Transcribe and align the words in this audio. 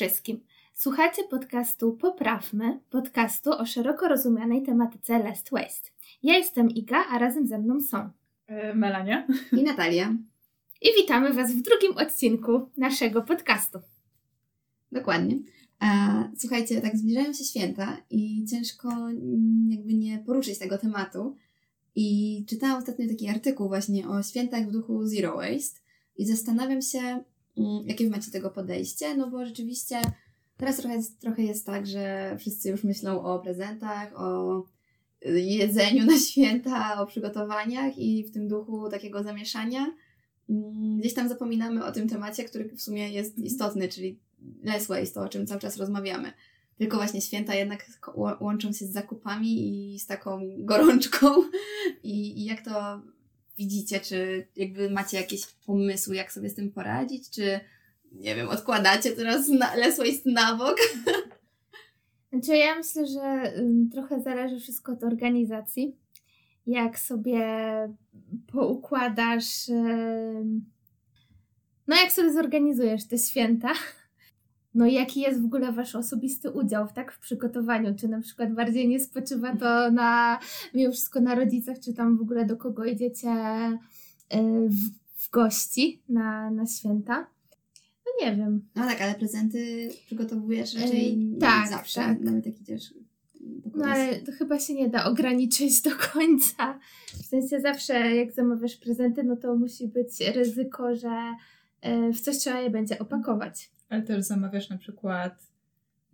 wszystkim. 0.00 0.40
Słuchacie 0.74 1.22
podcastu 1.24 1.92
Poprawmy, 1.92 2.80
podcastu 2.90 3.50
o 3.50 3.66
szeroko 3.66 4.08
rozumianej 4.08 4.62
tematyce 4.62 5.18
Last 5.18 5.50
Waste. 5.50 5.90
Ja 6.22 6.36
jestem 6.36 6.70
Iga, 6.70 7.04
a 7.10 7.18
razem 7.18 7.46
ze 7.46 7.58
mną 7.58 7.80
są 7.80 8.10
e, 8.46 8.74
Melania 8.74 9.26
i 9.52 9.62
Natalia. 9.62 10.14
I 10.82 10.88
witamy 11.02 11.32
Was 11.32 11.52
w 11.52 11.62
drugim 11.62 11.96
odcinku 11.96 12.68
naszego 12.76 13.22
podcastu. 13.22 13.78
Dokładnie. 14.92 15.38
Słuchajcie, 16.38 16.80
tak 16.80 16.96
zbliżają 16.96 17.32
się 17.32 17.44
święta 17.44 17.96
i 18.10 18.44
ciężko 18.50 18.88
jakby 19.68 19.94
nie 19.94 20.18
poruszyć 20.18 20.58
tego 20.58 20.78
tematu. 20.78 21.36
I 21.94 22.44
czytałam 22.48 22.78
ostatnio 22.78 23.08
taki 23.08 23.28
artykuł 23.28 23.68
właśnie 23.68 24.08
o 24.08 24.22
świętach 24.22 24.68
w 24.68 24.72
duchu 24.72 25.06
Zero 25.06 25.36
Waste 25.36 25.80
i 26.16 26.26
zastanawiam 26.26 26.82
się, 26.82 27.24
jakie 27.84 28.04
wy 28.04 28.10
macie 28.10 28.30
tego 28.30 28.50
podejście, 28.50 29.16
no 29.16 29.30
bo 29.30 29.46
rzeczywiście 29.46 30.00
teraz 30.56 30.76
trochę 30.76 30.94
jest, 30.94 31.20
trochę 31.20 31.42
jest 31.42 31.66
tak, 31.66 31.86
że 31.86 32.36
wszyscy 32.38 32.68
już 32.68 32.84
myślą 32.84 33.22
o 33.22 33.38
prezentach, 33.38 34.20
o 34.20 34.62
jedzeniu 35.24 36.06
na 36.06 36.18
święta, 36.18 37.00
o 37.02 37.06
przygotowaniach 37.06 37.98
i 37.98 38.24
w 38.24 38.30
tym 38.30 38.48
duchu 38.48 38.88
takiego 38.88 39.22
zamieszania 39.22 39.94
mm, 40.50 40.98
gdzieś 40.98 41.14
tam 41.14 41.28
zapominamy 41.28 41.84
o 41.84 41.92
tym 41.92 42.08
temacie, 42.08 42.44
który 42.44 42.68
w 42.68 42.82
sumie 42.82 43.10
jest 43.10 43.38
istotny, 43.38 43.88
czyli 43.88 44.18
less 44.62 44.86
waste, 44.86 45.14
to 45.14 45.20
o 45.20 45.28
czym 45.28 45.46
cały 45.46 45.60
czas 45.60 45.76
rozmawiamy. 45.76 46.32
Tylko 46.78 46.96
właśnie 46.96 47.20
święta 47.20 47.54
jednak 47.54 47.86
łączą 48.40 48.72
się 48.72 48.86
z 48.86 48.92
zakupami 48.92 49.68
i 49.94 49.98
z 49.98 50.06
taką 50.06 50.40
gorączką. 50.58 51.26
I, 52.02 52.40
I 52.40 52.44
jak 52.44 52.64
to 52.64 53.02
widzicie? 53.60 54.00
Czy 54.00 54.46
jakby 54.56 54.90
macie 54.90 55.16
jakieś 55.16 55.46
pomysły, 55.46 56.16
jak 56.16 56.32
sobie 56.32 56.50
z 56.50 56.54
tym 56.54 56.72
poradzić? 56.72 57.30
Czy 57.30 57.60
nie 58.12 58.34
wiem, 58.34 58.48
odkładacie 58.48 59.12
teraz 59.12 59.48
na, 59.48 59.66
waste 59.98 60.30
na 60.30 60.56
bok? 60.56 60.76
Znaczy 62.32 62.56
ja 62.56 62.74
myślę, 62.74 63.06
że 63.06 63.52
trochę 63.92 64.22
zależy 64.22 64.60
wszystko 64.60 64.92
od 64.92 65.04
organizacji. 65.04 65.96
Jak 66.66 66.98
sobie 66.98 67.42
poukładasz, 68.52 69.68
no 71.86 71.96
jak 71.96 72.12
sobie 72.12 72.32
zorganizujesz 72.32 73.06
te 73.06 73.18
święta, 73.18 73.72
no 74.80 74.86
i 74.86 74.94
jaki 74.94 75.20
jest 75.20 75.42
w 75.42 75.44
ogóle 75.44 75.72
wasz 75.72 75.94
osobisty 75.94 76.50
udział 76.50 76.88
tak, 76.94 77.12
w 77.12 77.18
przygotowaniu? 77.18 77.94
Czy 77.94 78.08
na 78.08 78.20
przykład 78.20 78.54
bardziej 78.54 78.88
nie 78.88 79.00
spoczywa 79.00 79.56
to 79.56 79.90
na 79.90 80.38
mimo 80.74 80.92
wszystko 80.92 81.20
na 81.20 81.34
rodzicach, 81.34 81.78
czy 81.80 81.94
tam 81.94 82.16
w 82.16 82.20
ogóle 82.20 82.46
do 82.46 82.56
kogo 82.56 82.84
idziecie 82.84 83.28
y, 84.34 84.68
w, 84.68 84.76
w 85.16 85.30
gości 85.30 86.02
na, 86.08 86.50
na 86.50 86.66
święta? 86.66 87.26
No 88.06 88.26
nie 88.26 88.36
wiem. 88.36 88.68
No 88.74 88.86
tak, 88.86 89.00
ale 89.00 89.14
prezenty 89.14 89.90
przygotowujesz 90.06 90.74
raczej 90.74 91.30
yy, 91.32 91.38
tak, 91.38 91.68
zawsze, 91.68 92.00
tak. 92.00 92.20
nawet 92.20 92.46
jak 92.46 92.60
idziesz 92.60 92.94
no 93.74 93.86
ale 93.86 94.16
to 94.16 94.32
chyba 94.32 94.58
się 94.58 94.74
nie 94.74 94.88
da 94.88 95.04
ograniczyć 95.04 95.82
do 95.82 95.90
końca. 96.12 96.78
W 97.06 97.26
sensie 97.26 97.60
zawsze 97.60 98.16
jak 98.16 98.32
zamawiasz 98.32 98.76
prezenty, 98.76 99.22
no 99.22 99.36
to 99.36 99.56
musi 99.56 99.88
być 99.88 100.20
ryzyko, 100.34 100.94
że 100.94 101.34
y, 101.86 102.12
w 102.12 102.20
coś 102.20 102.38
trzeba 102.38 102.60
je 102.60 102.70
będzie 102.70 102.98
opakować. 102.98 103.70
Ale 103.90 104.02
też 104.02 104.24
zamawiasz 104.24 104.70
na 104.70 104.78
przykład, 104.78 105.46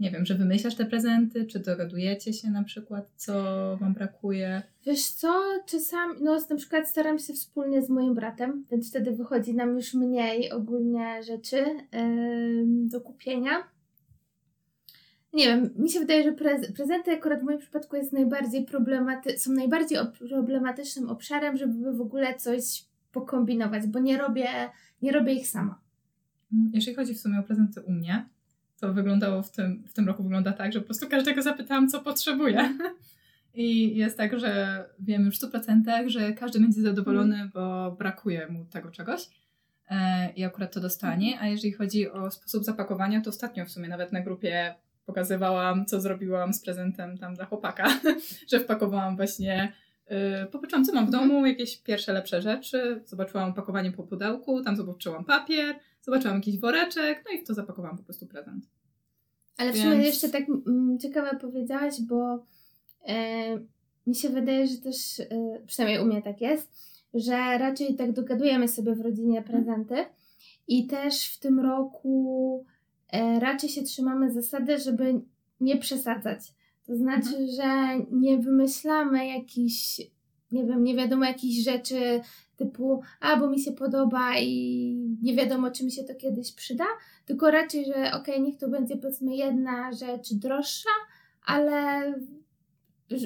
nie 0.00 0.10
wiem, 0.10 0.26
że 0.26 0.34
wymyślasz 0.34 0.74
te 0.74 0.84
prezenty, 0.84 1.46
czy 1.46 1.58
dogadujecie 1.58 2.32
się 2.32 2.50
na 2.50 2.64
przykład, 2.64 3.10
co 3.16 3.32
Wam 3.76 3.94
brakuje? 3.94 4.62
Wiesz 4.86 5.06
co, 5.06 5.42
czasami, 5.66 6.14
no 6.20 6.38
na 6.50 6.56
przykład 6.56 6.88
staram 6.88 7.18
się 7.18 7.32
wspólnie 7.34 7.82
z 7.82 7.88
moim 7.88 8.14
bratem, 8.14 8.64
więc 8.70 8.90
wtedy 8.90 9.12
wychodzi 9.12 9.54
nam 9.54 9.76
już 9.76 9.94
mniej 9.94 10.52
ogólnie 10.52 11.22
rzeczy 11.22 11.56
yy, 11.56 12.64
do 12.66 13.00
kupienia. 13.00 13.50
Nie 15.32 15.46
wiem, 15.46 15.70
mi 15.76 15.90
się 15.90 16.00
wydaje, 16.00 16.24
że 16.24 16.32
prez 16.32 16.72
prezenty 16.72 17.12
akurat 17.12 17.40
w 17.40 17.44
moim 17.44 17.58
przypadku 17.58 17.96
jest 17.96 18.12
najbardziej 18.12 18.64
problematy 18.64 19.38
są 19.38 19.52
najbardziej 19.52 19.98
problematycznym 20.18 21.10
obszarem, 21.10 21.56
żeby 21.56 21.92
w 21.92 22.00
ogóle 22.00 22.34
coś 22.34 22.84
pokombinować, 23.12 23.86
bo 23.86 23.98
nie 23.98 24.18
robię, 24.18 24.48
nie 25.02 25.12
robię 25.12 25.32
ich 25.32 25.48
sama. 25.48 25.85
Jeżeli 26.72 26.96
chodzi 26.96 27.14
w 27.14 27.20
sumie 27.20 27.38
o 27.38 27.42
prezenty 27.42 27.82
u 27.82 27.92
mnie, 27.92 28.28
to 28.80 28.92
wyglądało 28.92 29.42
w 29.42 29.50
tym, 29.50 29.84
w 29.88 29.92
tym 29.92 30.06
roku 30.06 30.22
wygląda 30.22 30.52
tak, 30.52 30.72
że 30.72 30.80
po 30.80 30.86
prostu 30.86 31.08
każdego 31.08 31.42
zapytałam, 31.42 31.88
co 31.88 32.00
potrzebuje. 32.00 32.78
I 33.54 33.96
jest 33.96 34.16
tak, 34.16 34.40
że 34.40 34.84
wiem 34.98 35.24
już 35.24 35.38
w 35.38 35.42
100%, 35.42 36.08
że 36.08 36.32
każdy 36.32 36.60
będzie 36.60 36.82
zadowolony, 36.82 37.50
bo 37.54 37.92
brakuje 37.98 38.48
mu 38.48 38.64
tego 38.64 38.90
czegoś. 38.90 39.28
E, 39.90 40.32
I 40.32 40.44
akurat 40.44 40.74
to 40.74 40.80
dostanie. 40.80 41.40
A 41.40 41.46
jeżeli 41.46 41.72
chodzi 41.72 42.10
o 42.10 42.30
sposób 42.30 42.64
zapakowania, 42.64 43.20
to 43.20 43.30
ostatnio 43.30 43.66
w 43.66 43.70
sumie 43.70 43.88
nawet 43.88 44.12
na 44.12 44.20
grupie 44.20 44.74
pokazywałam, 45.06 45.86
co 45.86 46.00
zrobiłam 46.00 46.54
z 46.54 46.62
prezentem 46.62 47.18
tam 47.18 47.34
dla 47.34 47.44
chłopaka, 47.44 48.00
że 48.50 48.60
wpakowałam 48.60 49.16
właśnie 49.16 49.72
Yy, 50.10 50.46
popatrzyłam, 50.46 50.84
co 50.84 50.92
mam 50.92 51.06
w 51.06 51.10
domu, 51.10 51.46
jakieś 51.46 51.82
pierwsze 51.82 52.12
lepsze 52.12 52.42
rzeczy. 52.42 53.02
Zobaczyłam 53.06 53.50
opakowanie 53.50 53.92
po 53.92 54.02
pudełku, 54.02 54.62
tam 54.62 54.76
zobaczyłam 54.76 55.24
papier, 55.24 55.74
zobaczyłam 56.06 56.36
jakiś 56.36 56.58
woreczek, 56.58 57.24
no 57.26 57.36
i 57.36 57.44
w 57.44 57.46
to 57.46 57.54
zapakowałam 57.54 57.96
po 57.96 58.04
prostu 58.04 58.26
prezent. 58.26 58.68
Ale 59.56 59.72
Więc... 59.72 59.86
w 59.86 59.88
sumie 59.88 60.04
jeszcze 60.04 60.28
tak 60.28 60.44
mm, 60.48 60.98
ciekawe 60.98 61.38
powiedziałaś, 61.40 61.94
bo 62.00 62.44
e, 63.08 63.14
mi 64.06 64.14
się 64.14 64.28
wydaje, 64.28 64.66
że 64.66 64.76
też, 64.76 65.20
e, 65.20 65.26
przynajmniej 65.66 66.02
u 66.02 66.06
mnie 66.06 66.22
tak 66.22 66.40
jest, 66.40 66.68
że 67.14 67.58
raczej 67.58 67.94
tak 67.94 68.12
dogadujemy 68.12 68.68
sobie 68.68 68.94
w 68.94 69.00
rodzinie 69.00 69.42
prezenty 69.42 70.04
i 70.68 70.86
też 70.86 71.34
w 71.34 71.38
tym 71.38 71.60
roku 71.60 72.64
e, 73.12 73.40
raczej 73.40 73.70
się 73.70 73.82
trzymamy 73.82 74.32
zasady, 74.32 74.78
żeby 74.78 75.20
nie 75.60 75.76
przesadzać. 75.76 76.54
To 76.86 76.96
znaczy, 76.96 77.36
mhm. 77.36 77.48
że 77.48 78.04
nie 78.10 78.38
wymyślamy 78.38 79.26
jakichś, 79.26 80.00
nie 80.56 80.64
wiem, 80.64 80.84
nie 80.84 80.96
wiadomo 80.96 81.24
jakichś 81.24 81.64
rzeczy 81.64 82.20
typu, 82.56 83.02
a 83.20 83.36
bo 83.36 83.50
mi 83.50 83.60
się 83.60 83.72
podoba 83.72 84.38
i 84.38 85.18
nie 85.22 85.34
wiadomo, 85.34 85.70
czy 85.70 85.84
mi 85.84 85.92
się 85.92 86.04
to 86.04 86.14
kiedyś 86.14 86.52
przyda, 86.52 86.84
tylko 87.26 87.50
raczej, 87.50 87.84
że 87.84 87.92
okej, 87.92 88.12
okay, 88.12 88.40
niech 88.40 88.56
to 88.56 88.68
będzie 88.68 88.96
powiedzmy 88.96 89.36
jedna 89.36 89.92
rzecz 89.92 90.34
droższa, 90.34 90.90
ale 91.46 92.14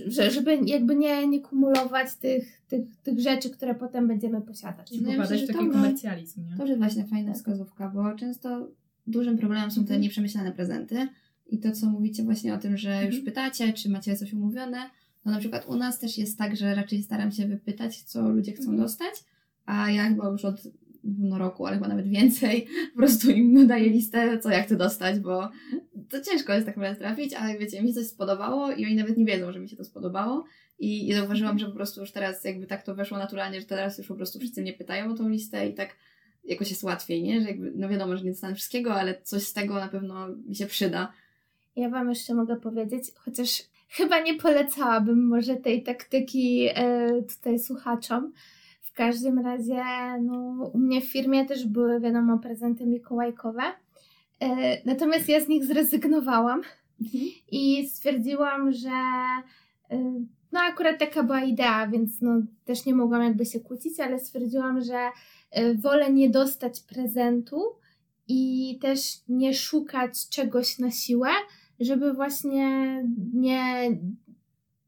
że, 0.07 0.31
żeby 0.31 0.59
jakby 0.67 0.97
nie, 0.97 1.29
nie 1.29 1.41
kumulować 1.41 2.15
tych, 2.15 2.63
tych, 2.69 2.97
tych 2.97 3.21
rzeczy, 3.21 3.51
które 3.51 3.75
potem 3.75 4.09
będziemy 4.09 4.41
posiadać. 4.41 4.93
I 4.93 5.03
no 5.03 5.13
ja 5.13 5.25
w 5.25 5.29
taki 5.29 5.53
komercjalizm, 5.53 6.45
nie? 6.47 6.57
To 6.57 6.67
jest 6.67 6.79
właśnie 6.79 7.05
fajna 7.05 7.35
wskazówka, 7.35 7.89
bo 7.89 8.15
często 8.15 8.69
dużym 9.07 9.39
problemem 9.39 9.71
są 9.71 9.77
te 9.77 9.81
mhm. 9.81 10.01
nieprzemyślane 10.01 10.53
prezenty 10.53 11.09
i 11.47 11.59
to, 11.59 11.73
co 11.73 11.87
mówicie 11.87 12.23
właśnie 12.23 12.55
o 12.55 12.59
tym, 12.59 12.77
że 12.77 12.91
już 12.91 13.17
mhm. 13.17 13.25
pytacie, 13.25 13.73
czy 13.73 13.91
macie 13.91 14.17
coś 14.17 14.33
umówione, 14.33 14.91
no 15.25 15.33
na 15.33 15.39
przykład 15.39 15.67
u 15.67 15.77
nas 15.77 15.99
też 15.99 16.19
jest 16.19 16.39
tak, 16.39 16.57
że 16.57 16.75
raczej 16.75 17.03
staram 17.03 17.33
się 17.33 17.49
wypytać, 17.49 18.03
co 18.03 18.29
ludzie 18.29 18.53
chcą 18.53 18.63
mhm. 18.63 18.83
dostać, 18.83 19.15
a 19.67 19.91
ja 19.91 20.09
chyba 20.09 20.29
już 20.29 20.45
od 20.45 20.63
no, 21.05 21.39
roku, 21.39 21.67
ale 21.67 21.77
chyba 21.77 21.89
nawet 21.89 22.09
więcej, 22.09 22.67
po 22.93 22.97
prostu 22.97 23.31
im 23.31 23.67
daję 23.67 23.91
listę, 23.91 24.39
co 24.39 24.51
ja 24.51 24.63
chcę 24.63 24.77
dostać, 24.77 25.21
bo 25.21 25.51
to 26.09 26.21
ciężko 26.21 26.53
jest 26.53 26.67
tak 26.67 26.77
naprawdę 26.77 26.99
trafić, 26.99 27.35
ale 27.35 27.59
wiecie, 27.59 27.83
mi 27.83 27.89
się 27.89 27.95
coś 27.95 28.07
spodobało 28.07 28.73
i 28.73 28.87
oni 28.87 28.97
nawet 28.97 29.17
nie 29.17 29.25
wiedzą, 29.25 29.53
że 29.53 29.61
mi 29.61 29.69
się 29.69 29.77
to 29.77 29.85
spodobało 29.85 30.45
i, 30.79 31.09
i 31.09 31.15
zauważyłam, 31.15 31.59
że 31.59 31.67
po 31.67 31.73
prostu 31.73 32.01
już 32.01 32.13
teraz 32.13 32.45
jakby 32.45 32.67
tak 32.67 32.83
to 32.83 32.95
weszło 32.95 33.19
naturalnie, 33.19 33.61
że 33.61 33.67
teraz 33.67 33.99
już 33.99 34.07
po 34.07 34.15
prostu 34.15 34.39
wszyscy 34.39 34.63
mnie 34.63 34.73
pytają 34.73 35.13
o 35.13 35.15
tą 35.15 35.29
listę 35.29 35.69
i 35.69 35.75
tak 35.75 35.97
jakoś 36.45 36.71
jest 36.71 36.83
łatwiej, 36.83 37.23
nie? 37.23 37.41
Że 37.41 37.49
jakby, 37.49 37.73
no 37.77 37.89
wiadomo, 37.89 38.17
że 38.17 38.25
nie 38.25 38.31
dostanę 38.31 38.55
wszystkiego, 38.55 38.95
ale 38.95 39.23
coś 39.23 39.43
z 39.43 39.53
tego 39.53 39.75
na 39.75 39.89
pewno 39.89 40.29
mi 40.29 40.57
się 40.57 40.67
przyda. 40.67 41.13
Ja 41.77 41.91
Wam 41.91 42.09
jeszcze 42.09 42.35
mogę 42.35 42.57
powiedzieć, 42.57 43.05
chociaż 43.15 43.63
chyba 43.91 44.21
nie 44.21 44.35
polecałabym 44.35 45.27
może 45.27 45.57
tej 45.57 45.83
taktyki 45.83 46.69
e, 46.75 47.09
tutaj 47.23 47.59
słuchaczom. 47.59 48.33
W 48.83 48.93
każdym 48.93 49.39
razie, 49.39 49.83
no, 50.23 50.71
u 50.75 50.79
mnie 50.79 51.01
w 51.01 51.13
firmie 51.13 51.47
też 51.47 51.67
były, 51.67 52.01
wiadomo, 52.01 52.39
prezenty 52.39 52.87
mikołajkowe. 52.87 53.63
E, 54.41 54.47
natomiast 54.85 55.29
ja 55.29 55.41
z 55.41 55.49
nich 55.49 55.65
zrezygnowałam 55.65 56.63
mhm. 57.01 57.25
i 57.51 57.89
stwierdziłam, 57.89 58.73
że 58.73 58.91
e, 59.91 60.25
no 60.53 60.61
akurat 60.61 60.99
taka 60.99 61.23
była 61.23 61.43
idea, 61.43 61.87
więc 61.87 62.21
no 62.21 62.43
też 62.65 62.87
nie 62.87 62.95
mogłam 62.95 63.23
jakby 63.23 63.47
się 63.47 63.61
kłócić, 63.61 64.01
ale 64.01 64.19
stwierdziłam, 64.19 64.81
że 64.81 65.11
wolę 65.83 66.13
nie 66.13 66.31
dostać 66.31 66.81
prezentu 66.81 67.63
i 68.29 68.79
też 68.83 69.01
nie 69.29 69.55
szukać 69.55 70.29
czegoś 70.29 70.79
na 70.79 70.91
siłę, 70.91 71.31
żeby 71.81 72.13
właśnie 72.13 72.69
nie. 73.35 73.91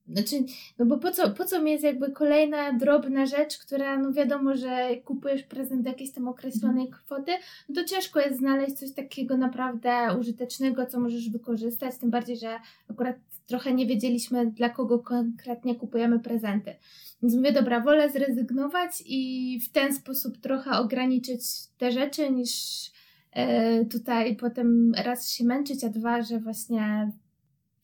Znaczy, 0.09 0.37
no 0.79 0.87
bo 0.87 0.99
po 0.99 1.11
co, 1.11 1.31
po 1.31 1.44
co 1.44 1.62
mi 1.62 1.71
jest 1.71 1.85
jakby 1.85 2.12
kolejna 2.12 2.73
drobna 2.73 3.27
rzecz, 3.27 3.59
która, 3.59 3.99
no 3.99 4.12
wiadomo, 4.12 4.56
że 4.56 4.97
kupujesz 5.05 5.43
prezent 5.43 5.83
do 5.83 5.89
jakiejś 5.89 6.12
tam 6.12 6.29
określonej 6.29 6.87
mhm. 6.87 7.03
kwoty, 7.05 7.33
no 7.69 7.75
to 7.75 7.89
ciężko 7.89 8.21
jest 8.21 8.39
znaleźć 8.39 8.79
coś 8.79 8.93
takiego 8.93 9.37
naprawdę 9.37 10.17
użytecznego, 10.21 10.87
co 10.87 11.00
możesz 11.00 11.31
wykorzystać, 11.31 11.99
tym 11.99 12.11
bardziej, 12.11 12.37
że 12.37 12.59
akurat 12.91 13.17
trochę 13.47 13.75
nie 13.75 13.87
wiedzieliśmy, 13.87 14.47
dla 14.47 14.69
kogo 14.69 14.99
konkretnie 14.99 15.75
kupujemy 15.75 16.21
prezenty. 16.21 16.75
Więc 17.23 17.35
mówię, 17.35 17.53
dobra, 17.53 17.81
wolę 17.81 18.11
zrezygnować 18.11 19.03
i 19.06 19.61
w 19.61 19.73
ten 19.73 19.94
sposób 19.94 20.39
trochę 20.39 20.71
ograniczyć 20.71 21.43
te 21.79 21.93
rzeczy, 21.93 22.31
niż 22.31 22.50
tutaj 23.90 24.37
potem 24.37 24.93
raz 25.05 25.31
się 25.31 25.44
męczyć, 25.44 25.84
a 25.84 25.88
dwa, 25.88 26.23
że 26.23 26.40
właśnie 26.40 27.12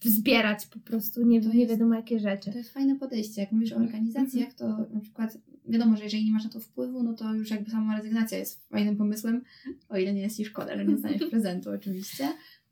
zbierać 0.05 0.67
po 0.67 0.79
prostu 0.79 1.27
nie, 1.27 1.41
To 1.43 1.49
nie 1.49 1.59
jest- 1.61 1.71
wiadomo 1.71 1.95
jakie 1.95 2.19
rzeczy. 2.21 2.53
To 2.53 2.59
jest 2.59 2.73
fajne 2.73 2.97
podejście. 2.97 3.41
Jak 3.41 3.53
mówisz 3.53 3.73
o 3.73 3.77
organizacjach, 3.77 4.55
to 4.55 4.69
na 4.69 5.01
przykład 5.01 5.39
wiadomo, 5.69 5.97
że 5.97 6.05
jeżeli 6.05 6.25
nie 6.25 6.33
masz 6.33 6.45
na 6.45 6.51
to 6.51 6.61
wpływu, 6.61 7.03
no 7.03 7.13
to 7.13 7.35
już 7.35 7.51
jakby 7.51 7.71
sama 7.71 7.97
rezygnacja 7.97 8.39
jest 8.39 8.69
fajnym 8.69 8.97
pomysłem, 8.97 9.43
o 9.89 9.99
ile 9.99 10.15
nie 10.15 10.21
jest 10.23 10.37
ci 10.37 10.45
szkoda, 10.45 10.77
że 10.77 10.85
nie 10.85 10.93
dostaniesz 10.95 11.23
prezentu 11.31 11.71
oczywiście. 11.71 12.29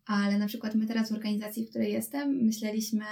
Ale 0.07 0.39
na 0.39 0.47
przykład 0.47 0.75
my 0.75 0.87
teraz 0.87 1.11
w 1.11 1.15
organizacji, 1.15 1.67
w 1.67 1.71
której 1.71 1.93
jestem, 1.93 2.37
myśleliśmy, 2.45 3.05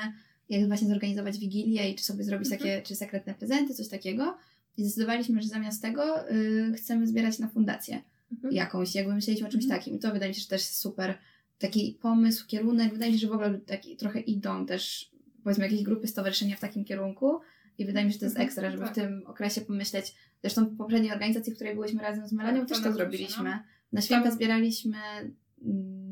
jak 0.49 0.67
właśnie 0.69 0.89
zorganizować 0.89 1.39
wigilię 1.39 1.91
i 1.91 1.95
czy 1.95 2.05
sobie 2.05 2.25
zrobić 2.25 2.47
Mhm. 2.53 2.59
takie, 2.61 2.83
czy 2.83 2.95
sekretne 2.97 3.35
prezenty, 3.35 3.75
coś 3.75 3.89
takiego. 3.89 4.37
I 4.77 4.85
zdecydowaliśmy, 4.85 5.43
że 5.43 5.49
zamiast 5.49 5.83
tego 5.83 6.31
y, 6.31 6.73
chcemy 6.77 7.07
zbierać 7.07 7.39
na 7.39 7.49
fundację 7.49 8.03
Mhm. 8.35 8.55
jakąś, 8.55 8.95
jakby 8.95 9.15
myśleliśmy 9.15 9.49
o 9.49 9.51
czymś 9.51 9.65
Mhm. 9.65 9.81
takim. 9.81 9.95
I 9.95 9.99
to 9.99 10.13
wydaje 10.13 10.29
mi 10.31 10.35
się, 10.35 10.41
że 10.41 10.49
też 10.49 10.61
jest 10.63 10.77
super 10.79 11.19
taki 11.59 11.99
pomysł, 12.03 12.47
kierunek. 12.47 12.93
Wydaje 12.93 13.13
mi 13.13 13.19
się, 13.19 13.23
że 13.27 13.29
w 13.33 13.33
ogóle 13.35 13.59
taki 13.59 13.97
trochę 13.97 14.21
idą 14.21 14.67
też 14.67 15.11
powiedzmy 15.45 15.65
jakieś 15.65 15.83
grupy, 15.83 16.07
stowarzyszenia 16.09 16.57
w 16.57 16.61
takim 16.61 16.85
kierunku 16.85 17.41
i 17.79 17.87
wydaje 17.87 18.07
mi 18.07 18.13
się, 18.13 18.15
że 18.15 18.21
to 18.21 18.27
jest 18.27 18.37
Mhm, 18.37 18.47
ekstra, 18.49 18.71
żeby 18.71 18.83
tak. 18.83 18.93
w 18.93 18.95
tym 18.95 19.23
okresie 19.27 19.61
pomyśleć. 19.61 20.15
Zresztą 20.43 20.65
w 20.67 20.77
poprzedniej 20.77 21.13
organizacji, 21.13 21.53
w 21.53 21.55
której 21.57 21.75
byłyśmy 21.75 22.03
razem 22.03 22.29
z 22.29 22.33
Melanią, 22.33 22.61
Tak, 22.61 22.69
też 22.69 22.83
to 22.83 22.93
zrobiliśmy. 22.93 23.45
Gruzie, 23.45 23.59
Na 23.93 24.01
święta 24.01 24.31
zbieraliśmy 24.31 24.99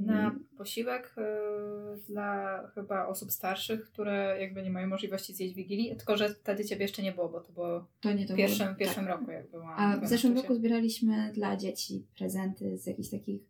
Na 0.07 0.37
posiłek 0.57 1.15
y, 1.19 2.03
dla 2.09 2.63
chyba 2.75 3.07
osób 3.07 3.33
starszych, 3.33 3.85
które 3.85 4.37
jakby 4.41 4.63
nie 4.63 4.71
mają 4.71 4.87
możliwości 4.87 5.35
zjeść 5.35 5.55
Wigilii, 5.55 5.97
tylko 5.97 6.17
że 6.17 6.29
wtedy 6.29 6.65
Ciebie 6.65 6.83
jeszcze 6.83 7.03
nie 7.03 7.13
było, 7.13 7.29
bo 7.29 7.41
to 7.41 7.53
było 7.53 7.87
to 8.01 8.13
nie 8.13 8.27
to 8.27 8.35
w 8.35 8.37
pierwszym, 8.37 8.67
było, 8.67 8.79
pierwszym 8.79 9.05
tak. 9.07 9.19
roku 9.19 9.31
jak 9.31 9.51
byłam. 9.51 9.75
A 9.77 10.01
w 10.01 10.09
zeszłym 10.09 10.37
roku 10.37 10.55
zbieraliśmy 10.55 11.33
dla 11.35 11.57
dzieci 11.57 12.07
prezenty 12.19 12.79
z 12.79 12.87
jakichś 12.87 13.09
takich, 13.09 13.43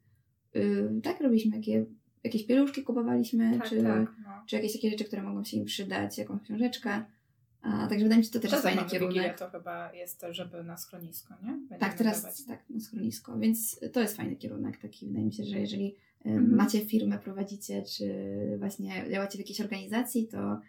yy, 0.55 1.01
tak 1.03 1.21
robiliśmy, 1.21 1.57
jakie, 1.57 1.85
jakieś 2.25 2.47
pieluszki 2.47 2.83
kupowaliśmy, 2.83 3.59
Tak, 3.59 3.69
czy, 3.69 3.83
tak. 3.83 4.15
No. 4.25 4.31
czy 4.47 4.57
jakieś 4.57 4.73
takie 4.73 4.91
rzeczy, 4.91 5.05
które 5.05 5.23
mogą 5.23 5.45
się 5.45 5.57
im 5.57 5.65
przydać, 5.65 6.19
jakąś 6.19 6.43
książeczkę. 6.43 7.05
A, 7.63 7.87
także 7.87 8.05
wydaje 8.05 8.19
mi 8.19 8.25
się, 8.25 8.31
że 8.33 8.33
to 8.33 8.41
też 8.41 8.53
jest 8.53 8.63
fajny 8.65 8.85
kierunek. 8.85 9.39
to 9.39 9.51
chyba 9.51 9.93
jest 9.93 10.21
to, 10.21 10.35
żeby 10.35 10.65
na 10.65 10.77
schronisko, 10.77 11.35
nie? 11.43 11.49
Będziemy 11.53 11.81
Tak, 11.81 11.95
teraz 11.95 12.23
dawać. 12.23 12.45
tak, 12.45 12.71
na 12.71 12.81
schronisko, 12.81 13.39
więc 13.39 13.81
to 13.93 14.01
jest 14.01 14.17
fajny 14.17 14.37
kierunek 14.37 14.77
taki. 14.79 15.07
Wydaje 15.07 15.25
mi 15.27 15.33
się, 15.33 15.45
że 15.45 15.59
jeżeli 15.59 15.97
Mhm. 16.25 16.55
macie 16.57 16.81
firmę, 16.87 17.19
prowadzicie, 17.19 17.83
czy 17.83 18.07
właśnie 18.59 19.05
działacie 19.11 19.37
w 19.39 19.41
jakiejś 19.41 19.61
organizacji, 19.61 20.29
to 20.29 20.61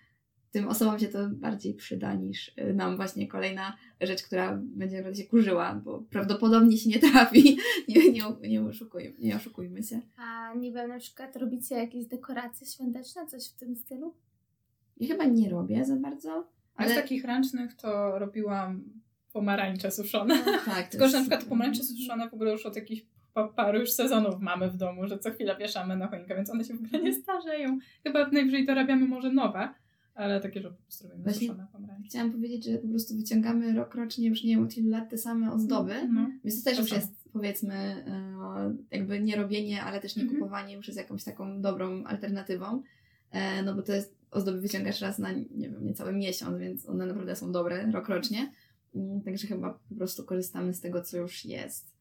tym 0.51 0.67
osobom 0.67 0.99
się 0.99 1.07
to 1.07 1.29
bardziej 1.29 1.73
przyda 1.73 2.13
niż 2.13 2.47
y, 2.57 2.73
nam 2.73 2.95
właśnie 2.95 3.27
kolejna 3.27 3.77
rzecz, 4.01 4.23
która 4.23 4.59
będzie 4.63 5.15
się 5.15 5.23
kurzyła, 5.23 5.75
bo 5.85 6.03
prawdopodobnie 6.09 6.77
się 6.77 6.89
nie 6.89 6.99
trafi. 6.99 7.57
Nie, 7.87 8.11
nie, 8.11 8.23
nie, 8.49 8.61
oszukujmy, 8.63 9.13
nie 9.19 9.35
oszukujmy 9.35 9.83
się. 9.83 10.01
A 10.17 10.53
nie 10.53 10.71
wiem, 10.71 10.89
na 10.89 10.99
przykład 10.99 11.35
robicie 11.35 11.75
jakieś 11.75 12.05
dekoracje 12.05 12.67
świąteczne, 12.67 13.27
coś 13.27 13.47
w 13.49 13.53
tym 13.53 13.75
stylu? 13.75 14.13
Ja 14.97 15.07
chyba 15.07 15.25
nie 15.25 15.49
robię 15.49 15.85
za 15.85 15.95
bardzo, 15.95 16.47
Ale 16.75 16.89
z 16.89 16.91
ale 16.91 17.01
takich 17.01 17.23
ręcznych 17.25 17.73
to 17.75 18.19
robiłam 18.19 18.83
pomarańcze 19.33 19.91
suszone. 19.91 20.35
tak. 20.65 20.85
to 20.85 20.91
Tylko, 20.91 21.07
że 21.07 21.17
na 21.17 21.21
przykład 21.21 21.43
pomarańcze 21.43 21.83
suszone 21.83 22.29
w 22.29 22.33
ogóle 22.33 22.51
już 22.51 22.65
od 22.65 22.75
jakichś 22.75 23.01
pa- 23.33 23.47
paru 23.47 23.79
już 23.79 23.91
sezonów 23.91 24.39
mamy 24.41 24.69
w 24.71 24.77
domu, 24.77 25.07
że 25.07 25.19
co 25.19 25.31
chwilę 25.31 25.55
wieszamy 25.59 25.97
na 25.97 26.07
choinkę, 26.07 26.35
więc 26.35 26.49
one 26.49 26.63
się 26.63 26.73
w 26.73 26.85
ogóle 26.85 27.03
nie 27.03 27.13
starzeją. 27.13 27.77
Chyba 28.03 28.27
najwyżej 28.27 28.65
dorabiamy 28.65 29.05
może 29.07 29.31
nowe, 29.31 29.69
ale 30.15 30.41
takie, 30.41 30.61
że 30.61 30.69
po 30.71 30.81
prostu 30.81 31.07
robimy 31.07 31.23
Właśnie- 31.23 31.47
suszone 31.47 31.67
pomarańcze. 31.71 32.09
Chciałam 32.09 32.31
powiedzieć, 32.31 32.63
że 32.65 32.77
po 32.77 32.87
prostu 32.87 33.15
wyciągamy 33.17 33.73
rok 33.73 33.95
rocznie 33.95 34.27
już 34.27 34.43
nie 34.43 34.55
wiem 34.55 34.63
od 34.63 34.77
ilu 34.77 34.89
lat 34.89 35.09
te 35.09 35.17
same 35.17 35.51
ozdoby. 35.51 35.93
No. 36.11 36.29
Więc 36.43 36.63
to 36.63 36.69
też 36.69 36.77
To 36.77 36.81
już 36.81 36.89
samo. 36.91 37.01
jest, 37.01 37.29
powiedzmy, 37.33 37.73
e, 37.73 38.75
jakby 38.91 39.19
nie 39.19 39.35
robienie, 39.35 39.83
ale 39.83 39.99
też 39.99 40.15
nie 40.15 40.23
Mhm. 40.23 40.39
kupowanie 40.41 40.75
już 40.75 40.87
jest 40.87 40.99
jakąś 40.99 41.23
taką 41.23 41.61
dobrą 41.61 42.03
alternatywą. 42.03 42.83
E, 43.31 43.63
No 43.63 43.75
bo 43.75 43.81
to 43.81 43.93
jest, 43.93 44.15
ozdoby 44.33 44.61
wyciągasz 44.61 45.01
raz 45.01 45.19
na, 45.19 45.31
nie 45.31 45.69
wiem, 45.69 45.85
niecały 45.85 46.13
miesiąc, 46.13 46.57
więc 46.59 46.89
one 46.89 47.05
naprawdę 47.05 47.35
są 47.35 47.51
dobre 47.51 47.91
rokrocznie. 47.91 48.51
Mm, 48.95 49.21
Także 49.21 49.47
chyba 49.47 49.79
po 49.89 49.95
prostu 49.95 50.23
korzystamy 50.23 50.73
z 50.73 50.81
tego, 50.81 51.01
co 51.01 51.17
już 51.17 51.45
jest. 51.45 51.93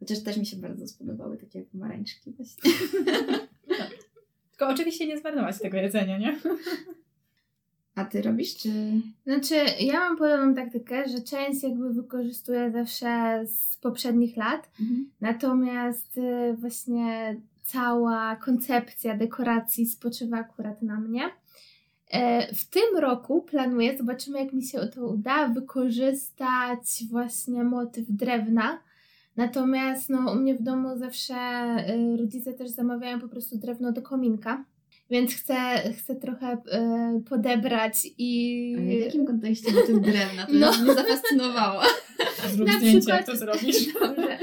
Chociaż 0.00 0.22
też 0.22 0.36
mi 0.36 0.46
się 0.46 0.56
bardzo 0.56 0.88
spodobały 0.88 1.36
takie 1.36 1.62
pomarańczki 1.62 2.32
właśnie. 2.32 2.72
Tylko 4.50 4.68
oczywiście 4.68 5.06
nie 5.06 5.18
zmarnować 5.18 5.58
tego 5.58 5.76
jedzenia, 5.76 6.18
nie? 6.18 6.38
A 7.94 8.04
ty 8.04 8.22
robisz, 8.22 8.56
czy... 8.56 8.70
Znaczy, 9.24 9.54
ja 9.80 9.92
mam 9.92 10.16
podobną 10.16 10.54
taktykę, 10.54 11.08
że 11.08 11.20
część 11.20 11.62
jakby 11.62 11.92
wykorzystuję 11.92 12.70
zawsze 12.70 13.42
z 13.46 13.76
poprzednich 13.76 14.36
lat, 14.36 14.70
natomiast 15.20 16.18
y, 16.18 16.56
właśnie 16.56 17.36
cała 17.64 18.36
koncepcja 18.36 19.16
dekoracji 19.16 19.86
spoczywa 19.86 20.36
akurat 20.36 20.82
na 20.82 21.00
mnie. 21.00 21.22
E, 22.14 22.54
W 22.54 22.64
tym 22.70 22.98
roku 23.00 23.42
planuję, 23.42 23.96
zobaczymy 23.98 24.38
jak 24.38 24.52
mi 24.52 24.62
się 24.62 24.78
to 24.94 25.06
uda, 25.06 25.48
wykorzystać 25.48 26.80
właśnie 27.10 27.64
motyw 27.64 28.04
drewna. 28.08 28.78
Natomiast 29.36 30.10
no, 30.10 30.32
u 30.32 30.34
mnie 30.34 30.54
w 30.54 30.62
domu 30.62 30.98
zawsze 30.98 31.34
y, 32.14 32.16
rodzice 32.16 32.52
też 32.52 32.70
zamawiają 32.70 33.20
po 33.20 33.28
prostu 33.28 33.58
drewno 33.58 33.92
do 33.92 34.02
kominka. 34.02 34.64
Więc 35.10 35.34
chcę, 35.34 35.54
chcę 35.98 36.14
trochę 36.16 36.52
y, 36.52 37.20
podebrać 37.28 37.94
i. 38.18 38.74
A 38.78 38.80
w 38.80 39.04
jakim 39.04 39.26
kontekście 39.26 39.72
motyw 39.72 40.00
drewna? 40.00 40.46
To 40.46 40.52
No. 40.60 40.70
no. 40.72 40.82
mnie 40.84 40.94
zafascynowało. 40.94 41.82
Zrób 42.54 42.68
Na 42.68 42.74
zdjęcie, 42.78 42.98
przykład- 42.98 43.16
jak 43.18 43.26
to 43.26 43.36
zrobisz. 43.36 43.92
Dobrze. 44.00 44.38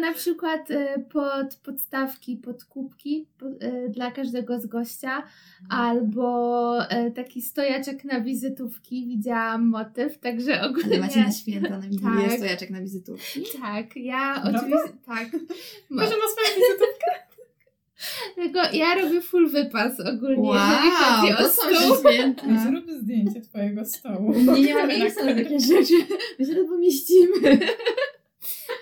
Na 0.00 0.12
przykład 0.12 0.70
y, 0.70 1.04
pod 1.12 1.54
podstawki, 1.64 2.36
pod 2.36 2.64
kubki 2.64 3.26
y, 3.62 3.88
dla 3.90 4.10
każdego 4.10 4.60
z 4.60 4.66
gościa, 4.66 5.22
albo 5.70 6.78
y, 6.82 7.10
taki 7.10 7.42
stojaczek 7.42 8.04
na 8.04 8.20
wizytówki, 8.20 9.06
widziałam 9.06 9.66
motyw, 9.68 10.18
także 10.18 10.60
Ale 10.60 10.68
ogólnie... 10.70 11.00
macie 11.00 11.20
na 11.20 11.32
święta, 11.32 11.70
na 11.70 11.80
Wigilię 11.80 12.28
Tak. 12.28 12.36
stojaczek 12.36 12.70
na 12.70 12.80
wizytówki? 12.80 13.42
Tak, 13.62 13.96
ja 13.96 14.42
oczywiście, 14.44 14.92
tak. 15.06 15.24
Każdy 15.98 16.16
ma 16.16 16.28
swoją 16.28 16.48
wizytówkę. 16.56 17.06
tylko 18.36 18.58
ja 18.72 18.94
robię 18.94 19.20
full 19.20 19.48
wypas 19.50 20.00
ogólnie, 20.00 20.42
Wow, 20.42 20.54
jeżeli 20.56 20.90
chodzi 20.90 21.32
o 21.32 21.36
to 21.36 21.48
są 21.48 21.62
stół. 21.96 22.12
święta. 22.12 22.42
Zrób 22.66 22.90
zdjęcie 23.02 23.40
twojego 23.40 23.84
stołu. 23.84 24.32
Nie, 24.34 24.62
nie 24.62 24.74
ma 24.74 24.86
miejsca 24.86 25.24
na 25.24 25.34
takie 25.34 25.60
rzeczy. 25.60 25.94
My 26.38 26.46
się 26.46 26.54
to 26.54 26.64
pomieścimy. 26.64 27.58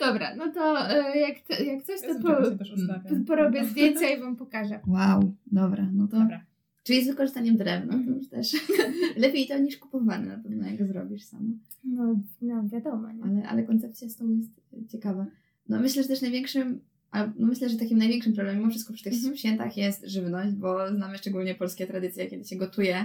Dobra, 0.00 0.34
no 0.36 0.52
to 0.52 0.90
y, 1.14 1.18
jak, 1.18 1.60
jak 1.66 1.82
coś, 1.82 2.00
to 2.00 2.06
Ja 2.06 2.14
po, 2.20 3.26
porobię 3.26 3.64
zdjęcia 3.64 4.08
i 4.08 4.20
Wam 4.20 4.36
pokażę. 4.36 4.80
Wow, 4.86 5.34
dobra, 5.46 5.88
no 5.92 6.08
to... 6.08 6.18
Dobra. 6.18 6.44
Czyli 6.82 7.04
z 7.04 7.08
wykorzystaniem 7.08 7.56
drewna, 7.56 7.92
to 7.92 7.98
Mhm. 7.98 8.16
już 8.16 8.28
też 8.28 8.52
lepiej 9.16 9.46
to 9.48 9.58
niż 9.58 9.76
kupowane 9.76 10.26
na 10.36 10.42
pewno, 10.42 10.66
jak 10.66 10.86
zrobisz 10.86 11.22
sama. 11.22 11.50
No, 11.84 12.20
no 12.42 12.68
wiadomo, 12.68 13.12
nie? 13.12 13.22
Ale, 13.24 13.48
ale 13.48 13.62
koncepcja 13.62 14.08
stołu 14.08 14.30
jest 14.30 14.50
ciekawa. 14.92 15.26
No 15.68 15.80
myślę, 15.80 16.02
że 16.02 16.08
też 16.08 16.22
największym, 16.22 16.80
a 17.10 17.26
no 17.38 17.46
myślę, 17.46 17.68
że 17.68 17.76
takim 17.76 17.98
największym 17.98 18.32
problemem 18.32 18.58
mimo 18.60 18.70
wszystko 18.70 18.92
przy 18.92 19.04
tych 19.04 19.12
Mhm. 19.14 19.36
świętach 19.36 19.76
jest 19.76 20.06
żywność, 20.06 20.52
bo 20.54 20.88
znamy 20.94 21.18
szczególnie 21.18 21.54
polskie 21.54 21.86
tradycje, 21.86 22.26
kiedy 22.26 22.44
się 22.44 22.56
gotuje 22.56 23.04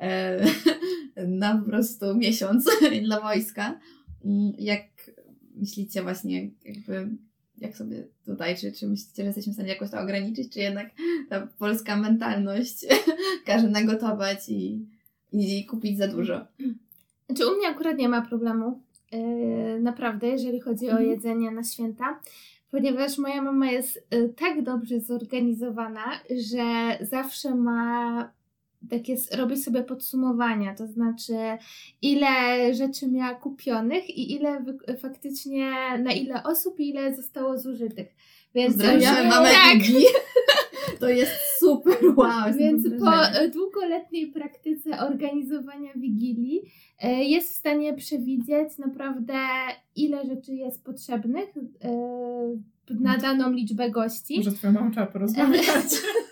e, 0.00 0.40
na 1.42 1.58
po 1.58 1.64
prostu 1.64 2.14
miesiąc 2.16 2.64
dla 3.06 3.20
wojska. 3.20 3.80
Mm, 4.24 4.52
Jak 4.58 4.82
myślicie 5.60 6.02
właśnie 6.02 6.50
jakby 6.64 7.08
jak 7.58 7.76
sobie 7.76 8.04
tutaj, 8.26 8.56
czy, 8.56 8.72
czy 8.72 8.88
myślicie, 8.88 9.22
że 9.22 9.26
jesteśmy 9.26 9.52
w 9.52 9.54
stanie 9.54 9.68
jakoś 9.68 9.90
to 9.90 10.00
ograniczyć, 10.00 10.52
czy 10.52 10.60
jednak 10.60 10.90
ta 11.28 11.46
polska 11.58 11.96
mentalność 11.96 12.86
każe 13.46 13.68
nagotować 13.68 14.48
i, 14.48 14.86
i 15.32 15.66
kupić 15.66 15.98
za 15.98 16.08
dużo? 16.08 16.46
Znaczy 17.26 17.46
u 17.52 17.56
mnie 17.56 17.68
akurat 17.68 17.98
nie 17.98 18.08
ma 18.08 18.22
problemu, 18.22 18.80
yy, 19.12 19.80
naprawdę, 19.80 20.28
jeżeli 20.28 20.60
chodzi 20.60 20.86
o 20.86 20.90
Mhm. 20.90 21.10
jedzenie 21.10 21.50
na 21.50 21.64
święta, 21.64 22.20
ponieważ 22.70 23.18
moja 23.18 23.42
mama 23.42 23.70
jest 23.70 24.06
yy, 24.10 24.28
tak 24.28 24.62
dobrze 24.62 25.00
zorganizowana, 25.00 26.04
że 26.50 26.98
zawsze 27.00 27.54
ma 27.54 28.32
takie, 28.90 29.12
s- 29.12 29.32
robi 29.34 29.56
sobie 29.56 29.82
podsumowania, 29.82 30.74
to 30.74 30.86
znaczy 30.86 31.34
ile 32.02 32.28
rzeczy 32.74 33.08
miała 33.08 33.34
kupionych 33.34 34.10
i 34.10 34.32
ile 34.32 34.64
faktycznie, 34.98 35.70
na 35.98 36.12
ile 36.12 36.42
osób 36.42 36.80
i 36.80 36.88
ile 36.88 37.14
zostało 37.16 37.58
zużytych. 37.58 38.08
Więc 38.54 38.74
Pozdrawiamy 38.74 39.28
mamę 39.28 39.48
tak, 39.48 39.74
Igi. 39.76 40.04
To 41.00 41.08
jest 41.08 41.32
super, 41.58 41.96
wow. 42.16 42.54
Więc 42.58 42.84
po 42.98 43.12
długoletniej 43.52 44.26
praktyce 44.26 44.98
organizowania 44.98 45.92
wigilii 45.96 46.60
e, 47.02 47.24
jest 47.24 47.52
w 47.52 47.56
stanie 47.56 47.94
przewidzieć 47.94 48.78
naprawdę, 48.78 49.34
ile 49.96 50.26
rzeczy 50.26 50.54
jest 50.54 50.84
potrzebnych 50.84 51.48
e, 51.84 51.90
na 53.00 53.16
daną 53.18 53.52
liczbę 53.52 53.90
gości. 53.90 54.36
Może 54.36 54.52
twoją 54.52 54.72
mamą 54.72 54.90
trzeba 54.90 55.06
porozmawiać. 55.06 55.64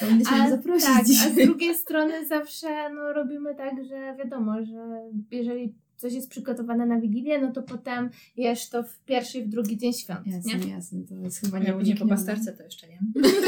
Powinniśmy 0.00 0.36
A, 0.36 0.50
zaprosić 0.50 0.86
tak, 0.86 1.00
a 1.00 1.30
z 1.30 1.46
drugiej 1.46 1.74
strony 1.74 2.26
zawsze 2.26 2.90
no, 2.94 3.12
robimy 3.12 3.54
tak, 3.54 3.84
że 3.84 4.16
wiadomo, 4.18 4.64
że 4.64 5.00
jeżeli 5.30 5.74
coś 5.96 6.12
jest 6.12 6.30
przygotowane 6.30 6.86
na 6.86 7.00
Wigilię, 7.00 7.40
no 7.40 7.52
to 7.52 7.62
potem 7.62 8.10
jesz 8.36 8.68
to 8.68 8.82
w 8.82 8.98
pierwszy 9.04 9.38
i 9.38 9.42
w 9.44 9.48
drugi 9.48 9.76
dzień 9.78 9.92
świąt, 9.92 10.26
Jasne, 10.26 10.54
nie? 10.58 10.70
jasne, 10.72 11.02
to 11.08 11.14
jest 11.14 11.40
chyba 11.40 11.58
Ja 11.58 11.72
później 11.72 11.96
po 11.96 12.06
pasterce 12.06 12.52
to 12.52 12.62
jeszcze 12.62 12.86
nie. 12.88 12.98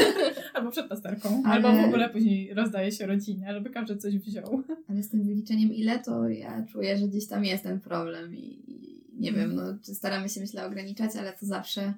albo 0.53 0.71
przed 0.71 0.87
pasterką. 0.87 1.43
Ale- 1.45 1.67
Albo 1.67 1.81
w 1.81 1.85
ogóle 1.85 2.09
później 2.09 2.53
rozdaje 2.53 2.91
się 2.91 3.05
rodzinie, 3.05 3.53
żeby 3.53 3.69
każdy 3.69 3.97
coś 3.97 4.17
wziął. 4.19 4.63
Ale 4.89 5.03
z 5.03 5.09
tym 5.09 5.23
wyliczeniem 5.23 5.73
ile, 5.73 5.99
to 5.99 6.29
ja 6.29 6.65
czuję, 6.71 6.97
że 6.97 7.07
gdzieś 7.07 7.27
tam 7.27 7.45
jest 7.45 7.63
ten 7.63 7.79
problem 7.79 8.35
i 8.35 8.63
i 9.13 9.19
nie 9.19 9.33
wiem, 9.33 9.55
no 9.55 9.63
czy 9.85 9.95
staramy 9.95 10.29
się 10.29 10.41
myślę 10.41 10.65
ograniczać, 10.65 11.15
ale 11.15 11.33
to 11.33 11.45
zawsze, 11.45 11.93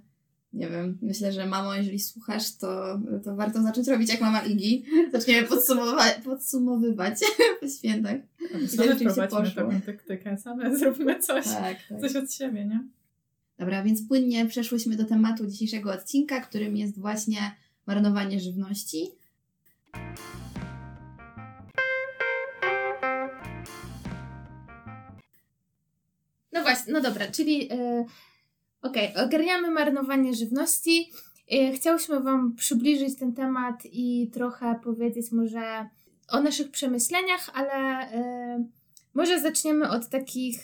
nie 0.56 0.70
wiem, 0.70 0.98
myślę, 1.02 1.32
że 1.34 1.46
mamo, 1.46 1.76
jeżeli 1.76 2.00
słuchasz, 2.00 2.56
to, 2.56 3.00
to 3.24 3.36
warto 3.36 3.62
zacząć 3.64 3.88
robić 3.88 4.10
jak 4.10 4.22
mama 4.22 4.40
Igi. 4.40 4.86
Zaczniemy 5.14 5.48
podsumowywać, 5.48 6.16
podsumowywać 6.24 7.20
po 7.62 7.68
świętach. 7.68 8.18
Rzeczywiście 8.62 8.96
wprowadźmy 9.10 9.38
poszło. 9.40 9.64
taką 9.64 9.82
taktykę, 9.82 10.38
same 10.38 10.72
zróbmy 10.78 11.20
coś, 11.20 11.46
Tak, 11.46 11.78
tak. 11.90 12.02
coś 12.02 12.16
od 12.16 12.34
siebie, 12.34 12.66
nie? 12.66 12.84
Dobra, 13.60 13.84
więc 13.84 14.08
płynnie 14.08 14.46
przeszłyśmy 14.46 14.96
do 14.96 15.06
tematu 15.06 15.48
dzisiejszego 15.48 15.94
odcinka, 15.94 16.42
którym 16.42 16.78
jest 16.78 17.00
właśnie 17.00 17.40
marnowanie 17.88 18.40
żywności. 18.40 19.12
No 26.52 26.62
właśnie, 26.62 26.94
no 26.94 27.02
dobra, 27.02 27.28
czyli 27.28 27.72
e, 27.72 28.06
okej, 28.86 29.16
ogarniamy 29.26 29.72
marnowanie 29.72 30.34
żywności. 30.34 31.12
E, 31.52 31.72
chciałyśmy 31.72 32.20
Wam 32.20 32.56
przybliżyć 32.56 33.20
ten 33.20 33.34
temat 33.34 33.84
i 33.92 34.30
trochę 34.34 34.80
powiedzieć 34.84 35.32
może 35.32 35.90
o 36.30 36.42
naszych 36.42 36.72
przemyśleniach, 36.72 37.50
ale 37.54 37.74
e, 38.12 38.66
może 39.14 39.42
zaczniemy 39.42 39.90
od 39.90 40.10
takich 40.10 40.60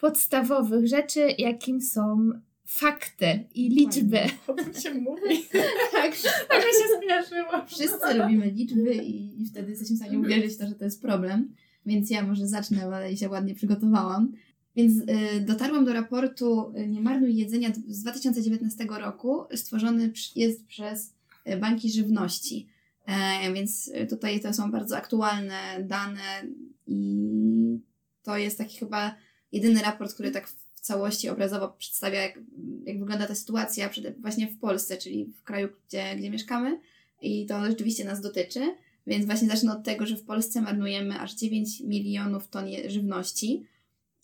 podstawowych 0.00 0.86
rzeczy, 0.86 1.28
jakim 1.38 1.80
są 1.80 2.30
fakty 2.66 3.44
i 3.54 3.68
liczby. 3.68 4.20
O 4.46 4.54
tym 4.54 4.74
się 4.74 4.94
mówi. 4.94 5.44
Tak, 5.92 6.12
Tak 6.48 6.62
się 6.62 6.96
skojarzyło. 6.96 7.66
Wszyscy 7.66 8.14
lubimy 8.14 8.50
liczby 8.50 8.94
i, 8.94 9.42
i 9.42 9.46
wtedy 9.46 9.70
jesteśmy 9.70 9.96
w 9.96 9.98
stanie 9.98 10.18
uwierzyć 10.18 10.54
w 10.54 10.58
to, 10.58 10.66
że 10.66 10.74
to 10.74 10.84
jest 10.84 11.02
problem. 11.02 11.54
Więc 11.86 12.10
ja 12.10 12.22
może 12.22 12.46
zacznę, 12.46 12.84
ale 12.84 13.16
się 13.16 13.28
ładnie 13.28 13.54
przygotowałam. 13.54 14.32
Więc 14.78 14.92
y, 14.98 15.40
dotarłam 15.40 15.84
do 15.84 15.92
raportu 15.92 16.72
y, 16.76 16.86
Nie 16.86 17.00
marnuj 17.00 17.36
jedzenia 17.36 17.72
z 17.88 18.02
2019 18.02 18.86
roku, 19.00 19.44
stworzony 19.54 20.12
jest 20.36 20.66
przez 20.66 21.14
y, 21.48 21.56
banki 21.56 21.90
żywności. 21.90 22.68
E, 23.06 23.52
więc 23.52 23.90
tutaj 24.10 24.40
to 24.40 24.52
są 24.52 24.70
bardzo 24.70 24.96
aktualne 24.96 25.60
dane 25.82 26.42
i 26.86 27.80
to 28.22 28.36
jest 28.36 28.58
taki 28.58 28.78
chyba 28.78 29.14
jedyny 29.52 29.82
raport, 29.82 30.14
który 30.14 30.30
tak 30.30 30.48
w 30.48 30.80
całości 30.80 31.28
obrazowo 31.28 31.68
przedstawia, 31.68 32.22
jak, 32.22 32.38
jak 32.84 32.98
wygląda 32.98 33.26
ta 33.26 33.34
sytuacja 33.34 33.90
właśnie 34.18 34.46
w 34.46 34.58
Polsce, 34.58 34.96
czyli 34.96 35.24
w 35.26 35.42
kraju, 35.42 35.68
gdzie, 35.88 36.16
gdzie 36.16 36.30
mieszkamy. 36.30 36.80
I 37.22 37.46
to 37.46 37.66
rzeczywiście 37.66 38.04
nas 38.04 38.20
dotyczy. 38.20 38.60
Więc 39.06 39.26
właśnie 39.26 39.48
zacznę 39.48 39.72
od 39.72 39.84
tego, 39.84 40.06
że 40.06 40.16
w 40.16 40.24
Polsce 40.24 40.60
marnujemy 40.60 41.20
aż 41.20 41.34
9 41.34 41.80
milionów 41.80 42.48
ton 42.48 42.64
żywności 42.88 43.66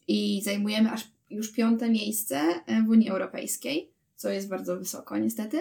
i 0.08 0.42
zajmujemy 0.42 0.90
aż 0.90 1.08
już 1.30 1.52
piąte 1.52 1.90
miejsce 1.90 2.40
e, 2.66 2.82
w 2.82 2.88
Unii 2.88 3.08
Europejskiej, 3.08 3.90
co 4.16 4.30
jest 4.30 4.48
bardzo 4.48 4.76
wysoko 4.76 5.18
niestety. 5.18 5.58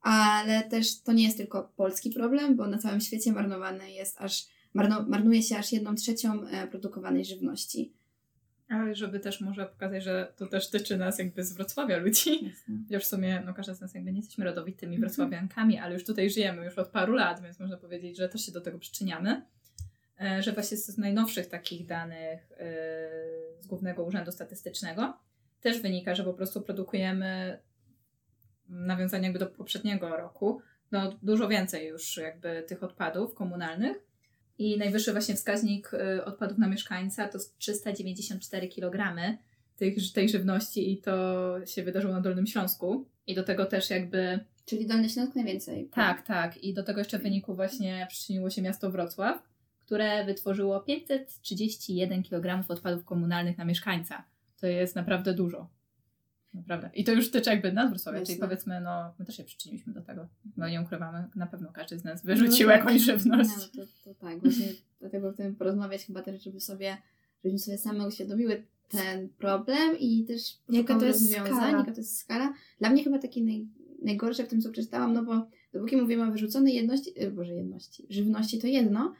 Ale 0.00 0.62
też 0.62 1.00
to 1.00 1.12
nie 1.12 1.24
jest 1.24 1.36
tylko 1.36 1.72
polski 1.76 2.10
problem, 2.10 2.56
bo 2.56 2.66
na 2.66 2.78
całym 2.78 3.00
świecie 3.00 3.32
marnowane 3.32 3.90
jest 3.90 4.20
aż, 4.20 4.46
marno, 4.74 5.04
marnuje 5.08 5.42
się 5.42 5.58
aż 5.58 5.72
jedną 5.72 5.94
trzecią 5.94 6.46
e, 6.46 6.66
produkowanej 6.66 7.24
żywności. 7.24 7.92
Ale 8.68 8.94
żeby 8.94 9.20
też 9.20 9.40
może 9.40 9.66
pokazać, 9.66 10.04
że 10.04 10.32
to 10.36 10.46
też 10.46 10.70
tyczy 10.70 10.96
nas 10.96 11.18
jakby 11.18 11.44
z 11.44 11.52
Wrocławia 11.52 11.96
ludzi. 11.96 12.30
Chociaż 12.86 13.04
w 13.04 13.06
sumie, 13.06 13.42
no 13.46 13.54
każda 13.54 13.74
z 13.74 13.80
nas 13.80 13.94
jakby 13.94 14.12
nie 14.12 14.18
jesteśmy 14.18 14.44
rodowitymi 14.44 14.94
Mhm. 14.96 15.00
wrocławiankami, 15.08 15.78
ale 15.78 15.94
już 15.94 16.04
tutaj 16.04 16.30
żyjemy 16.30 16.64
już 16.64 16.78
od 16.78 16.88
paru 16.88 17.14
lat, 17.14 17.42
więc 17.42 17.60
można 17.60 17.76
powiedzieć, 17.76 18.16
że 18.16 18.28
też 18.28 18.46
się 18.46 18.52
do 18.52 18.60
tego 18.60 18.78
przyczyniamy. 18.78 19.42
E, 20.20 20.42
Że 20.42 20.52
właśnie 20.52 20.76
z 20.76 20.98
najnowszych 20.98 21.46
takich 21.46 21.86
danych 21.86 22.52
e, 22.52 22.56
z 23.60 23.66
Głównego 23.66 24.04
Urzędu 24.04 24.32
Statystycznego 24.32 25.18
też 25.60 25.80
wynika, 25.80 26.14
że 26.14 26.24
po 26.24 26.34
prostu 26.34 26.62
produkujemy 26.62 27.58
nawiązanie 28.68 29.24
jakby 29.24 29.38
do 29.38 29.46
poprzedniego 29.46 30.16
roku, 30.16 30.60
no 30.92 31.18
dużo 31.22 31.48
więcej 31.48 31.88
już 31.88 32.16
jakby 32.16 32.64
tych 32.68 32.82
odpadów 32.82 33.34
komunalnych. 33.34 33.96
I 34.58 34.78
najwyższy 34.78 35.12
właśnie 35.12 35.34
wskaźnik 35.34 35.94
y, 35.94 36.24
odpadów 36.24 36.58
na 36.58 36.68
mieszkańca 36.68 37.28
to 37.28 37.38
jest 37.38 37.58
394 37.58 38.68
kg 38.68 39.14
tych, 39.76 40.12
tej 40.12 40.28
żywności 40.28 40.92
i 40.92 40.98
to 40.98 41.56
się 41.66 41.82
wydarzyło 41.82 42.12
na 42.12 42.20
Dolnym 42.20 42.46
Śląsku. 42.46 43.08
I 43.26 43.34
do 43.34 43.42
tego 43.42 43.66
też 43.66 43.90
jakby, 43.90 44.40
Czyli 44.66 44.86
Dolny 44.86 45.08
Śląsk 45.08 45.34
najwięcej. 45.34 45.88
tak, 45.92 46.26
tak, 46.26 46.64
i 46.64 46.74
do 46.74 46.82
tego 46.82 46.98
jeszcze 46.98 47.18
w 47.18 47.22
wyniku 47.22 47.54
właśnie 47.54 48.06
przyczyniło 48.10 48.50
się 48.50 48.62
miasto 48.62 48.90
Wrocław, 48.90 49.42
które 49.84 50.24
wytworzyło 50.24 50.80
531 50.80 52.22
kg 52.22 52.64
odpadów 52.68 53.04
komunalnych 53.04 53.58
na 53.58 53.64
mieszkańca. 53.64 54.24
To 54.60 54.66
jest 54.66 54.96
naprawdę 54.96 55.34
dużo. 55.34 55.68
Naprawdę. 56.54 56.90
I 56.94 57.04
to 57.04 57.12
już 57.12 57.30
tyczy 57.30 57.50
jakby 57.50 57.72
nas 57.72 57.90
Wrocławia, 57.90 58.22
czyli 58.26 58.38
powiedzmy, 58.38 58.80
no 58.80 59.14
my 59.18 59.24
też 59.24 59.36
się 59.36 59.44
przyczyniliśmy 59.44 59.92
do 59.92 60.02
tego. 60.02 60.28
No 60.56 60.68
nie 60.68 60.80
ukrywamy, 60.80 61.24
na 61.36 61.46
pewno 61.46 61.72
każdy 61.72 61.98
z 61.98 62.04
nas 62.04 62.24
wyrzucił 62.24 62.68
No 62.68 62.72
tak. 62.74 62.84
jakąś 62.84 63.02
żywność. 63.02 63.50
No, 63.76 63.84
to, 63.84 63.90
to 64.04 64.14
tak, 64.14 64.40
właśnie 64.40 64.66
dlatego 65.00 65.32
chcemy 65.32 65.54
porozmawiać 65.54 66.06
chyba 66.06 66.22
też, 66.22 66.42
żeby 66.42 66.60
sobie, 66.60 66.96
żebyśmy 67.44 67.58
sobie 67.58 67.78
same 67.78 68.06
uświadomiły 68.06 68.62
ten 68.88 69.28
problem 69.28 69.98
i 69.98 70.24
też 70.24 70.58
Jaka 70.68 70.98
to 70.98 71.04
jest 71.04 71.20
rozwiązań, 71.20 71.56
skala. 71.56 71.78
jaka 71.78 71.92
to 71.92 72.00
jest 72.00 72.18
skala. 72.18 72.54
Dla 72.78 72.90
mnie 72.90 73.04
chyba 73.04 73.18
taki 73.18 73.42
naj, 73.42 73.66
najgorsze 74.02 74.44
w 74.44 74.48
tym, 74.48 74.60
co 74.60 74.70
przeczytałam, 74.70 75.12
no 75.12 75.22
bo 75.22 75.46
dopóki 75.72 75.96
mówimy 75.96 76.28
o 76.28 76.30
wyrzuconej 76.30 76.74
jedności, 76.74 77.10
e, 77.16 77.30
boże 77.30 77.54
jedności, 77.54 78.06
żywności 78.10 78.58
to 78.58 78.66
jedno, 78.66 79.14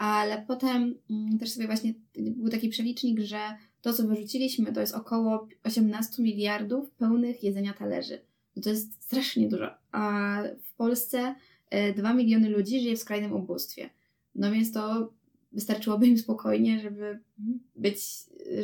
ale 0.00 0.44
potem 0.48 0.94
mm, 1.10 1.38
też 1.38 1.50
sobie 1.50 1.66
właśnie 1.66 1.94
był 2.16 2.48
taki 2.48 2.68
przelicznik, 2.68 3.20
że 3.20 3.38
to, 3.82 3.92
co 3.92 4.06
wyrzuciliśmy, 4.06 4.72
to 4.72 4.80
jest 4.80 4.94
około 4.94 5.48
18 5.64 6.22
miliardów 6.22 6.90
pełnych 6.90 7.44
jedzenia 7.44 7.72
talerzy. 7.72 8.18
No 8.56 8.62
to 8.62 8.70
jest 8.70 9.02
strasznie 9.02 9.48
dużo. 9.48 9.70
A 9.92 10.42
w 10.62 10.72
Polsce 10.72 11.34
2 11.96 12.14
miliony 12.14 12.48
ludzi 12.48 12.80
żyje 12.80 12.96
w 12.96 13.00
skrajnym 13.00 13.32
ubóstwie. 13.32 13.90
No 14.34 14.52
więc 14.52 14.72
to 14.72 15.12
wystarczyłoby 15.52 16.06
im 16.06 16.18
spokojnie, 16.18 16.80
żeby 16.80 17.18
być, 17.76 17.98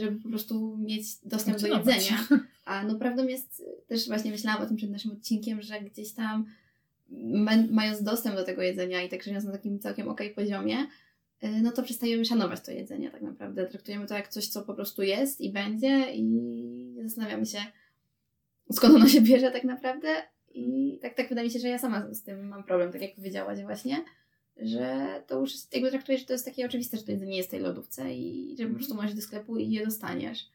żeby 0.00 0.20
po 0.20 0.28
prostu 0.28 0.76
mieć 0.76 1.04
dostęp 1.24 1.60
do 1.60 1.66
jedzenia. 1.66 2.26
A 2.64 2.84
no 2.84 2.94
prawdą 2.94 3.26
jest, 3.26 3.64
też 3.86 4.08
właśnie 4.08 4.30
myślałam 4.30 4.62
o 4.62 4.66
tym 4.66 4.76
przed 4.76 4.90
naszym 4.90 5.12
odcinkiem, 5.12 5.62
że 5.62 5.80
gdzieś 5.80 6.12
tam 6.12 6.46
ma- 7.10 7.66
mając 7.70 8.02
dostęp 8.02 8.36
do 8.36 8.44
tego 8.44 8.62
jedzenia 8.62 9.02
i 9.02 9.08
tak 9.08 9.22
żyjąc 9.22 9.44
na 9.44 9.52
takim 9.52 9.78
całkiem 9.78 10.08
okej 10.08 10.30
poziomie, 10.30 10.76
y, 10.82 10.86
no 11.42 11.72
to 11.72 11.82
przestajemy 11.82 12.24
szanować 12.24 12.60
to 12.60 12.70
jedzenie 12.70 13.10
tak 13.10 13.22
naprawdę. 13.22 13.66
Traktujemy 13.66 14.06
to 14.06 14.14
jak 14.14 14.28
coś, 14.28 14.48
co 14.48 14.62
po 14.62 14.74
prostu 14.74 15.02
jest 15.02 15.40
i 15.40 15.52
będzie 15.52 16.12
i 16.12 16.22
nie 16.22 17.02
zastanawiamy 17.02 17.46
się, 17.46 17.58
skąd 18.72 18.94
ono 18.94 19.08
się 19.08 19.20
bierze 19.20 19.50
tak 19.50 19.64
naprawdę. 19.64 20.08
I 20.54 20.98
tak, 21.02 21.14
tak 21.14 21.28
wydaje 21.28 21.46
mi 21.46 21.52
się, 21.52 21.58
że 21.58 21.68
ja 21.68 21.78
sama 21.78 22.14
z 22.14 22.22
tym 22.22 22.48
mam 22.48 22.64
problem, 22.64 22.92
tak 22.92 23.02
jak 23.02 23.14
powiedziałaś 23.14 23.62
właśnie, 23.62 24.04
że 24.56 25.06
to 25.26 25.40
już 25.40 25.52
jakby 25.72 25.90
traktuję, 25.90 26.18
że 26.18 26.24
to 26.24 26.32
jest 26.32 26.44
takie 26.44 26.66
oczywiste, 26.66 26.96
że 26.96 27.02
to 27.02 27.12
jedzenie 27.12 27.36
jest 27.36 27.48
w 27.48 27.50
tej 27.50 27.60
lodówce 27.60 28.14
i 28.14 28.56
że 28.58 28.66
po 28.66 28.74
prostu 28.74 28.94
możesz 28.94 29.14
do 29.14 29.22
sklepu 29.22 29.56
i 29.56 29.70
je 29.70 29.84
dostaniesz. 29.84 30.48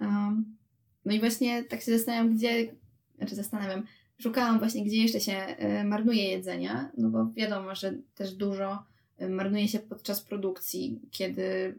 Um, 0.00 0.56
no 1.04 1.12
i 1.12 1.20
właśnie 1.20 1.64
tak 1.64 1.82
się 1.82 1.92
zastanawiam, 1.92 2.36
gdzie, 2.36 2.74
znaczy 3.16 3.34
zastanawiam, 3.34 3.86
szukałam 4.18 4.58
właśnie, 4.58 4.84
gdzie 4.84 4.96
jeszcze 4.96 5.20
się 5.20 5.32
e, 5.32 5.84
marnuje 5.84 6.30
jedzenia, 6.30 6.90
no 6.96 7.10
bo 7.10 7.30
wiadomo, 7.36 7.74
że 7.74 7.94
też 8.14 8.34
dużo 8.34 8.89
marnuje 9.28 9.68
się 9.68 9.78
podczas 9.78 10.22
produkcji, 10.22 11.00
kiedy 11.10 11.78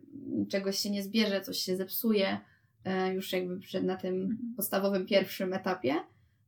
czegoś 0.50 0.80
się 0.80 0.90
nie 0.90 1.04
zbierze, 1.04 1.42
coś 1.42 1.58
się 1.58 1.78
zepsuje, 1.78 2.38
e, 2.86 3.14
już 3.14 3.34
jakby 3.34 3.60
przed, 3.60 3.84
na 3.84 3.96
tym 3.98 4.16
Mhm. 4.16 4.54
podstawowym 4.56 5.06
pierwszym 5.06 5.54
etapie. 5.54 5.96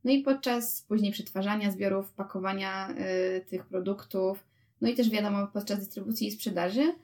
No 0.04 0.12
i 0.12 0.22
podczas 0.22 0.82
później 0.82 1.12
przetwarzania 1.12 1.70
zbiorów, 1.70 2.12
pakowania 2.12 2.90
y, 2.90 3.44
tych 3.48 3.66
produktów, 3.66 4.44
no 4.80 4.88
i 4.88 4.94
też 4.94 5.10
wiadomo 5.10 5.46
podczas 5.46 5.78
dystrybucji 5.78 6.28
i 6.28 6.30
sprzedaży. 6.30 6.94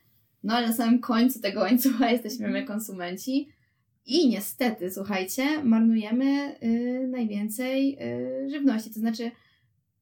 No 0.42 0.54
ale 0.54 0.66
na 0.66 0.72
samym 0.72 0.98
końcu 0.98 1.40
tego 1.40 1.60
łańcucha 1.60 2.10
jesteśmy 2.12 2.48
my 2.48 2.64
konsumenci 2.64 3.48
i 4.06 4.28
niestety, 4.28 4.90
słuchajcie, 4.90 5.64
marnujemy 5.64 6.56
y, 6.62 7.08
najwięcej 7.08 7.98
y, 8.44 8.50
żywności. 8.50 8.90
To 8.90 9.00
znaczy 9.00 9.30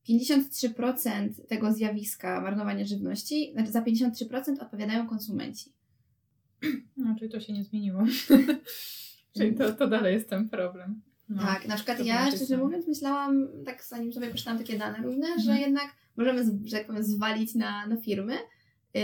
53% 0.08 1.28
tego 1.48 1.72
zjawiska 1.72 2.40
marnowania 2.40 2.84
żywności, 2.86 3.50
znaczy 3.52 3.72
za 3.72 3.82
53% 3.82 4.62
odpowiadają 4.62 5.06
konsumenci. 5.08 5.72
No, 6.96 7.14
czyli 7.18 7.30
to 7.30 7.40
się 7.40 7.52
nie 7.52 7.64
zmieniło. 7.64 8.04
czyli 9.36 9.54
to, 9.54 9.72
to 9.72 9.86
dalej 9.86 10.14
jest 10.14 10.28
ten 10.30 10.48
problem. 10.48 11.02
No. 11.28 11.42
Tak, 11.42 11.68
na 11.68 11.74
przykład 11.76 12.04
ja, 12.04 12.30
szczerze 12.30 12.56
mówiąc, 12.56 12.86
myślałam, 12.88 13.48
tak 13.64 13.84
zanim 13.84 14.12
sobie 14.12 14.26
przeczytałam 14.28 14.58
takie 14.58 14.78
dane 14.78 14.98
różne, 14.98 15.26
że 15.26 15.50
Mhm. 15.52 15.60
jednak 15.60 15.86
możemy, 16.16 16.44
że 16.64 16.76
tak 16.76 16.86
powiem, 16.86 17.02
zwalić 17.02 17.54
na, 17.54 17.86
na 17.86 17.96
firmy 17.96 18.34
Yy, 18.94 19.00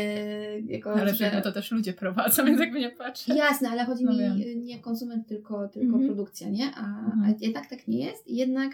jako, 0.66 0.92
Ale 0.94 1.14
że... 1.14 1.30
że... 1.30 1.42
to 1.42 1.52
też 1.52 1.70
ludzie 1.70 1.92
prowadzą, 1.92 2.44
więc 2.44 2.60
jakby 2.60 2.80
nie 2.80 2.90
patrzę. 2.90 3.34
Jasne, 3.34 3.70
ale 3.70 3.84
chodzi 3.84 4.04
No 4.04 4.12
mi 4.12 4.18
wiem. 4.18 4.32
y, 4.40 4.56
nie 4.56 4.78
konsument, 4.78 5.26
tylko, 5.28 5.68
tylko 5.68 5.86
Mhm. 5.96 6.06
produkcja, 6.06 6.48
nie? 6.48 6.74
A, 6.74 6.80
Mhm. 7.06 7.22
a 7.24 7.44
jednak 7.44 7.66
tak 7.70 7.88
nie 7.88 8.04
jest. 8.06 8.26
I 8.28 8.36
jednak 8.36 8.72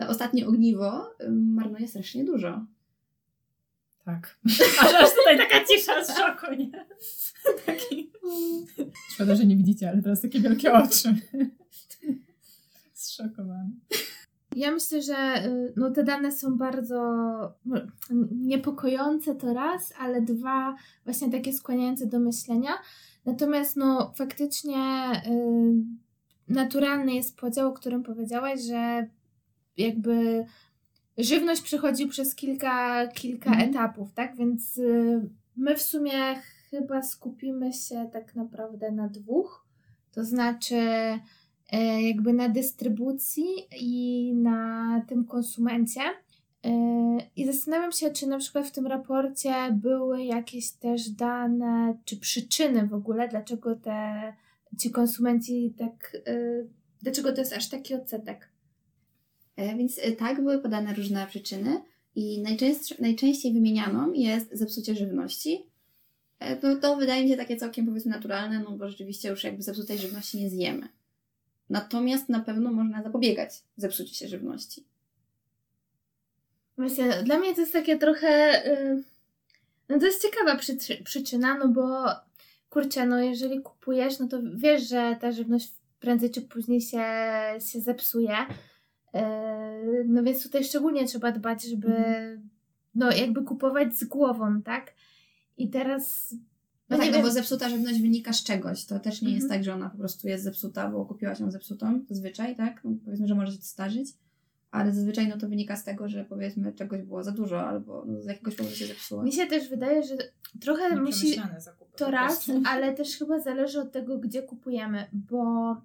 to 0.00 0.08
ostatnie 0.08 0.46
ogniwo 0.46 1.14
marnuje 1.30 1.88
strasznie 1.88 2.24
dużo. 2.24 2.66
Tak. 4.04 4.38
Aż, 4.82 4.94
aż 4.94 5.10
tutaj 5.14 5.38
taka 5.38 5.64
cisza 5.64 6.04
z 6.04 6.18
szoku, 6.18 6.54
nie? 6.58 6.86
Taki... 7.66 8.12
Szkoda, 9.14 9.34
że 9.34 9.46
nie 9.46 9.56
widzicie, 9.56 9.90
ale 9.90 10.02
teraz 10.02 10.20
takie 10.20 10.40
wielkie 10.40 10.72
oczy. 10.82 11.14
Zszokowany. 12.92 13.70
Ja 14.56 14.70
myślę, 14.70 15.02
że 15.02 15.44
y, 15.46 15.72
no, 15.76 15.90
te 15.90 16.04
dane 16.04 16.32
są 16.32 16.56
bardzo 16.58 16.96
no, 17.64 17.80
niepokojące 18.30 19.34
to 19.34 19.54
raz, 19.54 19.92
ale 19.98 20.22
dwa 20.22 20.76
właśnie 21.04 21.30
takie 21.30 21.52
skłaniające 21.52 22.06
do 22.06 22.20
myślenia. 22.20 22.70
Natomiast 23.24 23.76
no 23.76 24.12
faktycznie 24.16 25.12
y, 25.26 25.72
naturalny 26.48 27.14
jest 27.14 27.36
podział, 27.36 27.68
o 27.68 27.72
którym 27.72 28.02
powiedziałaś, 28.02 28.60
że 28.60 29.06
jakby 29.76 30.44
żywność 31.18 31.62
przechodzi 31.62 32.06
przez 32.06 32.34
kilka, 32.34 33.06
kilka 33.08 33.50
Mhm. 33.50 33.70
etapów, 33.70 34.12
tak? 34.12 34.36
Więc 34.36 34.78
y, 34.78 35.20
my 35.56 35.76
w 35.76 35.82
sumie 35.82 36.12
chyba 36.70 37.02
skupimy 37.02 37.72
się 37.72 38.10
tak 38.12 38.34
naprawdę 38.34 38.90
na 38.90 39.08
dwóch. 39.08 39.66
To 40.12 40.24
znaczy 40.24 40.76
e, 41.72 42.02
jakby 42.02 42.32
na 42.32 42.48
dystrybucji 42.48 43.46
i 43.80 44.32
na 44.34 45.02
tym 45.08 45.24
konsumencie. 45.24 46.00
E, 46.64 46.70
I 47.36 47.46
zastanawiam 47.46 47.92
się, 47.92 48.10
czy 48.10 48.26
na 48.26 48.38
przykład 48.38 48.66
w 48.66 48.70
tym 48.72 48.86
raporcie 48.86 49.54
były 49.72 50.24
jakieś 50.24 50.70
też 50.72 51.10
dane, 51.10 51.94
czy 52.04 52.16
przyczyny 52.16 52.86
w 52.86 52.94
ogóle, 52.94 53.28
dlaczego 53.28 53.76
te 53.76 54.32
ci 54.78 54.90
konsumenci 54.90 55.74
tak, 55.78 56.16
e, 56.26 56.36
dlaczego 57.02 57.32
to 57.32 57.40
jest 57.40 57.52
aż 57.52 57.68
taki 57.68 57.94
odsetek. 57.94 58.49
E, 59.60 59.76
Więc 59.76 59.98
y, 59.98 60.12
tak, 60.12 60.36
były 60.40 60.58
podane 60.58 60.94
różne 60.94 61.26
przyczyny 61.26 61.82
i 62.14 62.42
najczęstsze, 62.42 62.94
najczęściej 62.98 63.52
wymienianą 63.52 64.12
jest 64.12 64.48
zepsucie 64.52 64.94
żywności. 64.94 65.66
E, 66.38 66.56
To, 66.56 66.76
to 66.76 66.96
wydaje 66.96 67.22
mi 67.22 67.28
się 67.30 67.36
takie 67.36 67.56
całkiem 67.56 67.86
powiedzmy 67.86 68.10
naturalne, 68.10 68.58
no 68.60 68.70
bo 68.70 68.88
rzeczywiście 68.88 69.28
już 69.28 69.44
jakby 69.44 69.62
zepsutej 69.62 69.98
żywności 69.98 70.38
nie 70.38 70.50
zjemy. 70.50 70.88
Natomiast 71.70 72.28
na 72.28 72.40
pewno 72.40 72.72
można 72.72 73.02
zapobiegać 73.02 73.50
zepsuciu 73.76 74.14
się 74.14 74.28
żywności. 74.28 74.84
Właśnie, 76.78 77.22
dla 77.24 77.38
mnie 77.38 77.54
to 77.54 77.60
jest 77.60 77.72
takie 77.72 77.98
trochę. 77.98 78.62
y, 78.66 79.02
No 79.88 79.98
to 79.98 80.06
jest 80.06 80.22
ciekawa 80.22 80.56
przyczy- 80.56 81.02
przyczyna, 81.04 81.58
no 81.58 81.68
bo 81.68 82.06
kurczę, 82.70 83.06
no 83.06 83.20
jeżeli 83.20 83.60
kupujesz, 83.60 84.18
no 84.18 84.28
to 84.28 84.38
wiesz, 84.54 84.88
że 84.88 85.16
ta 85.20 85.32
żywność 85.32 85.68
prędzej 86.00 86.30
czy 86.30 86.42
później 86.42 86.80
się, 86.80 87.04
się 87.72 87.80
zepsuje. 87.80 88.36
Y, 89.14 89.20
No 90.08 90.22
więc 90.22 90.42
tutaj 90.42 90.64
szczególnie 90.64 91.06
trzeba 91.06 91.32
dbać, 91.32 91.64
żeby 91.64 91.96
Mhm. 91.96 92.48
no 92.94 93.12
jakby 93.12 93.42
kupować 93.42 93.98
z 93.98 94.04
głową, 94.04 94.62
tak? 94.62 94.94
I 95.58 95.70
teraz. 95.70 96.32
No, 96.32 96.38
No 96.90 96.96
tak, 96.96 97.06
nie 97.06 97.10
no 97.10 97.16
wiem, 97.16 97.26
bo 97.26 97.32
zepsuta 97.32 97.68
żywność 97.68 98.00
wynika 98.02 98.32
z 98.32 98.42
czegoś. 98.44 98.84
To 98.84 98.98
też 99.00 99.22
nie 99.22 99.32
jest 99.32 99.44
Mhm. 99.44 99.58
tak, 99.60 99.64
że 99.64 99.74
ona 99.74 99.90
po 99.90 99.98
prostu 99.98 100.28
jest 100.28 100.44
zepsuta, 100.44 100.88
bo 100.90 101.04
kupiłaś 101.06 101.40
ją 101.40 101.50
zepsutą, 101.50 102.00
zazwyczaj, 102.08 102.56
tak? 102.56 102.80
No, 102.84 102.90
powiedzmy, 103.04 103.26
że 103.28 103.34
może 103.34 103.52
się 103.52 103.62
starzyć, 103.62 104.08
ale 104.70 104.92
zazwyczaj 104.92 105.28
no 105.28 105.38
to 105.38 105.48
wynika 105.48 105.76
z 105.76 105.84
tego, 105.84 106.08
że 106.08 106.24
powiedzmy 106.24 106.72
czegoś 106.72 107.02
było 107.02 107.22
za 107.24 107.32
dużo 107.32 107.68
albo 107.68 108.04
no, 108.06 108.22
z 108.22 108.26
jakiegoś 108.26 108.54
powodu 108.56 108.76
się 108.76 108.86
zepsuło. 108.86 109.22
mi 109.22 109.32
się 109.32 109.46
też 109.46 109.68
wydaje, 109.68 110.02
że 110.02 110.16
trochę 110.60 110.96
musi. 110.96 111.40
Zakupy 111.58 111.96
To 111.98 112.10
raz, 112.10 112.50
ale 112.66 112.92
też 112.94 113.16
chyba 113.18 113.40
zależy 113.40 113.80
od 113.80 113.92
tego, 113.92 114.18
gdzie 114.18 114.42
kupujemy, 114.42 115.06
bo 115.12 115.76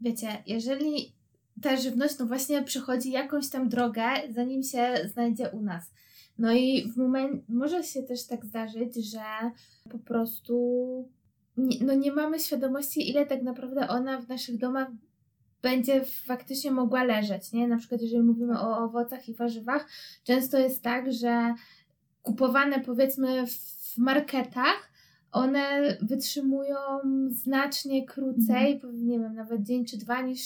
wiecie, 0.00 0.28
jeżeli 0.46 1.12
ta 1.62 1.76
żywność 1.76 2.18
no 2.18 2.26
właśnie 2.26 2.62
przechodzi 2.62 3.10
jakąś 3.10 3.48
tam 3.48 3.68
drogę, 3.68 4.02
zanim 4.30 4.62
się 4.62 4.94
znajdzie 5.12 5.48
u 5.48 5.60
nas. 5.62 5.90
No 6.38 6.52
i 6.52 6.92
w 6.92 6.96
momencie 6.96 7.42
może 7.48 7.84
się 7.84 8.02
też 8.02 8.26
tak 8.26 8.44
zdarzyć, 8.44 9.10
że 9.10 9.22
po 9.90 9.98
prostu 9.98 11.08
nie, 11.56 11.86
no 11.86 11.94
nie 11.94 12.12
mamy 12.12 12.38
świadomości, 12.38 13.10
ile 13.10 13.26
tak 13.26 13.42
naprawdę 13.42 13.88
ona 13.88 14.20
w 14.20 14.28
naszych 14.28 14.58
domach 14.58 14.88
będzie 15.62 16.04
faktycznie 16.04 16.70
mogła 16.70 17.04
leżeć, 17.04 17.52
nie? 17.52 17.68
Na 17.68 17.76
przykład 17.76 18.02
jeżeli 18.02 18.22
mówimy 18.22 18.60
o 18.60 18.78
owocach 18.78 19.28
i 19.28 19.34
warzywach, 19.34 19.88
często 20.24 20.58
jest 20.58 20.82
tak, 20.82 21.12
że 21.12 21.54
kupowane 22.22 22.80
powiedzmy 22.80 23.46
w 23.46 23.98
marketach, 23.98 24.87
one 25.32 25.96
wytrzymują 26.02 26.76
znacznie 27.30 28.06
krócej, 28.06 28.78
po- 28.80 28.92
nie 28.92 29.18
wiem, 29.18 29.34
nawet 29.34 29.62
dzień 29.62 29.84
czy 29.84 29.96
dwa 29.98 30.22
niż, 30.22 30.40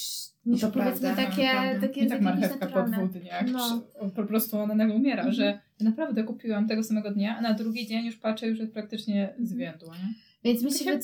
niż 0.47 0.61
powiedzmy 0.61 0.73
prawda, 0.83 1.17
takie, 1.17 1.49
takie, 1.81 2.01
I 2.01 2.07
tak 2.09 2.21
marchewka 2.21 2.67
po 2.67 2.83
dwóch 2.83 3.11
dniach. 3.11 3.45
No. 3.53 3.83
Po 4.17 4.25
prostu 4.25 4.59
ona 4.59 4.75
nagle 4.75 4.95
umiera, 4.95 5.23
Mhm. 5.23 5.35
że 5.35 5.45
ja 5.45 5.61
naprawdę 5.81 6.25
kupiłam 6.25 6.69
tego 6.69 6.83
samego 6.83 7.11
dnia, 7.11 7.37
a 7.39 7.41
na 7.41 7.55
drugi 7.55 7.87
dzień 7.87 8.07
już 8.07 8.17
patrzę, 8.17 8.47
już 8.47 8.59
jest 8.59 8.73
praktycznie 8.73 9.29
Mhm. 9.29 9.47
zwiędła, 9.47 9.95
nie? 9.95 10.15
Więc 10.45 10.63
mi 10.63 10.73
się, 10.73 10.85
wy- 10.85 11.01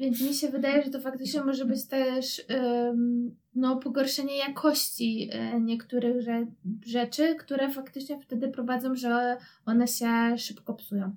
więc 0.00 0.20
mi 0.22 0.34
się 0.34 0.48
wydaje, 0.48 0.82
że 0.84 0.90
to 0.90 1.00
faktycznie 1.00 1.42
może 1.44 1.64
być 1.64 1.86
też 1.86 2.42
ym, 2.90 3.36
no, 3.54 3.76
pogorszenie 3.76 4.36
jakości 4.36 5.30
y, 5.56 5.60
niektórych 5.60 6.16
rze- 6.16 6.46
rzeczy, 6.86 7.34
które 7.34 7.70
faktycznie 7.70 8.20
wtedy 8.20 8.48
prowadzą, 8.48 8.94
że 8.94 9.36
one 9.66 9.88
się 9.88 10.08
szybko 10.38 10.74
psują. 10.74 11.14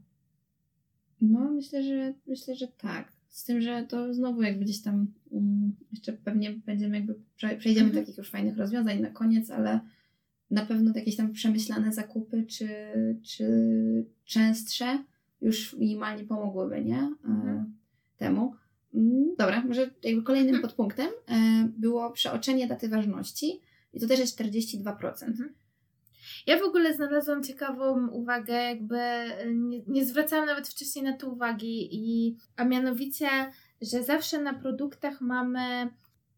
No, 1.23 1.51
myślę, 1.51 1.83
że 1.83 2.13
myślę, 2.27 2.55
że 2.55 2.67
tak. 2.67 3.11
Z 3.29 3.43
tym, 3.43 3.61
że 3.61 3.85
to 3.89 4.13
znowu 4.13 4.41
jakby 4.41 4.63
gdzieś 4.65 4.81
tam 4.81 5.07
um, 5.31 5.75
jeszcze 5.91 6.13
pewnie 6.13 6.51
będziemy 6.65 6.95
jakby 6.95 7.15
prze- 7.37 7.57
przejdziemy 7.57 7.85
do 7.85 7.89
Mhm. 7.91 8.05
takich 8.05 8.17
już 8.17 8.29
fajnych 8.29 8.57
rozwiązań 8.57 8.99
na 9.01 9.09
koniec, 9.09 9.49
ale 9.49 9.79
na 10.51 10.65
pewno 10.65 10.91
jakieś 10.95 11.15
tam 11.15 11.31
przemyślane 11.31 11.93
zakupy 11.93 12.45
czy, 12.45 12.69
czy 13.23 13.45
częstsze 14.25 15.03
już 15.41 15.73
minimalnie 15.73 16.23
pomogłyby, 16.23 16.83
nie? 16.85 16.97
E, 16.97 17.27
Mhm. 17.27 17.73
temu. 18.17 18.55
Mm, 18.93 19.35
Dobra, 19.37 19.63
może 19.65 19.89
jakby 20.03 20.23
kolejnym 20.23 20.55
Mhm. 20.55 20.61
podpunktem 20.69 21.07
e, 21.07 21.69
było 21.77 22.11
przeoczenie 22.11 22.67
daty 22.67 22.89
ważności 22.89 23.59
i 23.93 23.99
to 23.99 24.07
też 24.07 24.19
jest 24.19 24.39
42%. 24.39 25.23
Mhm. 25.27 25.53
Ja 26.47 26.59
w 26.59 26.63
ogóle 26.63 26.93
znalazłam 26.93 27.43
ciekawą 27.43 28.07
uwagę, 28.07 28.53
jakby 28.53 28.99
y, 29.45 29.53
nie, 29.55 29.81
nie 29.87 30.05
zwracałam 30.05 30.45
nawet 30.45 30.67
wcześniej 30.67 31.05
na 31.05 31.17
to 31.17 31.29
uwagi, 31.29 31.89
i, 31.91 32.35
a 32.55 32.65
mianowicie, 32.65 33.27
że 33.81 34.03
zawsze 34.03 34.41
na 34.41 34.53
produktach 34.53 35.21
mamy 35.21 35.89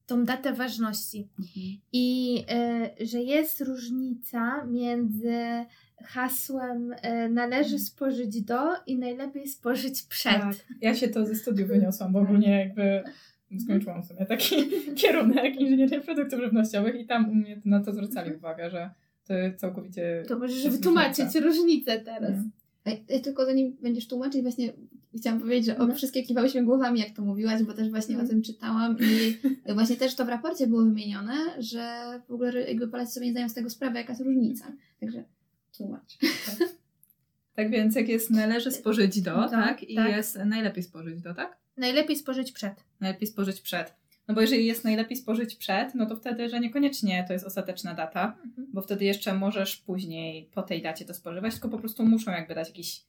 tą 0.06 0.24
datę 0.24 0.54
ważności. 0.54 1.30
I 1.94 2.38
y, 3.00 3.06
że 3.06 3.22
jest 3.22 3.62
różnica 3.62 4.65
między 4.65 5.65
hasłem 6.04 6.91
y, 6.91 7.30
należy 7.30 7.80
spożyć 7.80 8.41
do 8.41 8.60
i 8.88 8.98
najlepiej 8.98 9.48
spożyć 9.48 10.04
przed. 10.04 10.41
Tak. 10.41 10.56
Ja 10.82 10.96
się 10.96 11.08
to 11.08 11.26
ze 11.26 11.36
studiów 11.36 11.68
wyniosłam, 11.68 12.13
bo 12.13 12.20
ogólnie 12.20 12.60
jakby 12.60 13.04
skończyłam 13.63 14.04
sobie 14.04 14.26
taki 14.26 14.56
kierunek 15.02 15.56
inżynierii 15.56 16.02
produktów 16.02 16.39
żywnościowych 16.39 16.96
i 16.96 17.06
tam 17.06 17.30
u 17.30 17.36
mnie 17.36 17.62
na 17.65 17.84
to 17.84 17.94
zwracali 17.94 18.36
uwagę, 18.36 18.70
że 18.70 18.89
to 19.28 19.34
całkowicie... 19.58 20.24
To 20.28 20.40
możesz 20.40 20.68
wytłumaczyć 20.70 21.36
różnicę 21.36 22.00
teraz. 22.00 22.32
Nie. 22.32 22.92
A, 23.10 23.14
ja 23.14 23.20
tylko 23.20 23.46
zanim 23.46 23.78
będziesz 23.82 24.08
tłumaczyć, 24.08 24.42
właśnie 24.42 24.74
chciałam 25.20 25.40
powiedzieć, 25.40 25.66
że 25.66 25.78
o, 25.78 25.88
No. 25.88 25.96
wszystkie 25.96 26.24
kiwałyśmy 26.24 26.64
głowami, 26.64 27.00
jak 27.00 27.12
to 27.16 27.22
mówiłaś, 27.22 27.64
bo 27.64 27.74
też 27.74 27.90
właśnie 27.90 28.16
o 28.16 28.20
Mhm. 28.20 28.30
tym 28.30 28.42
czytałam 28.54 28.98
i 29.00 29.38
właśnie 29.74 29.96
też 29.96 30.16
to 30.16 30.26
w 30.26 30.30
raporcie 30.30 30.68
było 30.68 30.84
wymienione, 30.84 31.34
że 31.60 32.04
w 32.28 32.32
ogóle 32.34 32.62
jakby 32.62 32.88
Polacy 32.88 33.12
sobie 33.14 33.26
nie 33.26 33.32
zdają 33.32 33.50
z 33.50 33.54
tego 33.54 33.70
sprawy, 33.70 33.98
jaka 33.98 34.14
jest 34.14 34.22
różnica. 34.26 34.66
Także 35.00 35.24
tłumacz. 35.78 36.18
Tak 37.56 37.70
więc 37.72 37.96
jak 37.96 38.08
jest 38.10 38.32
należy 38.32 38.72
spożyć 38.72 39.22
do, 39.22 39.36
No, 39.38 39.50
tak? 39.50 39.84
I 39.84 39.96
tak. 39.96 40.12
jest 40.12 40.36
najlepiej 40.46 40.84
spożyć 40.84 41.22
do, 41.22 41.34
tak? 41.34 41.58
Najlepiej 41.78 42.16
spożyć 42.16 42.52
przed. 42.52 42.74
Najlepiej 43.00 43.28
spożyć 43.28 43.62
przed. 43.62 43.94
No 44.28 44.36
bo 44.36 44.42
jeżeli 44.42 44.66
jest 44.66 44.84
najlepiej 44.84 45.18
spożyć 45.18 45.56
przed, 45.56 45.96
no 45.96 46.06
to 46.06 46.16
wtedy, 46.16 46.50
że 46.50 46.60
niekoniecznie 46.60 47.26
to 47.28 47.34
jest 47.34 47.46
ostateczna 47.46 47.94
data, 47.94 48.38
Mhm. 48.46 48.68
bo 48.74 48.82
wtedy 48.82 49.06
jeszcze 49.06 49.34
możesz 49.34 49.78
później 49.78 50.50
po 50.54 50.62
tej 50.62 50.82
dacie 50.82 51.06
to 51.06 51.14
spożywać, 51.14 51.54
tylko 51.54 51.70
po 51.70 51.78
prostu 51.78 52.06
muszą 52.06 52.32
jakby 52.32 52.56
dać 52.56 52.68
jakiś 52.68 53.02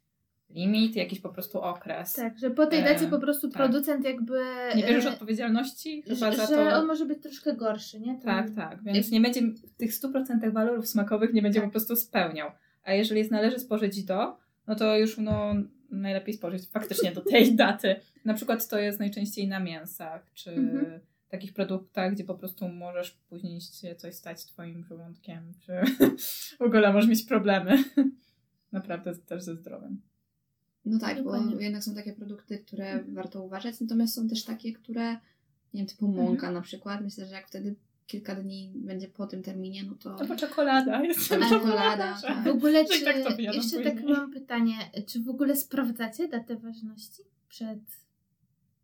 limit, 0.50 0.96
jakiś 0.96 1.20
po 1.20 1.28
prostu 1.28 1.60
okres. 1.60 2.12
Tak, 2.12 2.38
że 2.38 2.50
po 2.50 2.66
tej 2.66 2.80
E, 2.80 2.84
dacie 2.84 3.06
po 3.08 3.18
prostu 3.18 3.48
tak. 3.48 3.56
producent 3.62 4.04
jakby... 4.04 4.38
Nie 4.76 4.82
bierzesz 4.82 5.04
e, 5.04 5.08
odpowiedzialności 5.10 6.02
chyba 6.02 6.30
że, 6.32 6.36
za 6.36 6.46
że 6.46 6.54
to. 6.54 6.78
on 6.78 6.86
może 6.86 7.06
być 7.06 7.22
troszkę 7.22 7.56
gorszy, 7.56 8.00
nie? 8.00 8.14
To- 8.18 8.24
Tak, 8.24 8.50
tak. 8.50 8.82
Więc 8.84 9.10
nie 9.10 9.20
będzie 9.20 9.40
tych 9.76 9.92
100% 9.92 10.52
walorów 10.52 10.88
smakowych 10.88 11.32
nie 11.32 11.42
będzie 11.42 11.60
Tak. 11.60 11.68
po 11.68 11.72
prostu 11.72 11.96
spełniał. 11.96 12.50
A 12.84 12.92
jeżeli 12.92 13.18
jest 13.18 13.30
należy 13.30 13.58
spożyć 13.58 14.04
do, 14.04 14.36
no 14.66 14.74
to 14.74 14.96
już 14.98 15.18
no, 15.18 15.54
najlepiej 15.90 16.34
spożyć 16.34 16.68
faktycznie 16.68 17.12
do 17.12 17.20
tej 17.20 17.54
daty. 17.56 17.96
Na 18.24 18.34
przykład 18.34 18.68
to 18.68 18.78
jest 18.78 18.98
najczęściej 18.98 19.48
na 19.48 19.60
mięsach, 19.60 20.30
czy 20.34 20.50
Mhm. 20.50 21.00
takich 21.28 21.52
produktach, 21.52 22.12
gdzie 22.14 22.24
po 22.24 22.34
prostu 22.34 22.68
możesz 22.68 23.10
później 23.10 23.60
się 23.60 23.94
coś 23.94 24.14
stać 24.14 24.40
z 24.40 24.46
twoim 24.46 24.84
żołądkiem, 24.84 25.52
czy 25.60 25.72
w 26.58 26.62
ogóle 26.62 26.92
możesz 26.92 27.10
mieć 27.10 27.22
problemy. 27.22 27.84
Naprawdę 28.72 29.16
też 29.16 29.42
ze 29.42 29.54
zdrowiem. 29.56 30.00
No 30.84 30.98
tak, 30.98 31.16
Dokładnie. 31.18 31.54
bo 31.56 31.60
jednak 31.62 31.84
są 31.84 31.94
takie 31.94 32.12
produkty, 32.12 32.58
które 32.58 32.90
Mhm. 32.90 33.14
warto 33.14 33.42
uważać, 33.44 33.80
natomiast 33.80 34.14
są 34.14 34.28
też 34.28 34.44
takie, 34.44 34.72
które, 34.72 35.12
nie 35.12 35.18
wiem, 35.74 35.86
typu 35.86 36.06
Mhm. 36.06 36.24
mąka 36.26 36.50
na 36.50 36.60
przykład. 36.60 37.00
Myślę, 37.04 37.26
że 37.26 37.34
jak 37.34 37.48
wtedy 37.48 37.74
kilka 38.06 38.34
dni 38.34 38.72
będzie 38.74 39.08
po 39.08 39.26
tym 39.26 39.42
terminie, 39.42 39.82
no 39.84 39.94
to... 39.94 40.20
Albo 40.20 40.36
czekolada. 40.36 41.02
Jestem 41.04 41.42
Albo 41.42 41.54
czekolada. 41.54 42.18
tak. 42.22 42.44
W 42.44 42.46
ogóle, 42.46 42.82
i 42.82 42.86
czy, 42.86 43.04
tak 43.04 43.16
to 43.22 43.42
jeszcze 43.42 43.80
tak 43.80 44.04
mam 44.04 44.32
pytanie, 44.32 44.74
czy 45.06 45.22
w 45.22 45.28
ogóle 45.28 45.56
sprawdzacie 45.56 46.28
datę 46.28 46.56
ważności 46.56 47.22
przed, 47.48 47.78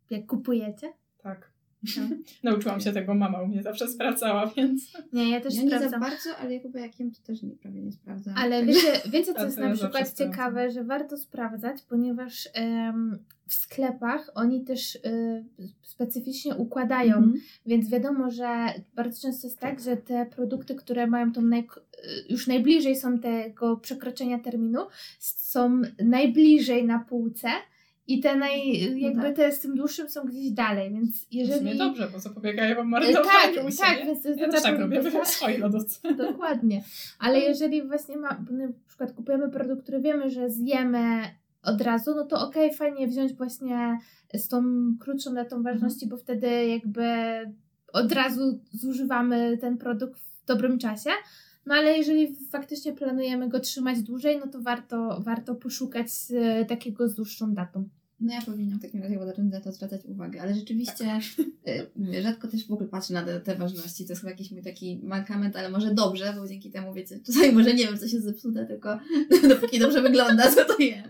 jak 0.09 0.25
kupujecie? 0.25 0.93
Tak. 1.17 1.53
Nauczyłam 2.43 2.81
się 2.81 2.91
tego, 2.91 3.13
mama 3.13 3.41
u 3.41 3.47
mnie 3.47 3.63
zawsze 3.63 3.87
sprawdzała, 3.87 4.47
więc... 4.57 4.93
Nie, 5.13 5.29
ja 5.29 5.41
też 5.41 5.55
ja 5.55 5.63
nie 5.63 5.69
za 5.69 5.77
sprawdzam. 5.77 5.99
bardzo, 6.01 6.37
ale 6.37 6.53
ja 6.53 6.61
chyba 6.61 6.79
jak 6.79 6.99
jem, 6.99 7.11
to 7.11 7.21
też 7.21 7.43
nie, 7.43 7.55
prawie 7.55 7.81
nie 7.81 7.91
sprawdzam. 7.91 8.33
Ale 8.37 8.65
wiecie, 8.65 9.01
wiecie 9.09 9.33
co 9.33 9.45
jest 9.45 9.57
na 9.57 9.71
przykład 9.71 10.07
sprawdzam. 10.07 10.31
ciekawe, 10.31 10.71
że 10.71 10.83
warto 10.83 11.17
sprawdzać, 11.17 11.81
ponieważ 11.81 12.49
em, 12.53 13.19
w 13.47 13.53
sklepach 13.53 14.31
oni 14.35 14.63
też 14.63 14.95
y, 14.95 15.45
specyficznie 15.81 16.55
układają, 16.55 17.15
Mhm. 17.15 17.33
więc 17.65 17.89
wiadomo, 17.89 18.31
że 18.31 18.65
bardzo 18.95 19.21
często 19.21 19.47
jest 19.47 19.59
tak, 19.59 19.79
że 19.79 19.97
te 19.97 20.25
produkty, 20.25 20.75
które 20.75 21.07
mają 21.07 21.31
tą 21.31 21.41
naj, 21.41 21.59
y, 21.59 21.67
już 22.29 22.47
najbliżej 22.47 22.95
są 22.95 23.19
tego 23.19 23.77
przekroczenia 23.77 24.39
terminu, 24.39 24.79
są 25.19 25.81
najbliżej 26.03 26.85
na 26.85 26.99
półce 26.99 27.47
i 28.07 28.19
te 28.19 28.35
naj, 28.35 28.79
jakby 29.01 29.21
tak. 29.21 29.35
te 29.35 29.51
z 29.51 29.59
tym 29.59 29.75
dłuższym 29.75 30.09
są 30.09 30.23
gdzieś 30.23 30.51
dalej, 30.51 30.91
więc 30.93 31.27
Jeżeli... 31.31 31.77
Dobrze, 31.77 32.09
bo 32.13 32.19
zapobiegają 32.19 32.75
wam 32.75 32.87
Y, 32.87 32.89
marnowaniu 32.89 33.25
tak, 33.55 33.65
u 33.73 33.77
tak, 33.77 34.05
więc 34.05 34.23
to 34.23 34.29
jest 34.29 34.41
Ja 34.41 34.49
też 34.49 34.63
tak 34.63 34.79
robię 34.79 35.01
w 35.01 35.27
swojej 35.27 35.59
lodówce. 35.59 36.13
Dokładnie. 36.13 36.83
Ale 37.19 37.39
jeżeli 37.39 37.87
właśnie 37.87 38.17
ma, 38.17 38.29
na 38.51 38.67
przykład 38.87 39.11
kupujemy 39.11 39.49
produkt, 39.49 39.83
który 39.83 40.01
wiemy, 40.01 40.29
że 40.29 40.49
zjemy 40.49 41.21
od 41.63 41.81
razu, 41.81 42.15
no 42.15 42.25
to 42.25 42.47
okej, 42.47 42.73
fajnie 42.73 43.07
wziąć 43.07 43.33
właśnie 43.33 43.97
z 44.33 44.47
tą 44.47 44.63
krótszą 44.99 45.33
datą 45.33 45.63
ważności, 45.63 46.07
bo 46.07 46.17
wtedy 46.17 46.67
jakby 46.67 47.03
od 47.93 48.11
razu 48.11 48.59
zużywamy 48.71 49.57
ten 49.57 49.77
produkt 49.77 50.19
w 50.19 50.45
dobrym 50.45 50.79
czasie. 50.79 51.09
No 51.65 51.75
ale 51.75 51.97
jeżeli 51.97 52.35
faktycznie 52.35 52.93
planujemy 52.93 53.49
go 53.49 53.59
trzymać 53.59 54.01
dłużej, 54.01 54.39
no 54.39 54.47
to 54.47 54.61
warto, 54.61 55.21
warto 55.21 55.55
poszukać 55.55 56.07
e, 56.31 56.65
takiego 56.65 57.07
z 57.07 57.15
dłuższą 57.15 57.53
datą. 57.53 57.89
No 58.19 58.33
ja 58.33 58.41
powinnam 58.41 58.79
w 58.79 58.81
takim 58.81 59.01
razie 59.01 59.25
zacząć 59.25 59.51
na 59.51 59.61
to 59.61 59.71
zwracać 59.71 60.05
uwagę, 60.05 60.41
ale 60.41 60.53
rzeczywiście 60.53 61.19
y, 61.67 61.87
mówię, 61.95 62.21
rzadko 62.21 62.47
też 62.47 62.67
w 62.67 62.71
ogóle 62.71 62.89
patrzę 62.89 63.13
na 63.13 63.23
te, 63.23 63.39
te 63.39 63.55
ważności. 63.55 64.05
To 64.05 64.11
jest 64.11 64.21
chyba 64.21 64.31
jakiś 64.31 64.51
mój 64.51 64.61
taki 64.61 64.99
mankament, 65.03 65.55
ale 65.55 65.69
może 65.69 65.93
dobrze, 65.93 66.33
bo 66.37 66.47
dzięki 66.47 66.71
temu 66.71 66.93
wiecie, 66.93 67.19
czasami 67.25 67.51
może 67.51 67.73
nie 67.73 67.85
wiem, 67.85 67.97
co 67.97 68.07
się 68.07 68.19
zepsute, 68.19 68.65
tylko 68.65 68.99
dopóki 69.49 69.79
dobrze 69.79 70.01
wygląda, 70.01 70.51
to 70.51 70.65
to 70.65 70.83
jem. 70.83 71.03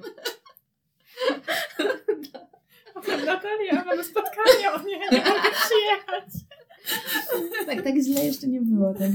Natalia, 3.26 3.84
mamy 3.86 4.04
spotkanie, 4.04 4.72
o 4.74 4.82
nie, 4.84 4.98
nie 5.00 5.18
mogę 5.18 5.50
przyjechać. 5.52 6.30
Tak, 7.66 7.82
tak 7.84 7.96
źle 8.04 8.26
jeszcze 8.26 8.48
nie 8.48 8.62
było. 8.62 8.94
Tak. 8.94 9.12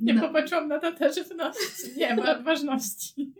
Nie 0.00 0.14
No. 0.14 0.20
popatrzyłam 0.28 0.68
na 0.68 0.78
datę 0.78 1.12
żywności. 1.12 1.90
Nie 1.96 2.16
ma 2.16 2.42
ważności. 2.42 3.34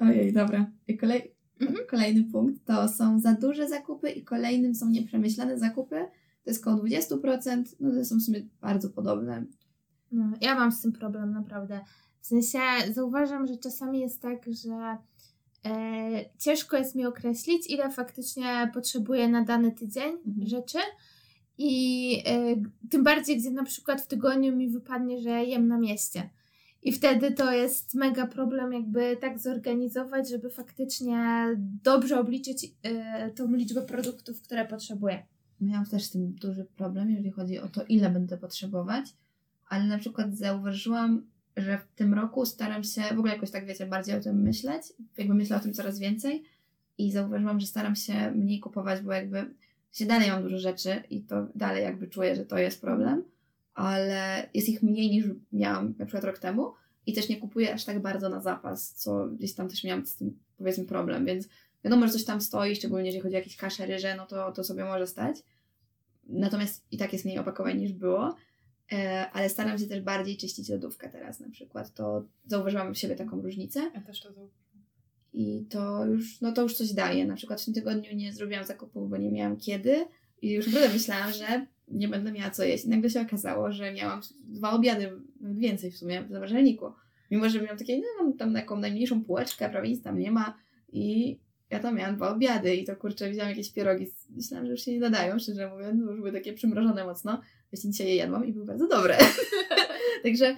Ojej, 0.00 0.32
dobra. 0.32 0.66
I 0.88 0.96
kolej, 0.96 1.34
Mhm. 1.60 1.86
kolejny 1.90 2.24
punkt 2.32 2.64
to 2.66 2.88
są 2.88 3.18
za 3.20 3.32
duże 3.32 3.68
zakupy 3.68 4.10
i 4.10 4.24
kolejnym 4.24 4.74
są 4.74 4.88
nieprzemyślane 4.90 5.58
zakupy. 5.58 5.96
To 6.44 6.50
jest 6.50 6.62
około 6.66 6.76
20%, 6.76 7.64
no 7.80 7.90
to 7.94 8.04
są 8.04 8.16
w 8.16 8.22
sumie 8.22 8.42
bardzo 8.60 8.90
podobne. 8.90 9.44
No, 10.12 10.32
ja 10.40 10.54
mam 10.54 10.72
z 10.72 10.82
tym 10.82 10.92
problem, 10.92 11.32
naprawdę. 11.32 11.80
W 12.20 12.26
sensie 12.26 12.58
zauważam, 12.92 13.46
że 13.46 13.56
czasami 13.56 14.00
jest 14.00 14.22
tak, 14.22 14.44
że 14.46 14.96
ciężko 16.38 16.76
jest 16.76 16.94
mi 16.94 17.06
określić, 17.06 17.70
ile 17.70 17.90
faktycznie 17.90 18.70
potrzebuję 18.74 19.28
na 19.28 19.44
dany 19.44 19.72
tydzień 19.72 20.12
Mhm. 20.26 20.46
rzeczy. 20.48 20.78
I 21.58 22.22
e, 22.26 22.56
tym 22.90 23.04
bardziej, 23.04 23.38
gdzie 23.38 23.50
na 23.50 23.64
przykład 23.64 24.02
w 24.02 24.06
tygodniu 24.06 24.56
mi 24.56 24.68
wypadnie, 24.68 25.20
że 25.20 25.30
jem 25.44 25.68
na 25.68 25.78
mieście. 25.78 26.30
I 26.82 26.92
wtedy 26.92 27.32
to 27.32 27.52
jest 27.52 27.94
mega 27.94 28.26
problem, 28.26 28.72
jakby 28.72 29.16
tak 29.16 29.38
zorganizować, 29.38 30.28
żeby 30.30 30.50
faktycznie 30.50 31.46
dobrze 31.82 32.20
obliczyć 32.20 32.66
e, 32.82 33.30
tą 33.30 33.52
liczbę 33.52 33.82
produktów, 33.82 34.42
które 34.42 34.66
potrzebuję. 34.66 35.26
Miałam 35.60 35.86
też 35.86 36.04
z 36.04 36.10
tym 36.10 36.34
duży 36.34 36.64
problem, 36.64 37.10
jeżeli 37.10 37.30
chodzi 37.30 37.58
o 37.58 37.68
to, 37.68 37.84
ile 37.88 38.10
będę 38.10 38.38
potrzebować, 38.38 39.04
ale 39.68 39.84
na 39.84 39.98
przykład 39.98 40.36
zauważyłam, 40.36 41.26
że 41.56 41.78
w 41.78 41.86
tym 41.96 42.14
roku 42.14 42.46
staram 42.46 42.84
się 42.84 43.02
w 43.02 43.18
ogóle 43.18 43.32
jakoś 43.32 43.50
tak, 43.50 43.66
wiecie, 43.66 43.86
bardziej 43.86 44.16
o 44.16 44.20
tym 44.20 44.42
myśleć, 44.42 44.82
jakby 45.16 45.34
myślę 45.34 45.56
o 45.56 45.60
tym 45.60 45.74
coraz 45.74 45.98
więcej 45.98 46.42
i 46.98 47.12
zauważyłam, 47.12 47.60
że 47.60 47.66
staram 47.66 47.96
się 47.96 48.30
mniej 48.30 48.60
kupować, 48.60 49.00
bo 49.00 49.12
jakby 49.12 49.54
się 49.92 50.06
dalej 50.06 50.30
mam 50.30 50.42
dużo 50.42 50.58
rzeczy 50.58 51.02
i 51.10 51.22
to 51.22 51.46
dalej 51.54 51.84
jakby 51.84 52.06
czuję, 52.06 52.36
że 52.36 52.44
to 52.46 52.58
jest 52.58 52.80
problem, 52.80 53.24
ale 53.74 54.48
jest 54.54 54.68
ich 54.68 54.82
mniej 54.82 55.10
niż 55.10 55.26
miałam 55.52 55.94
na 55.98 56.06
przykład 56.06 56.24
rok 56.24 56.38
temu 56.38 56.72
i 57.06 57.12
też 57.12 57.28
nie 57.28 57.36
kupuję 57.36 57.74
aż 57.74 57.84
tak 57.84 58.02
bardzo 58.02 58.28
na 58.28 58.40
zapas, 58.40 58.92
co 58.92 59.26
gdzieś 59.26 59.54
tam 59.54 59.68
też 59.68 59.84
miałam 59.84 60.06
z 60.06 60.16
tym 60.16 60.38
powiedzmy 60.58 60.84
problem, 60.84 61.24
więc 61.24 61.48
wiadomo, 61.84 62.06
że 62.06 62.12
coś 62.12 62.24
tam 62.24 62.40
stoi, 62.40 62.76
szczególnie 62.76 63.06
jeżeli 63.06 63.22
chodzi 63.22 63.34
o 63.34 63.38
jakieś 63.38 63.56
kasze, 63.56 63.86
ryże, 63.86 64.16
no 64.16 64.26
to, 64.26 64.52
to 64.52 64.64
sobie 64.64 64.84
może 64.84 65.06
stać. 65.06 65.36
Natomiast 66.26 66.84
i 66.90 66.98
tak 66.98 67.12
jest 67.12 67.24
mniej 67.24 67.38
opakowań 67.38 67.78
niż 67.78 67.92
było. 67.92 68.36
E, 68.92 69.30
ale 69.32 69.48
staram 69.48 69.78
się 69.78 69.86
też 69.86 70.00
bardziej 70.00 70.36
czyścić 70.36 70.68
lodówkę 70.68 71.08
teraz 71.08 71.40
na 71.40 71.50
przykład. 71.50 71.94
To 71.94 72.24
zauważyłam 72.46 72.90
u 72.90 72.94
siebie 72.94 73.16
taką 73.16 73.42
różnicę 73.42 73.90
Ja 73.94 74.00
też 74.00 74.20
to 74.20 74.32
zauważyłam. 74.32 74.84
i 75.32 75.66
to 75.70 76.06
już, 76.06 76.40
no 76.40 76.52
to 76.52 76.62
już 76.62 76.74
coś 76.74 76.92
daje. 76.92 77.26
Na 77.26 77.36
przykład 77.36 77.62
w 77.62 77.64
tym 77.64 77.74
tygodniu 77.74 78.14
nie 78.14 78.32
zrobiłam 78.32 78.64
zakupów, 78.64 79.10
bo 79.10 79.16
nie 79.16 79.32
miałam 79.32 79.56
kiedy 79.56 80.04
i 80.42 80.52
już 80.52 80.66
naprawdę 80.66 80.88
myślałam, 80.92 81.32
że 81.32 81.66
nie 81.88 82.08
będę 82.08 82.32
miała 82.32 82.50
co 82.50 82.64
jeść. 82.64 82.84
I 82.84 82.88
nagle 82.88 83.10
się 83.10 83.20
okazało, 83.20 83.72
że 83.72 83.92
miałam 83.92 84.20
dwa 84.44 84.70
obiady, 84.72 85.12
więcej 85.40 85.90
w 85.90 85.96
sumie 85.96 86.22
w 86.22 86.32
zamrażalniku. 86.32 86.92
Mimo, 87.30 87.48
że 87.48 87.62
miałam 87.62 87.78
takie, 87.78 87.96
no 87.98 88.24
mam 88.24 88.32
tam 88.32 88.54
taką 88.54 88.76
najmniejszą 88.76 89.24
półeczkę, 89.24 89.70
prawie 89.70 89.88
nic 89.88 90.02
tam 90.02 90.18
nie 90.18 90.30
ma 90.30 90.58
i 90.92 91.38
ja 91.74 91.80
tam 91.80 91.96
miałam 91.96 92.16
dwa 92.16 92.30
obiady 92.30 92.76
i 92.76 92.84
to 92.84 92.96
kurczę, 92.96 93.30
widziałam 93.30 93.50
jakieś 93.50 93.72
pierogi, 93.72 94.06
myślałam, 94.30 94.66
że 94.66 94.72
już 94.72 94.80
się 94.80 94.92
nie 94.92 95.00
nadają, 95.00 95.38
szczerze 95.38 95.70
mówiąc, 95.70 96.02
bo 96.04 96.10
już 96.10 96.20
były 96.20 96.32
takie 96.32 96.52
przymrożone 96.52 97.04
mocno. 97.04 97.40
Właśnie 97.70 97.90
dzisiaj 97.90 98.06
je 98.06 98.16
jadłam 98.16 98.46
i 98.46 98.52
były 98.52 98.64
bardzo 98.64 98.88
dobre. 98.88 99.18
Także 100.24 100.46
e, 100.46 100.56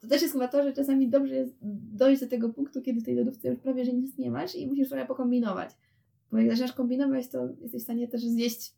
to 0.00 0.08
też 0.08 0.22
jest 0.22 0.34
chyba 0.34 0.48
to, 0.48 0.62
że 0.62 0.72
czasami 0.72 1.08
dobrze 1.08 1.34
jest 1.34 1.54
dojść 1.92 2.20
do 2.20 2.28
tego 2.28 2.48
punktu, 2.48 2.82
kiedy 2.82 3.00
w 3.00 3.04
tej 3.04 3.14
lodówce 3.14 3.48
już 3.48 3.58
prawie, 3.58 3.84
że 3.84 3.92
nic 3.92 4.18
nie 4.18 4.30
masz 4.30 4.54
i 4.54 4.66
musisz 4.66 4.88
trochę 4.88 5.06
pokombinować. 5.06 5.70
Bo 6.32 6.38
jak 6.38 6.50
zaczynasz 6.50 6.72
kombinować, 6.72 7.28
to 7.28 7.48
jesteś 7.60 7.80
w 7.80 7.84
stanie 7.84 8.08
też 8.08 8.22
zjeść 8.22 8.74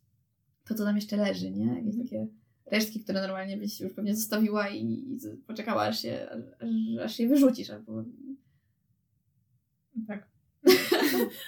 to, 0.67 0.75
co 0.75 0.85
tam 0.85 0.95
jeszcze 0.95 1.17
leży, 1.17 1.51
nie? 1.51 1.65
Jakieś 1.65 1.97
takie 2.03 2.27
resztki, 2.65 2.99
które 2.99 3.21
normalnie 3.21 3.57
byś 3.57 3.81
już 3.81 3.93
pewnie 3.93 4.15
zostawiła 4.15 4.69
i, 4.69 4.83
i 4.83 5.19
poczekała, 5.47 5.81
aż 5.81 6.01
się, 6.01 6.27
aż, 6.59 6.69
aż 7.05 7.15
się 7.15 7.27
wyrzucisz, 7.27 7.69
albo 7.69 8.03
Tak. 10.07 10.34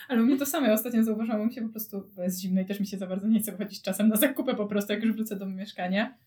Ale 0.07 0.21
u 0.21 0.25
mnie 0.25 0.37
to 0.37 0.45
samo. 0.45 0.67
Ja 0.67 0.73
ostatnio 0.73 1.03
zauważyłam 1.03 1.51
się 1.51 1.61
po 1.61 1.69
prostu, 1.69 2.03
jest 2.17 2.41
zimno 2.41 2.61
i 2.61 2.65
też 2.65 2.79
mi 2.79 2.87
się 2.87 2.97
za 2.97 3.07
bardzo 3.07 3.27
nie 3.27 3.39
chce 3.39 3.51
wychodzić 3.51 3.81
czasem 3.81 4.07
na 4.07 4.15
zakupy 4.15 4.55
po 4.55 4.65
prostu, 4.65 4.93
jak 4.93 5.03
już 5.03 5.15
wrócę 5.15 5.35
do 5.35 5.45
mieszkania. 5.45 6.17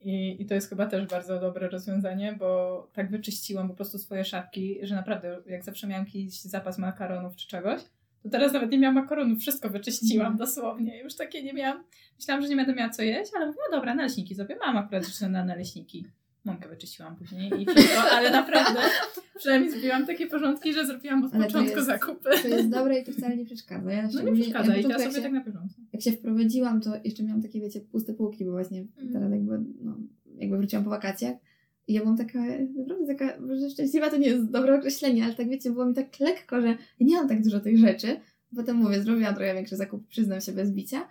I, 0.00 0.42
I 0.42 0.46
to 0.46 0.54
jest 0.54 0.68
chyba 0.68 0.86
też 0.86 1.06
bardzo 1.06 1.40
dobre 1.40 1.68
rozwiązanie, 1.68 2.36
bo 2.38 2.90
tak 2.92 3.10
wyczyściłam 3.10 3.68
po 3.68 3.74
prostu 3.74 3.98
swoje 3.98 4.24
szafki, 4.24 4.78
że 4.82 4.94
naprawdę 4.94 5.42
jak 5.46 5.64
zawsze 5.64 5.86
miałam 5.86 6.04
jakiś 6.04 6.40
zapas 6.40 6.78
makaronów 6.78 7.36
czy 7.36 7.48
czegoś, 7.48 7.80
to 8.22 8.28
teraz 8.28 8.52
nawet 8.52 8.70
nie 8.70 8.78
miałam 8.78 8.94
makaronów, 8.94 9.38
wszystko 9.38 9.70
wyczyściłam 9.70 10.36
dosłownie. 10.36 10.98
Już 10.98 11.16
takie 11.16 11.42
nie 11.42 11.52
miałam. 11.52 11.84
Myślałam, 12.18 12.42
że 12.42 12.48
nie 12.48 12.56
będę 12.56 12.74
miała 12.74 12.90
co 12.90 13.02
jeść, 13.02 13.32
ale 13.36 13.46
mówię, 13.46 13.58
no 13.70 13.76
dobra, 13.76 13.94
naleśniki 13.94 14.34
sobie 14.34 14.56
mam 14.56 14.76
akurat 14.76 15.04
jeszcze 15.04 15.28
na 15.28 15.44
naleśniki. 15.44 16.06
Mąkę 16.44 16.68
wyczyściłam 16.68 17.16
później 17.16 17.62
i 17.62 17.66
wszystko, 17.66 18.00
ale 18.12 18.30
naprawdę 18.30 18.80
przynajmniej 19.38 19.70
zrobiłam 19.72 20.06
takie 20.06 20.26
porządki, 20.26 20.72
że 20.74 20.86
zrobiłam 20.86 21.24
od 21.24 21.34
Ale 21.34 21.44
to 21.44 21.48
początku 21.48 21.74
jest- 21.76 21.86
zakupy. 21.86 22.28
to 22.42 22.48
jest 22.48 22.68
dobre 22.68 22.98
i 22.98 23.04
to 23.04 23.12
wcale 23.12 23.36
nie 23.36 23.44
przeszkadza. 23.44 23.92
Ja 23.92 24.08
No 24.14 24.22
nie 24.22 24.32
przeszkadza 24.42 24.76
i 24.76 24.82
ja 24.82 24.82
początku, 24.88 24.92
sobie 24.98 25.04
jak 25.04 25.12
tak 25.12 25.22
się, 25.22 25.30
na 25.32 25.44
bieżąco. 25.44 25.74
jak 25.92 26.02
się 26.02 26.12
wprowadziłam, 26.12 26.80
to 26.80 26.90
jeszcze 27.04 27.22
miałam 27.22 27.42
takie, 27.42 27.60
wiecie, 27.60 27.80
puste 27.80 28.14
półki, 28.14 28.44
bo 28.44 28.50
właśnie 28.50 28.84
Mm. 28.98 29.12
teraz 29.12 29.30
jakby, 29.32 29.58
no, 29.82 29.96
jakby 30.38 30.56
wróciłam 30.56 30.84
po 30.84 30.90
wakacjach 30.90 31.36
i 31.88 31.92
ja 31.92 32.00
byłam 32.00 32.16
taka, 32.16 32.38
naprawdę 32.76 33.06
taka, 33.14 33.40
może 33.40 33.70
szczęśliwa 33.70 34.10
to 34.10 34.16
nie 34.16 34.28
jest 34.28 34.50
dobre 34.50 34.78
określenie, 34.78 35.24
ale 35.24 35.34
tak 35.34 35.48
wiecie, 35.48 35.70
było 35.70 35.86
mi 35.86 35.94
tak 35.94 36.20
lekko, 36.20 36.60
że 36.60 36.76
nie 37.00 37.16
mam 37.16 37.28
tak 37.28 37.42
dużo 37.44 37.60
tych 37.60 37.78
rzeczy. 37.78 38.20
Potem 38.56 38.76
mówię, 38.76 39.02
zrobiłam 39.02 39.34
trochę 39.34 39.54
większy 39.54 39.76
zakup, 39.76 40.06
przyznam 40.08 40.40
się 40.40 40.52
bez 40.52 40.70
bicia, 40.70 41.08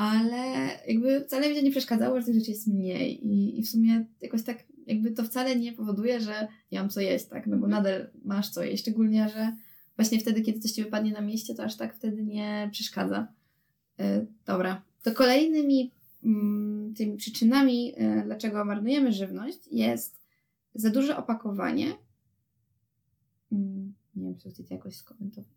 ale 0.00 0.70
jakby 0.86 1.24
wcale 1.24 1.48
mi 1.48 1.54
to 1.54 1.60
nie 1.60 1.70
przeszkadzało, 1.70 2.20
że 2.20 2.26
tych 2.26 2.34
rzeczy 2.34 2.50
jest 2.50 2.66
mniej 2.66 3.26
i, 3.26 3.58
i 3.58 3.62
w 3.62 3.68
sumie 3.68 4.04
jakoś 4.20 4.42
tak 4.42 4.64
jakby 4.86 5.10
to 5.10 5.24
wcale 5.24 5.56
nie 5.56 5.72
powoduje, 5.72 6.20
że 6.20 6.48
nie 6.72 6.78
mam 6.78 6.90
co 6.90 7.00
jeść, 7.00 7.26
tak, 7.26 7.46
no 7.46 7.56
bo 7.56 7.68
nadal 7.68 8.10
masz 8.24 8.48
co 8.48 8.62
jeść, 8.62 8.82
szczególnie, 8.82 9.28
że 9.28 9.56
właśnie 9.96 10.20
wtedy, 10.20 10.42
kiedy 10.42 10.60
coś 10.60 10.72
ci 10.72 10.84
wypadnie 10.84 11.12
na 11.12 11.20
mieście, 11.20 11.54
to 11.54 11.64
aż 11.64 11.76
tak 11.76 11.96
wtedy 11.96 12.22
nie 12.22 12.68
przeszkadza. 12.72 13.32
E, 13.98 14.26
dobra, 14.46 14.82
to 15.02 15.12
kolejnymi 15.12 15.92
mm, 16.24 16.94
tymi 16.94 17.16
przyczynami, 17.16 17.94
e, 17.96 18.22
dlaczego 18.24 18.64
marnujemy 18.64 19.12
żywność, 19.12 19.58
jest 19.70 20.20
za 20.74 20.90
duże 20.90 21.16
opakowanie. 21.16 21.86
Mm, 23.52 23.94
nie 24.16 24.24
wiem, 24.24 24.38
czy 24.38 24.50
chcecie 24.50 24.74
jakoś 24.74 24.96
skomentować. 24.96 25.50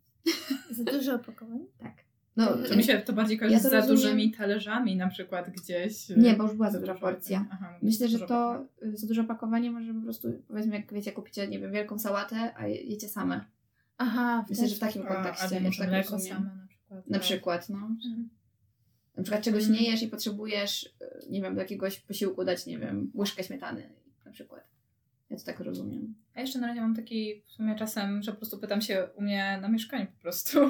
Za 0.70 0.84
dużo 0.84 1.14
opakowań? 1.14 1.66
Tak. 1.78 2.03
No, 2.36 2.56
To 2.68 2.76
mi 2.76 2.82
się 2.84 2.98
to 2.98 3.12
bardziej 3.12 3.38
kojarzy 3.38 3.54
Ja 3.54 3.60
z 3.60 3.62
za 3.62 3.70
rozumiem. 3.70 3.96
dużymi 3.96 4.30
talerzami 4.32 4.96
na 4.96 5.08
przykład 5.08 5.50
gdzieś. 5.50 6.10
y, 6.10 6.16
Nie, 6.16 6.34
bo 6.34 6.44
już 6.44 6.52
była 6.52 6.70
za 6.70 6.80
duża 6.80 6.94
porcja. 6.94 7.46
Aha, 7.50 7.78
Myślę, 7.82 8.08
że 8.08 8.18
to 8.18 8.64
y, 8.82 8.96
za 8.96 9.06
duże 9.06 9.20
opakowanie 9.22 9.70
może 9.70 9.94
po 9.94 10.00
prostu, 10.00 10.28
powiedzmy, 10.48 10.76
jak 10.76 10.92
wiecie, 10.92 11.12
kupicie, 11.12 11.48
nie 11.48 11.58
wiem, 11.58 11.72
wielką 11.72 11.98
sałatę, 11.98 12.54
a 12.56 12.66
je- 12.66 12.82
jecie 12.82 13.08
same. 13.08 13.44
Aha, 13.98 14.44
Myślę, 14.50 14.68
że 14.68 14.76
w 14.76 14.78
takim 14.78 15.02
A, 15.02 15.14
kontekście. 15.14 15.54
Ja 15.54 15.60
może 15.60 15.78
tak 15.78 15.88
mleko 15.88 16.10
rozumiem. 16.12 16.36
same 16.36 16.50
na 16.50 16.66
przykład. 16.68 17.06
Na 17.10 17.14
tak. 17.18 17.22
przykład, 17.22 17.68
no. 17.68 17.76
Mhm. 17.76 18.28
Na 19.16 19.22
przykład 19.22 19.44
czegoś 19.44 19.62
Mm. 19.64 19.74
nie 19.74 19.90
jesz 19.90 20.02
i 20.02 20.08
potrzebujesz, 20.08 20.84
y, 20.84 21.30
nie 21.30 21.42
wiem, 21.42 21.54
do 21.54 21.60
jakiegoś 21.60 22.00
posiłku 22.00 22.44
dać, 22.44 22.66
nie 22.66 22.78
wiem, 22.78 23.10
łyżkę 23.14 23.44
śmietany 23.44 23.90
na 24.24 24.30
przykład. 24.32 24.64
Ja 25.30 25.36
to 25.36 25.44
tak 25.44 25.60
rozumiem. 25.60 26.14
A 26.34 26.40
jeszcze 26.40 26.58
na 26.58 26.66
razie 26.66 26.80
mam 26.80 26.94
taki 26.96 27.42
w 27.46 27.50
sumie 27.52 27.74
czasem, 27.76 28.22
że 28.22 28.32
po 28.32 28.36
prostu 28.38 28.58
pytam 28.58 28.80
się 28.80 29.08
u 29.16 29.22
mnie 29.22 29.58
na 29.62 29.68
mieszkaniu 29.68 30.06
po 30.06 30.22
prostu 30.22 30.60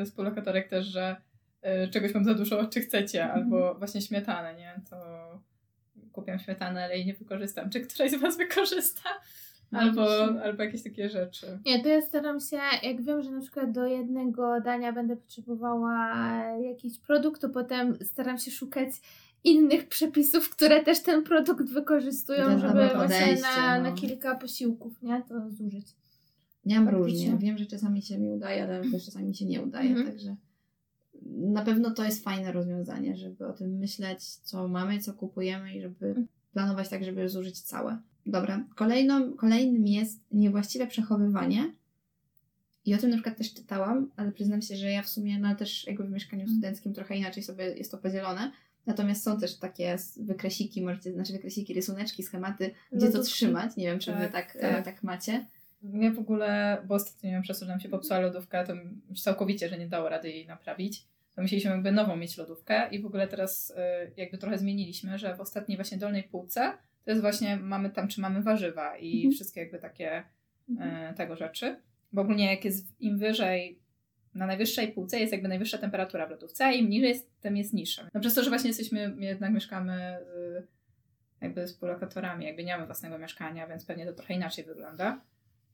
y, 0.00 0.04
współlokatorek 0.04 0.68
też, 0.68 0.86
że 0.86 1.16
y, 1.84 1.88
czegoś 1.88 2.14
mam 2.14 2.24
za 2.24 2.34
dużo, 2.34 2.66
czy 2.66 2.80
chcecie, 2.80 3.22
Mhm. 3.24 3.42
albo 3.42 3.74
właśnie 3.74 4.00
śmietanę, 4.02 4.54
nie? 4.54 4.80
To 4.90 4.96
kupiłam 6.12 6.38
śmietanę, 6.40 6.84
ale 6.84 6.96
jej 6.96 7.06
nie 7.06 7.14
wykorzystam. 7.14 7.70
Czy 7.70 7.80
któraś 7.80 8.10
z 8.10 8.14
Was 8.14 8.36
wykorzysta? 8.36 9.02
No, 9.72 9.78
Albo, 9.78 10.24
albo 10.42 10.62
jakieś 10.62 10.82
takie 10.82 11.08
rzeczy. 11.08 11.58
Nie, 11.66 11.82
to 11.82 11.88
ja 11.88 12.02
staram 12.02 12.40
się, 12.40 12.58
jak 12.82 13.02
wiem, 13.02 13.22
że 13.22 13.30
na 13.30 13.40
przykład 13.40 13.72
do 13.72 13.86
jednego 13.86 14.60
dania 14.60 14.92
będę 14.92 15.16
potrzebowała 15.16 16.14
jakiś 16.58 16.98
produkt, 16.98 17.40
to 17.40 17.48
potem 17.48 17.98
staram 18.04 18.38
się 18.38 18.50
szukać 18.50 18.88
innych 19.44 19.88
przepisów, 19.88 20.50
które 20.50 20.82
też 20.84 21.02
ten 21.02 21.22
produkt 21.24 21.68
wykorzystują, 21.68 22.58
żeby 22.58 22.72
właśnie 22.72 22.98
podejście, 22.98 23.42
na, 23.42 23.78
no. 23.78 23.90
na 23.90 23.96
kilka 23.96 24.34
posiłków, 24.34 25.02
nie? 25.02 25.22
To 25.28 25.50
zużyć. 25.50 25.86
Nie 26.66 26.80
mam 26.80 26.84
Faktycznie. 26.94 27.06
różnie. 27.30 27.38
Wiem, 27.38 27.58
że 27.58 27.66
czasami 27.66 28.02
się 28.02 28.18
mi 28.18 28.30
udaje, 28.30 28.62
ale 28.62 28.90
też 28.90 29.04
czasami 29.04 29.26
mi 29.28 29.34
się 29.36 29.44
nie 29.46 29.62
udaje, 29.62 29.88
Mhm. 29.88 30.06
także 30.06 30.36
na 31.36 31.62
pewno 31.64 31.90
to 31.90 32.04
jest 32.04 32.24
fajne 32.24 32.52
rozwiązanie, 32.52 33.16
żeby 33.16 33.46
o 33.46 33.52
tym 33.52 33.70
myśleć, 33.78 34.24
co 34.24 34.68
mamy, 34.68 34.98
co 35.00 35.14
kupujemy 35.14 35.74
i 35.74 35.80
żeby 35.80 36.14
planować 36.52 36.88
tak, 36.88 37.04
żeby 37.04 37.28
zużyć 37.28 37.60
całe. 37.60 37.98
Dobra, 38.26 38.64
Kolejną, 38.74 39.32
kolejnym 39.32 39.86
jest 39.86 40.20
niewłaściwe 40.32 40.86
przechowywanie. 40.86 41.72
I 42.84 42.94
o 42.94 42.98
tym 42.98 43.10
na 43.10 43.16
przykład 43.16 43.36
też 43.38 43.54
czytałam, 43.54 44.10
ale 44.16 44.32
przyznam 44.32 44.62
się, 44.62 44.76
że 44.76 44.90
ja 44.90 45.02
w 45.02 45.08
sumie, 45.08 45.38
no 45.38 45.54
też 45.54 45.86
jakby 45.86 46.04
w 46.04 46.10
mieszkaniu 46.10 46.42
Mhm. 46.42 46.58
studenckim 46.58 46.94
trochę 46.94 47.16
inaczej 47.16 47.42
sobie 47.42 47.64
jest 47.64 47.90
to 47.90 47.98
podzielone. 47.98 48.52
Natomiast 48.86 49.22
są 49.24 49.40
też 49.40 49.58
takie 49.58 49.96
wykresiki, 50.16 50.82
możecie, 50.82 51.12
znaczy 51.12 51.32
wykresiki, 51.32 51.74
rysuneczki, 51.74 52.22
schematy, 52.22 52.70
gdzie 52.92 53.00
to 53.06 53.12
Lodówki. 53.12 53.32
trzymać. 53.32 53.76
Nie 53.76 53.86
wiem, 53.86 53.98
czy 53.98 54.12
wy 54.12 54.18
Tak, 54.18 54.32
tak, 54.32 54.52
tak. 54.52 54.60
tak. 54.60 54.84
tak 54.84 55.02
macie. 55.02 55.46
Ja 55.92 56.10
w 56.10 56.18
ogóle, 56.18 56.78
bo 56.86 56.94
ostatnio 56.94 57.42
przez 57.42 57.58
to, 57.58 57.64
że 57.64 57.70
nam 57.70 57.80
się 57.80 57.88
popsuła 57.88 58.18
lodówka, 58.20 58.64
to 58.64 58.72
już 59.10 59.20
całkowicie, 59.22 59.68
że 59.68 59.78
nie 59.78 59.86
dało 59.88 60.08
rady 60.08 60.30
jej 60.30 60.46
naprawić. 60.46 61.04
To 61.34 61.42
musieliśmy 61.42 61.70
jakby 61.70 61.92
nową 61.92 62.16
mieć 62.16 62.36
lodówkę 62.36 62.88
i 62.90 63.02
w 63.02 63.06
ogóle 63.06 63.28
teraz 63.28 63.70
y, 63.70 63.74
jakby 64.16 64.38
trochę 64.38 64.58
zmieniliśmy, 64.58 65.18
że 65.18 65.36
w 65.36 65.40
ostatniej 65.40 65.78
właśnie 65.78 65.98
dolnej 65.98 66.22
półce 66.22 66.72
to 67.04 67.10
jest 67.10 67.20
właśnie, 67.20 67.56
mamy 67.56 67.90
tam 67.90 68.08
trzymamy 68.08 68.42
warzywa 68.42 68.96
i 68.96 69.16
Mhm. 69.16 69.32
wszystkie 69.32 69.60
jakby 69.60 69.78
takie 69.78 70.22
y, 70.70 70.74
tego 71.16 71.36
rzeczy. 71.36 71.76
Bo 72.12 72.22
ogólnie 72.22 72.50
jak 72.50 72.64
jest 72.64 73.00
im 73.00 73.18
wyżej, 73.18 73.80
na 74.34 74.46
najwyższej 74.46 74.92
półce 74.92 75.20
jest 75.20 75.32
jakby 75.32 75.48
najwyższa 75.48 75.78
temperatura 75.78 76.26
w 76.26 76.30
lodówce, 76.30 76.64
a 76.66 76.72
im 76.72 76.90
niżej 76.90 77.08
jest, 77.08 77.40
tym 77.40 77.56
jest 77.56 77.74
niższa. 77.74 78.08
No 78.14 78.20
przez 78.20 78.34
to, 78.34 78.42
że 78.42 78.50
właśnie 78.50 78.68
jesteśmy, 78.68 79.16
jednak 79.18 79.52
mieszkamy 79.52 80.18
y, 80.60 80.66
jakby 81.40 81.66
współlokatorami, 81.66 82.46
jakby 82.46 82.64
nie 82.64 82.72
mamy 82.74 82.86
własnego 82.86 83.18
mieszkania, 83.18 83.66
więc 83.66 83.84
pewnie 83.84 84.06
to 84.06 84.12
trochę 84.12 84.34
inaczej 84.34 84.64
wygląda. 84.64 85.20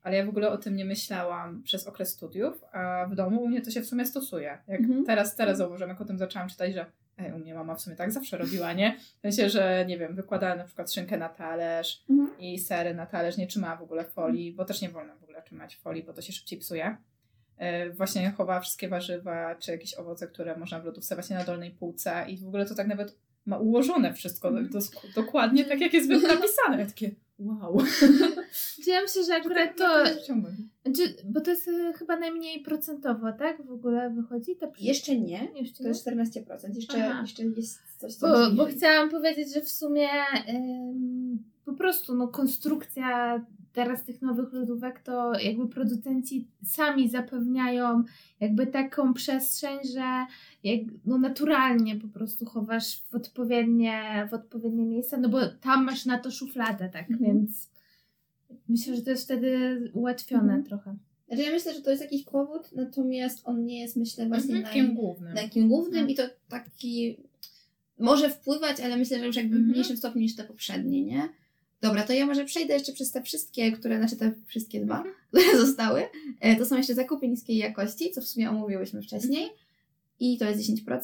Ale 0.03 0.17
ja 0.17 0.27
w 0.27 0.29
ogóle 0.29 0.51
o 0.51 0.59
tym 0.59 0.77
nie 0.77 0.85
myślałam 0.85 1.62
przez 1.62 1.87
okres 1.87 2.09
studiów, 2.11 2.65
a 2.73 3.07
w 3.11 3.15
domu 3.15 3.43
u 3.43 3.49
mnie 3.49 3.61
to 3.62 3.71
się 3.71 3.81
w 3.81 3.87
sumie 3.87 4.07
stosuje. 4.07 4.59
Jak 4.69 4.81
Mhm. 4.81 5.05
teraz, 5.05 5.37
teraz 5.37 5.59
zauważyłam, 5.59 5.91
jak 5.91 6.01
o 6.01 6.05
tym 6.05 6.19
zaczęłam 6.19 6.49
czytać, 6.49 6.75
że 6.75 6.87
ej, 7.19 7.33
u 7.33 7.38
mnie 7.38 7.55
mama 7.55 7.75
w 7.75 7.81
sumie 7.81 7.97
tak 7.97 8.12
zawsze 8.12 8.38
robiła, 8.38 8.73
nie? 8.73 8.97
W 9.19 9.21
sensie, 9.23 9.49
że 9.51 9.85
nie 9.88 9.99
wiem, 9.99 10.15
wykładała 10.15 10.55
na 10.57 10.65
przykład 10.65 10.93
szynkę 10.93 11.19
na 11.19 11.29
talerz 11.29 12.03
Mhm. 12.11 12.38
i 12.38 12.59
sery 12.59 12.95
na 12.95 13.07
talerz, 13.07 13.37
nie 13.37 13.47
trzymała 13.47 13.77
w 13.77 13.83
ogóle 13.83 14.05
folii, 14.05 14.53
bo 14.53 14.65
też 14.65 14.81
nie 14.83 14.88
wolno 14.88 15.17
w 15.17 15.23
ogóle 15.23 15.43
trzymać 15.43 15.77
folii, 15.77 16.03
bo 16.03 16.12
to 16.12 16.23
się 16.23 16.33
szybciej 16.33 16.59
psuje. 16.59 16.97
E, 17.59 17.91
Właśnie 17.91 18.31
chowała 18.31 18.61
wszystkie 18.61 18.88
warzywa, 18.88 19.55
czy 19.55 19.71
jakieś 19.73 19.95
owoce, 19.95 20.27
które 20.27 20.57
można 20.57 20.81
w 20.81 20.85
lodówce 20.85 21.15
właśnie 21.15 21.37
na 21.37 21.45
dolnej 21.45 21.71
półce 21.71 22.25
i 22.29 22.37
w 22.38 22.47
ogóle 22.49 22.67
to 22.67 22.75
tak 22.75 22.87
nawet 22.87 23.17
ma 23.47 23.59
ułożone 23.59 24.15
wszystko 24.15 24.49
Mhm. 24.49 24.69
dokładnie 25.15 25.65
tak, 25.65 25.81
jak 25.81 25.93
jest 25.93 26.09
napisane. 26.11 26.79
Ja 26.79 26.87
takie 26.87 27.11
wow. 27.38 27.79
Ja 28.87 29.01
myślę, 29.03 29.25
że 29.25 29.35
akurat 29.35 29.77
to, 29.77 30.05
to... 30.05 30.14
znaczy, 30.85 31.14
bo 31.25 31.40
to 31.40 31.51
jest 31.51 31.68
y, 31.68 31.92
chyba 31.92 32.16
najmniej 32.16 32.62
procentowo, 32.62 33.33
tak? 33.33 33.66
W 33.66 33.73
ogóle 33.73 34.11
wychodzi 34.11 34.57
ta 34.57 34.66
Jeszcze 34.79 35.18
nie. 35.18 35.49
Jeszcze 35.55 35.77
To 35.77 35.83
nie? 35.83 35.88
jest 35.88 36.07
14%. 36.07 36.75
Jeszcze, 36.75 37.07
Aha. 37.07 37.21
jeszcze 37.21 37.42
jest 37.45 37.79
coś, 37.99 38.14
co 38.14 38.29
Bo, 38.29 38.57
bo 38.57 38.66
chciałam 38.66 39.11
powiedzieć, 39.11 39.55
że 39.55 39.61
w 39.61 39.68
sumie 39.68 40.09
ym, 40.49 41.45
po 41.64 41.73
prostu 41.73 42.14
no, 42.14 42.29
konstrukcja 42.29 43.40
teraz 43.73 44.05
tych 44.05 44.23
nowych 44.23 44.53
lodówek 44.53 45.01
to 45.01 45.33
jakby 45.41 45.69
producenci 45.69 46.47
sami 46.65 47.09
zapewniają 47.11 48.05
jakby 48.41 48.67
taką 48.67 49.15
przestrzeń, 49.15 49.79
że 49.95 50.27
jak, 50.65 50.81
no, 51.07 51.19
naturalnie 51.19 51.97
po 51.97 52.09
prostu 52.09 52.47
chowasz 52.47 53.01
w 53.11 53.15
odpowiednie, 53.15 54.29
w 54.31 54.35
odpowiednie 54.35 54.85
miejsca, 54.85 55.17
no 55.17 55.29
bo 55.29 55.39
tam 55.61 55.85
masz 55.85 56.07
na 56.07 56.19
to 56.19 56.31
szufladę, 56.31 56.89
tak, 56.89 57.11
Mhm. 57.11 57.33
więc 57.37 57.69
myślę, 58.69 58.97
że 58.97 59.03
to 59.03 59.11
jest 59.11 59.25
wtedy 59.25 59.81
ułatwione 59.95 60.43
Mhm. 60.43 60.65
trochę. 60.65 60.97
Znaczy 61.29 61.43
ja 61.43 61.51
myślę, 61.51 61.75
że 61.75 61.81
to 61.83 61.91
jest 61.91 62.03
jakiś 62.03 62.25
powód, 62.25 62.63
natomiast 62.77 63.43
on 63.45 63.65
nie 63.65 63.81
jest, 63.81 63.97
myślę, 63.97 64.27
właśnie 64.29 64.57
Mhm. 64.57 64.65
Takim 64.75 64.95
głównym. 64.95 65.35
na 65.35 65.41
jakim 65.43 65.69
głównym 65.69 65.95
Mhm. 66.01 66.11
i 66.11 66.15
to 66.15 66.23
taki 66.49 67.17
może 67.99 68.31
wpływać, 68.31 68.81
ale 68.81 68.97
myślę, 68.97 69.19
że 69.19 69.27
już 69.27 69.37
jakby 69.37 69.55
w 69.55 69.59
Mhm. 69.59 69.73
mniejszym 69.73 69.97
stopniu 69.97 70.21
niż 70.23 70.37
te 70.37 70.45
poprzednie, 70.45 71.03
nie? 71.05 71.29
Dobra, 71.83 72.03
to 72.03 72.12
ja 72.12 72.27
może 72.27 72.45
przejdę 72.45 72.75
jeszcze 72.75 72.92
przez 72.92 73.11
te 73.11 73.23
wszystkie, 73.23 73.73
które, 73.73 73.99
znaczy 73.99 74.16
te 74.16 74.33
wszystkie 74.47 74.81
dwa, 74.81 75.05
które 75.29 75.57
zostały. 75.66 76.09
E, 76.40 76.57
To 76.57 76.66
są 76.66 76.77
jeszcze 76.77 76.95
zakupy 76.95 77.29
niskiej 77.29 77.57
jakości, 77.57 78.11
co 78.11 78.21
w 78.21 78.25
sumie 78.25 78.51
omówiłyśmy 78.51 79.03
wcześniej. 79.03 79.51
I 80.21 80.38
to 80.38 80.45
jest 80.45 80.61
10%. 80.61 81.01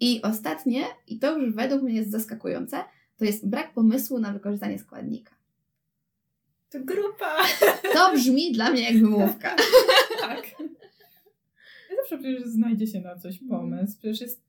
I 0.00 0.22
ostatnie, 0.22 0.84
i 1.08 1.18
to 1.18 1.38
już 1.38 1.54
według 1.54 1.82
mnie 1.82 1.94
jest 1.94 2.10
zaskakujące, 2.10 2.84
to 3.16 3.24
jest 3.24 3.48
brak 3.48 3.72
pomysłu 3.72 4.18
na 4.18 4.32
wykorzystanie 4.32 4.78
składnika. 4.78 5.34
To 6.70 6.78
grupa! 6.80 7.36
To 7.92 8.12
brzmi 8.14 8.52
dla 8.52 8.70
mnie 8.70 8.82
jak 8.82 9.02
wymówka. 9.02 9.56
tak. 10.20 10.60
Ja 11.90 11.96
zawsze 11.96 12.18
przecież 12.18 12.42
znajdzie 12.42 12.86
się 12.86 13.00
na 13.00 13.18
coś 13.18 13.38
pomysł. 13.48 13.98
Przecież 13.98 14.20
jest 14.20 14.40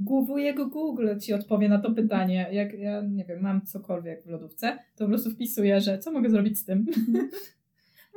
wujek 0.00 0.68
Google 0.68 1.18
ci 1.18 1.32
odpowie 1.32 1.68
na 1.68 1.78
to 1.78 1.90
pytanie. 1.90 2.48
Jak 2.52 2.78
ja, 2.78 3.02
nie 3.02 3.24
wiem, 3.24 3.42
mam 3.42 3.66
cokolwiek 3.66 4.22
w 4.22 4.26
lodówce, 4.26 4.78
to 4.96 5.04
po 5.04 5.08
prostu 5.08 5.30
wpisuję, 5.30 5.80
że 5.80 5.98
co 5.98 6.12
mogę 6.12 6.30
zrobić 6.30 6.58
z 6.58 6.64
tym. 6.64 6.86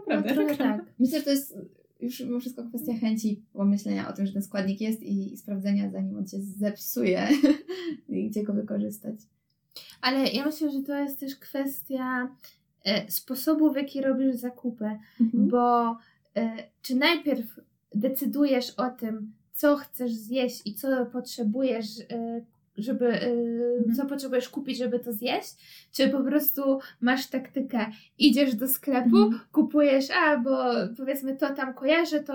No, 0.07 0.15
Naprawdę. 0.15 0.33
trochę 0.33 0.57
tak. 0.57 0.85
Myślę, 0.99 1.19
że 1.19 1.25
to 1.25 1.31
jest 1.31 1.57
już 1.99 2.19
mimo 2.19 2.39
wszystko 2.39 2.63
kwestia 2.63 2.93
chęci 2.93 3.41
pomyślenia 3.53 4.09
o 4.09 4.13
tym, 4.13 4.25
że 4.25 4.33
ten 4.33 4.41
składnik 4.41 4.81
jest 4.81 5.03
i, 5.03 5.33
i 5.33 5.37
sprawdzenia, 5.37 5.89
zanim 5.89 6.17
on 6.17 6.27
się 6.27 6.41
zepsuje 6.41 7.27
i 8.09 8.29
gdzie 8.29 8.43
go 8.43 8.53
wykorzystać. 8.53 9.15
Ale 10.01 10.27
ja 10.27 10.45
myślę, 10.45 10.71
że 10.71 10.83
to 10.83 10.95
jest 10.95 11.19
też 11.19 11.35
kwestia 11.35 12.35
e, 12.85 13.11
sposobu, 13.11 13.73
w 13.73 13.75
jaki 13.75 14.01
robisz 14.01 14.35
zakupy. 14.35 14.89
Mhm. 15.21 15.47
Bo 15.47 15.97
e, 16.35 16.57
czy 16.81 16.95
najpierw 16.95 17.59
decydujesz 17.95 18.69
o 18.69 18.89
tym, 18.89 19.33
co 19.55 19.75
chcesz 19.77 20.11
zjeść 20.11 20.61
i 20.65 20.73
co 20.73 21.05
potrzebujesz, 21.05 21.85
e, 22.11 22.41
żeby, 22.77 23.07
e, 23.07 23.31
Mhm. 23.77 23.95
co 23.95 24.05
potrzebujesz 24.05 24.49
kupić, 24.49 24.77
żeby 24.77 24.99
to 24.99 25.13
zjeść, 25.13 25.53
czy 25.93 26.09
po 26.09 26.23
prostu 26.23 26.79
masz 27.01 27.27
taktykę, 27.27 27.85
idziesz 28.19 28.55
do 28.55 28.67
sklepu, 28.67 29.17
Mhm. 29.17 29.39
kupujesz, 29.51 30.05
a 30.11 30.37
bo 30.37 30.57
powiedzmy 30.97 31.35
to 31.35 31.53
tam 31.55 31.73
kojarzę, 31.73 32.19
to, 32.23 32.33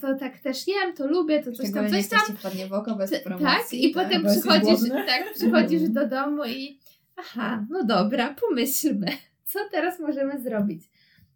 to 0.00 0.14
tak 0.18 0.38
też 0.38 0.68
jem, 0.68 0.92
to 0.96 1.06
lubię, 1.06 1.42
to 1.42 1.52
coś 1.52 1.72
tam, 1.72 1.90
coś 1.90 2.08
tam. 2.08 2.36
wpadnie 2.36 2.66
w 2.66 2.72
oko 2.72 2.94
bez 2.94 3.22
promocji. 3.22 3.54
Tak, 3.54 3.72
i 3.72 3.88
potem 3.90 4.22
jesteś 4.24 4.42
przychodzisz, 4.42 4.88
tak, 5.06 5.34
przychodzisz 5.34 5.82
Mhm. 5.82 5.92
do 5.92 6.16
domu 6.16 6.44
i 6.44 6.78
aha, 7.16 7.64
no 7.70 7.84
dobra, 7.84 8.34
pomyślmy, 8.48 9.06
co 9.50 9.58
teraz 9.70 10.00
możemy 10.00 10.40
zrobić. 10.40 10.82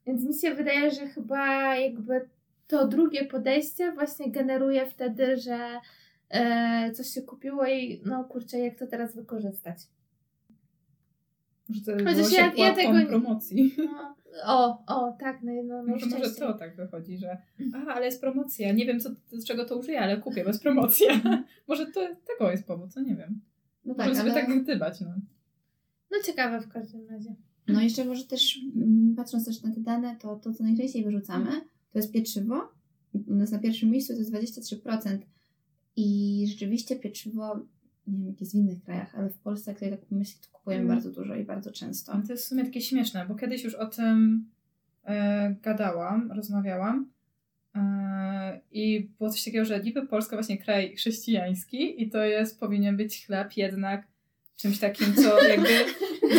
Więc 0.06 0.24
mi 0.24 0.34
się 0.34 0.54
wydaje, 0.54 0.90
że 0.90 1.06
chyba 1.08 1.76
jakby 1.76 2.28
to 2.66 2.88
drugie 2.88 3.24
podejście 3.24 3.92
właśnie 3.92 4.30
generuje 4.30 4.86
wtedy, 4.86 5.36
że 5.36 5.80
e, 6.28 6.92
coś 6.92 7.06
się 7.06 7.22
kupiło 7.22 7.66
i 7.66 8.02
no 8.04 8.24
kurczę, 8.24 8.58
jak 8.58 8.78
to 8.78 8.86
teraz 8.86 9.16
wykorzystać. 9.16 9.78
Może 11.68 11.80
to 11.80 11.92
Chociaż 12.04 12.32
ja- 12.32 12.52
ja 12.66 12.74
tego- 12.74 13.06
promocji. 13.08 13.74
No, 13.78 14.16
o, 14.44 14.84
o, 14.86 15.16
tak, 15.20 15.42
no, 15.42 15.52
no, 15.64 15.82
no 15.82 15.92
Może, 15.92 16.06
może 16.06 16.30
to 16.30 16.54
tak 16.54 16.76
wychodzi, 16.76 17.18
że 17.18 17.38
aha, 17.74 17.92
ale 17.94 18.06
jest 18.06 18.20
promocja. 18.20 18.72
Nie 18.72 18.86
wiem, 18.86 19.00
co, 19.00 19.10
z 19.32 19.44
czego 19.44 19.64
to 19.64 19.76
użyję, 19.78 20.00
ale 20.00 20.16
kupię, 20.16 20.42
bo 20.42 20.48
jest 20.50 20.62
promocja. 20.62 21.20
może 21.68 21.86
to 21.86 22.00
tego 22.26 22.50
jest 22.50 22.66
powód, 22.66 22.92
co 22.92 23.00
nie 23.00 23.16
wiem. 23.16 23.40
No 23.84 23.94
Możemy 23.94 24.14
tak, 24.14 24.24
sobie 24.24 24.32
ale... 24.32 24.46
tak 24.46 24.62
gdybać, 24.62 25.00
no. 25.00 25.14
No 26.10 26.18
ciekawe 26.24 26.60
w 26.60 26.68
każdym 26.68 27.08
razie. 27.08 27.34
No 27.68 27.80
jeszcze 27.80 28.04
może 28.04 28.24
też, 28.24 28.60
mm, 28.76 29.14
patrząc 29.16 29.44
też 29.44 29.62
na 29.62 29.74
te 29.74 29.80
dane, 29.80 30.16
to 30.20 30.36
to, 30.36 30.52
co 30.52 30.64
najczęściej 30.64 31.04
wyrzucamy, 31.04 31.50
to 31.96 32.00
jest 32.00 32.12
pieczywo. 32.12 32.68
u 33.26 33.34
nas 33.34 33.52
na 33.52 33.58
pierwszym 33.58 33.90
miejscu 33.90 34.12
to 34.12 34.18
jest 34.18 34.32
23%. 34.32 35.18
I 35.96 36.44
rzeczywiście 36.48 36.96
pieczywo, 36.96 37.56
nie 38.06 38.18
wiem 38.18 38.26
jak 38.28 38.40
jest 38.40 38.52
w 38.52 38.54
innych 38.54 38.82
krajach, 38.82 39.14
ale 39.14 39.30
w 39.30 39.38
Polsce, 39.38 39.70
jak 39.70 39.80
tak 39.80 40.06
pomyślę, 40.06 40.40
to 40.42 40.58
kupujemy 40.58 40.82
Mm. 40.84 40.96
bardzo 40.96 41.10
dużo 41.10 41.34
i 41.34 41.44
bardzo 41.44 41.72
często. 41.72 42.12
To 42.26 42.32
jest 42.32 42.44
w 42.44 42.48
sumie 42.48 42.64
takie 42.64 42.80
śmieszne, 42.80 43.26
bo 43.28 43.34
kiedyś 43.34 43.64
już 43.64 43.74
o 43.74 43.86
tym 43.86 44.46
e, 45.04 45.54
gadałam, 45.62 46.32
rozmawiałam 46.32 47.10
e, 47.74 48.60
i 48.72 49.10
było 49.18 49.30
coś 49.30 49.44
takiego, 49.44 49.64
że 49.64 49.80
niby 49.80 50.06
Polska 50.06 50.36
właśnie 50.36 50.58
kraj 50.58 50.96
chrześcijański 50.96 52.02
i 52.02 52.10
to 52.10 52.24
jest, 52.24 52.60
powinien 52.60 52.96
być 52.96 53.26
chleb 53.26 53.56
jednak 53.56 54.06
czymś 54.56 54.78
takim, 54.78 55.14
co 55.14 55.42
jakby 55.42 55.68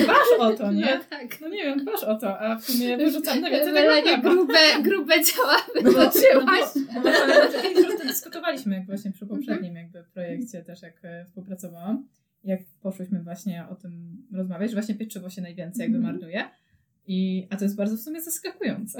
dbasz 0.03 0.27
o 0.39 0.51
to, 0.53 0.71
nie? 0.71 0.81
No 0.95 1.03
tak. 1.09 1.41
No 1.41 1.47
nie 1.47 1.63
wiem, 1.63 1.79
dbasz 1.79 2.03
o 2.03 2.15
to, 2.15 2.39
a 2.39 2.55
w 2.55 2.63
sumie 2.65 2.97
wyrzucam 2.97 3.41
na 3.41 3.49
więcej 3.49 3.73
tego 3.73 4.01
chleba. 4.01 4.17
grube, 4.29 4.59
grube 4.81 5.23
ciała 5.23 5.55
No 5.75 5.81
bo, 5.81 5.91
no 5.91 6.09
wytoczyłaś. 6.09 6.61
bo, 6.93 7.01
no 7.03 7.51
bo 7.51 7.61
kiedyś 7.61 7.77
już 7.85 7.95
o 7.95 7.97
tym 7.97 8.07
dyskutowaliśmy, 8.07 8.75
jak 8.75 8.85
właśnie 8.85 9.11
przy 9.11 9.25
poprzednim 9.25 9.75
jakby 9.75 10.03
projekcie 10.13 10.61
też, 10.63 10.81
jak 10.81 10.93
e, 11.03 11.25
współpracowałam. 11.25 12.07
Jak 12.43 12.59
poszłyśmy 12.81 13.23
właśnie 13.23 13.65
o 13.71 13.75
tym 13.75 14.17
rozmawiać, 14.33 14.69
że 14.69 14.75
właśnie 14.75 14.95
pieczywo 14.95 15.29
się 15.29 15.41
najwięcej 15.41 15.83
jakby 15.83 15.97
Mhm. 15.97 16.15
marnuje. 16.15 16.43
I, 17.07 17.47
a 17.49 17.55
to 17.57 17.63
jest 17.65 17.75
bardzo 17.75 17.97
w 17.97 17.99
sumie 17.99 18.21
zaskakujące. 18.21 18.99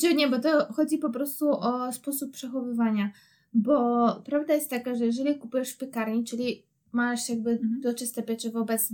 Czy 0.00 0.14
nie, 0.14 0.28
bo 0.28 0.38
to 0.38 0.72
chodzi 0.72 0.98
po 0.98 1.10
prostu 1.10 1.50
o 1.50 1.92
sposób 1.92 2.32
przechowywania. 2.32 3.10
Bo 3.54 4.06
prawda 4.26 4.54
jest 4.54 4.70
taka, 4.70 4.94
że 4.94 5.06
jeżeli 5.06 5.34
kupujesz 5.38 5.70
w 5.72 5.78
piekarni, 5.78 6.24
czyli 6.24 6.62
masz 6.92 7.28
jakby 7.28 7.50
Mhm. 7.50 7.80
to 7.82 7.94
czyste 7.94 8.22
pieczywo 8.22 8.64
bez 8.64 8.92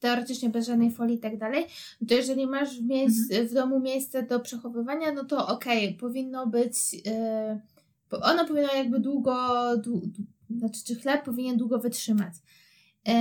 teoretycznie 0.00 0.50
bez 0.50 0.66
żadnej 0.66 0.90
folii 0.90 1.16
i 1.16 1.20
tak 1.20 1.38
dalej, 1.38 1.64
to 2.08 2.14
jeżeli 2.14 2.46
masz 2.46 2.78
w, 2.80 2.84
miejsc, 2.84 3.32
w 3.50 3.54
domu 3.54 3.80
miejsce 3.80 4.22
do 4.22 4.40
przechowywania, 4.40 5.12
no 5.12 5.24
to 5.24 5.46
okej, 5.48 5.94
powinno 5.94 6.46
być 6.46 6.74
bo 8.10 8.20
ono 8.20 8.46
powinno 8.46 8.74
jakby 8.74 9.00
długo, 9.00 9.36
dłu, 9.76 10.00
znaczy 10.50 10.84
czy 10.84 10.94
chleb 10.94 11.24
powinien 11.24 11.56
długo 11.56 11.78
wytrzymać. 11.78 12.34
E, 13.08 13.12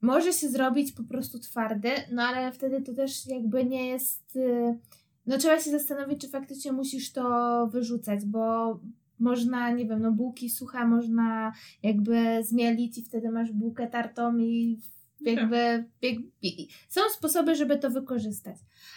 może 0.00 0.32
się 0.32 0.48
zrobić 0.48 0.92
po 0.92 1.02
prostu 1.04 1.38
twardy, 1.38 1.90
no 2.12 2.22
ale 2.22 2.52
wtedy 2.52 2.82
to 2.82 2.94
też 2.94 3.26
jakby 3.26 3.64
nie 3.64 3.86
jest. 3.86 4.36
e, 4.36 4.78
No 5.26 5.38
trzeba 5.38 5.60
się 5.60 5.70
zastanowić, 5.70 6.20
czy 6.20 6.28
faktycznie 6.28 6.72
musisz 6.72 7.12
to 7.12 7.22
wyrzucać, 7.72 8.24
bo 8.24 8.80
można, 9.18 9.70
nie 9.70 9.86
wiem, 9.86 10.02
no 10.02 10.12
bułki 10.12 10.50
suche 10.50 10.86
można 10.86 11.52
jakby 11.82 12.44
zmielić 12.44 12.98
i 12.98 13.04
wtedy 13.04 13.30
masz 13.30 13.52
bułkę 13.52 13.86
tartą 13.86 14.38
i 14.38 14.78
jakby, 15.20 15.84
jakby 16.02 16.26
są 16.88 17.00
sposoby, 17.10 17.54
żeby 17.54 17.78
to 17.78 17.90
wykorzystać. 17.90 18.56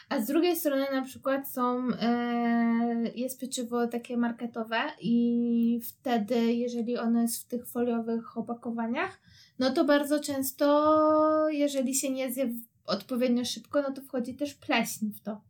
A 0.09 0.21
z 0.21 0.27
drugiej 0.27 0.55
strony 0.55 0.85
na 0.91 1.01
przykład 1.01 1.49
są, 1.49 1.87
e, 2.01 3.11
jest 3.15 3.39
pieczywo 3.39 3.87
takie 3.87 4.17
marketowe 4.17 4.77
i 5.01 5.79
wtedy, 5.83 6.53
jeżeli 6.53 6.97
ono 6.97 7.21
jest 7.21 7.43
w 7.43 7.47
tych 7.47 7.67
foliowych 7.67 8.37
opakowaniach, 8.37 9.19
no 9.59 9.71
to 9.71 9.85
bardzo 9.85 10.19
często, 10.19 11.49
jeżeli 11.49 11.95
się 11.95 12.11
nie 12.11 12.31
zje 12.31 12.49
odpowiednio 12.85 13.45
szybko, 13.45 13.81
no 13.81 13.91
to 13.91 14.01
wchodzi 14.01 14.35
też 14.35 14.53
pleśń 14.53 15.09
w 15.09 15.21
to. 15.21 15.41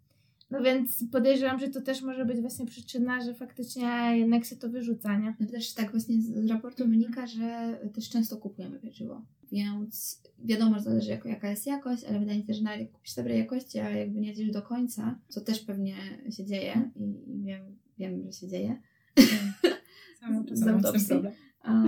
No 0.51 0.61
więc 0.61 1.03
podejrzewam, 1.11 1.59
że 1.59 1.67
to 1.67 1.81
też 1.81 2.01
może 2.01 2.25
być 2.25 2.41
właśnie 2.41 2.65
przyczyna, 2.65 3.21
że 3.21 3.33
faktycznie 3.33 3.87
jednak 4.13 4.45
się 4.45 4.55
to 4.55 4.69
wyrzuca, 4.69 5.17
nie? 5.17 5.35
No 5.39 5.47
też 5.47 5.73
tak 5.73 5.91
właśnie 5.91 6.21
z 6.21 6.49
raportu 6.49 6.87
wynika, 6.87 7.27
że 7.27 7.79
też 7.93 8.09
często 8.09 8.37
kupujemy 8.37 8.79
pieczywo. 8.79 9.21
Więc 9.51 10.21
wiadomo, 10.39 10.75
że 10.75 10.81
zależy 10.81 11.09
jako, 11.09 11.29
jaka 11.29 11.49
jest 11.49 11.67
jakość, 11.67 12.03
ale 12.03 12.19
wydaje 12.19 12.39
mi 12.39 12.45
się, 12.45 12.53
że 12.53 12.63
nawet 12.63 12.79
jak 12.79 12.91
kupisz 12.91 13.15
dobrej 13.15 13.39
jakości, 13.39 13.79
a 13.79 13.89
jakby 13.89 14.19
nie 14.19 14.35
zjesz 14.35 14.51
do 14.51 14.61
końca, 14.61 15.19
co 15.29 15.41
też 15.41 15.59
pewnie 15.59 15.95
się 16.31 16.45
dzieje 16.45 16.91
i, 16.95 17.31
i 17.31 17.43
wiem, 17.43 17.77
wiem, 17.97 18.23
że 18.23 18.31
się 18.31 18.47
dzieje. 18.47 18.81
Z 20.17 20.19
czasem 20.19 20.33
mam 20.33 20.55
z 20.55 20.59
tym 20.59 20.75
autopsji. 20.75 21.15
A, 21.61 21.83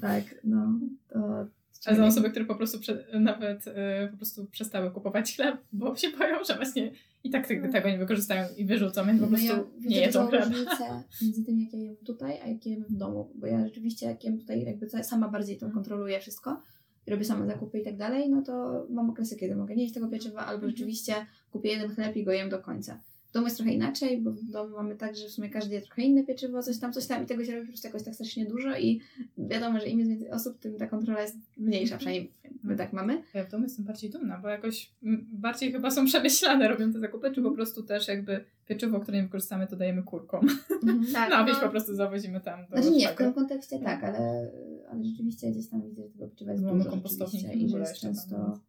tak, 0.00 0.40
no 0.44 0.80
to... 1.08 1.46
Ale 1.86 1.96
są 1.96 2.06
osoby, 2.06 2.30
które 2.30 2.44
po 2.44 2.54
prostu 2.54 2.80
prze, 2.80 3.04
nawet 3.20 3.64
e, 3.68 4.08
po 4.10 4.16
prostu 4.16 4.46
przestały 4.46 4.90
kupować 4.90 5.36
chleb, 5.36 5.56
bo 5.72 5.96
się 5.96 6.10
boją, 6.10 6.44
że 6.48 6.54
właśnie 6.56 6.92
i 7.24 7.30
tak 7.30 7.46
tego, 7.46 7.72
tego 7.72 7.88
nie 7.90 7.98
wykorzystają 7.98 8.48
i 8.56 8.64
wyrzucą, 8.64 9.06
więc 9.06 9.20
po 9.20 9.26
No 9.26 9.30
prostu 9.30 9.46
ja 9.46 9.64
nie 9.80 10.00
jedzą 10.00 10.18
dużą 10.26 10.30
chleb. 10.30 10.44
różnicę 10.48 11.02
między 11.22 11.44
tym, 11.44 11.60
jak 11.60 11.72
ja 11.72 11.78
jem 11.78 11.96
tutaj, 11.96 12.40
a 12.44 12.46
jak 12.48 12.66
ja 12.66 12.72
jem 12.72 12.84
w 12.84 12.96
domu, 12.96 13.30
bo 13.34 13.46
ja 13.46 13.64
rzeczywiście 13.64 14.06
jak 14.06 14.24
jem 14.24 14.38
tutaj 14.38 14.62
jakby 14.64 14.88
sama 15.04 15.28
bardziej 15.28 15.56
to 15.58 15.66
Mhm. 15.66 15.74
kontroluję 15.84 16.20
wszystko 16.20 16.62
i 17.06 17.10
robię 17.10 17.24
sama 17.24 17.46
zakupy 17.46 17.78
i 17.78 17.84
tak 17.84 17.96
dalej, 17.96 18.30
no 18.30 18.42
to 18.42 18.86
mam 18.90 19.10
okresy, 19.10 19.36
kiedy 19.36 19.56
mogę 19.56 19.76
nie 19.76 19.82
jeść 19.82 19.94
tego 19.94 20.08
pieczywa, 20.08 20.40
albo 20.40 20.54
Mhm. 20.54 20.70
rzeczywiście 20.70 21.14
kupię 21.50 21.68
jeden 21.68 21.90
chleb 21.94 22.16
i 22.16 22.24
go 22.24 22.32
jem 22.32 22.48
do 22.48 22.58
końca. 22.58 23.00
W 23.28 23.32
domu 23.32 23.46
jest 23.46 23.56
trochę 23.56 23.72
inaczej, 23.72 24.20
bo 24.20 24.30
w 24.30 24.44
domu 24.44 24.76
mamy 24.76 24.96
tak, 24.96 25.16
że 25.16 25.26
w 25.28 25.30
sumie 25.30 25.50
każdy 25.50 25.74
je 25.74 25.80
trochę 25.80 26.02
inne 26.02 26.24
pieczywo, 26.24 26.62
coś 26.62 26.78
tam, 26.78 26.92
coś 26.92 27.06
tam 27.06 27.24
i 27.24 27.26
tego 27.26 27.44
się 27.44 27.52
robi 27.52 27.66
po 27.66 27.72
prostu 27.72 27.86
jakoś 27.88 28.02
tak 28.02 28.14
strasznie 28.14 28.46
dużo 28.46 28.78
i 28.78 29.00
wiadomo, 29.38 29.80
że 29.80 29.86
im 29.88 29.98
jest 29.98 30.10
więcej 30.10 30.30
osób, 30.30 30.58
tym 30.58 30.76
ta 30.76 30.86
kontrola 30.86 31.22
jest 31.22 31.36
mniejsza, 31.56 31.94
Mhm. 31.94 31.98
przynajmniej 31.98 32.32
my 32.62 32.76
tak 32.76 32.92
mamy. 32.92 33.22
Ja 33.34 33.44
w 33.44 33.50
domu 33.50 33.64
jestem 33.64 33.84
bardziej 33.84 34.10
dumna, 34.10 34.38
bo 34.38 34.48
jakoś 34.48 34.92
bardziej 35.32 35.72
chyba 35.72 35.90
są 35.90 36.04
przemyślane 36.04 36.68
robią 36.68 36.92
te 36.92 36.98
zakupy, 37.00 37.30
czy 37.34 37.42
po 37.42 37.50
prostu 37.50 37.82
też 37.82 38.08
jakby 38.08 38.44
pieczywo, 38.66 39.00
które 39.00 39.16
nie 39.18 39.24
wykorzystamy, 39.24 39.66
to 39.66 39.76
dajemy 39.76 40.02
kurkom. 40.02 40.46
Tak, 41.12 41.30
Na 41.30 41.44
wieś 41.44 41.56
po 41.56 41.68
prostu 41.68 41.94
zawozimy 41.94 42.40
tam 42.40 42.60
do 42.66 42.76
Znaczy 42.76 42.90
nie, 42.90 43.08
w 43.08 43.14
tym 43.16 43.32
kontekście 43.32 43.78
tak, 43.78 44.04
ale, 44.04 44.50
ale 44.90 45.04
rzeczywiście 45.04 45.50
gdzieś 45.50 45.68
tam 45.68 45.82
widzę, 45.82 46.02
że 46.02 46.08
tego 46.08 46.28
pieczywa 46.28 46.52
jest 46.52 46.64
Mamy 46.64 46.84
dużo 46.84 46.96
rzeczywiście 46.96 47.48
w 47.48 47.54
i 47.56 47.68
że 47.68 47.78
jest 47.78 47.92
jeszcze 47.92 48.30
tam, 48.30 48.60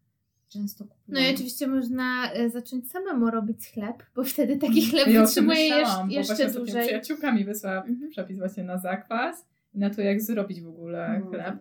często, 0.50 0.84
często 0.84 0.96
No 1.08 1.20
i 1.20 1.34
oczywiście 1.36 1.68
można 1.68 2.32
e, 2.34 2.50
zacząć 2.50 2.92
samemu 2.92 3.32
robić 3.32 3.68
chleb, 3.74 4.04
bo 4.16 4.24
wtedy 4.24 4.58
taki 4.58 4.86
chleb 4.86 5.08
Ja 5.08 5.22
wytrzymuje 5.22 5.60
jeszcze, 5.68 5.96
bo 6.08 6.12
jeszcze 6.12 6.34
właśnie 6.34 6.46
ostatnio 6.46 6.60
dłużej. 6.66 6.86
przyjaciółka 6.88 7.32
mi 7.32 7.46
wysłała 7.46 7.84
Mhm. 7.84 8.12
przepis 8.12 8.38
właśnie 8.38 8.64
na 8.64 8.78
zakwas 8.78 9.46
i 9.74 9.80
na 9.80 9.90
to, 9.90 10.02
jak 10.02 10.22
zrobić 10.22 10.62
w 10.62 10.68
ogóle 10.68 11.22
No. 11.24 11.30
chleb. 11.32 11.56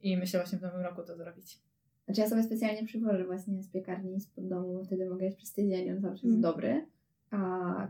I 0.00 0.16
myślę 0.16 0.40
właśnie 0.40 0.58
w 0.58 0.62
nowym 0.62 0.80
roku 0.80 1.02
to 1.02 1.16
zrobić. 1.16 1.58
Znaczy 2.04 2.20
ja 2.20 2.28
sobie 2.28 2.42
specjalnie 2.42 2.84
przywożę 2.84 3.24
właśnie 3.24 3.62
z 3.62 3.68
piekarni 3.68 4.20
spod 4.20 4.48
domu, 4.48 4.72
bo 4.74 4.84
wtedy 4.84 5.10
mogę 5.10 5.24
jeść 5.24 5.36
przez 5.36 5.52
tydzień, 5.52 5.90
on 5.90 6.00
zawsze 6.00 6.22
Mm. 6.26 6.32
jest 6.32 6.40
dobry. 6.42 6.86
A 7.30 7.38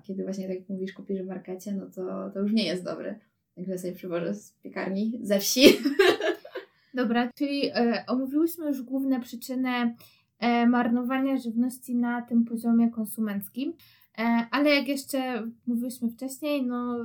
kiedy 0.03 0.23
właśnie 0.23 0.49
tak 0.49 0.57
jak 0.59 0.69
mówisz, 0.69 0.93
kupisz 0.93 1.23
w 1.23 1.27
markecie, 1.27 1.73
no 1.75 1.87
to, 1.87 2.31
to 2.31 2.41
już 2.41 2.53
nie 2.53 2.65
jest 2.67 2.85
dobry. 2.85 3.19
Także 3.57 3.79
sobie 3.79 3.93
przywożę 3.93 4.35
z 4.35 4.53
piekarni 4.63 5.19
ze 5.23 5.39
wsi. 5.39 5.63
Dobra, 6.95 7.31
czyli 7.35 7.67
e, 7.75 8.05
omówiłyśmy 8.07 8.67
już 8.67 8.83
główne 8.83 9.21
przyczyny 9.21 9.95
marnowania 10.67 11.37
żywności 11.37 11.97
na 11.97 12.23
tym 12.23 12.45
poziomie 12.45 12.91
konsumenckim, 12.91 13.73
e, 14.19 14.47
ale 14.51 14.71
jak 14.71 14.89
jeszcze 14.89 15.51
mówiliśmy 15.67 16.11
wcześniej, 16.11 16.67
no 16.67 16.99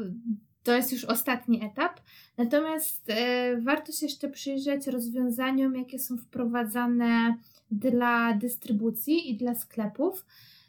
to 0.63 0.73
jest 0.73 0.91
już 0.91 1.05
ostatni 1.05 1.65
etap. 1.65 1.99
Natomiast 2.37 3.09
e, 3.09 3.61
warto 3.61 3.91
się 3.91 4.05
jeszcze 4.05 4.29
przyjrzeć 4.29 4.87
rozwiązaniom, 4.87 5.75
jakie 5.75 5.99
są 5.99 6.17
wprowadzane 6.17 7.37
dla 7.71 8.33
dystrybucji 8.33 9.31
i 9.31 9.37
dla 9.37 9.55
sklepów. 9.55 10.25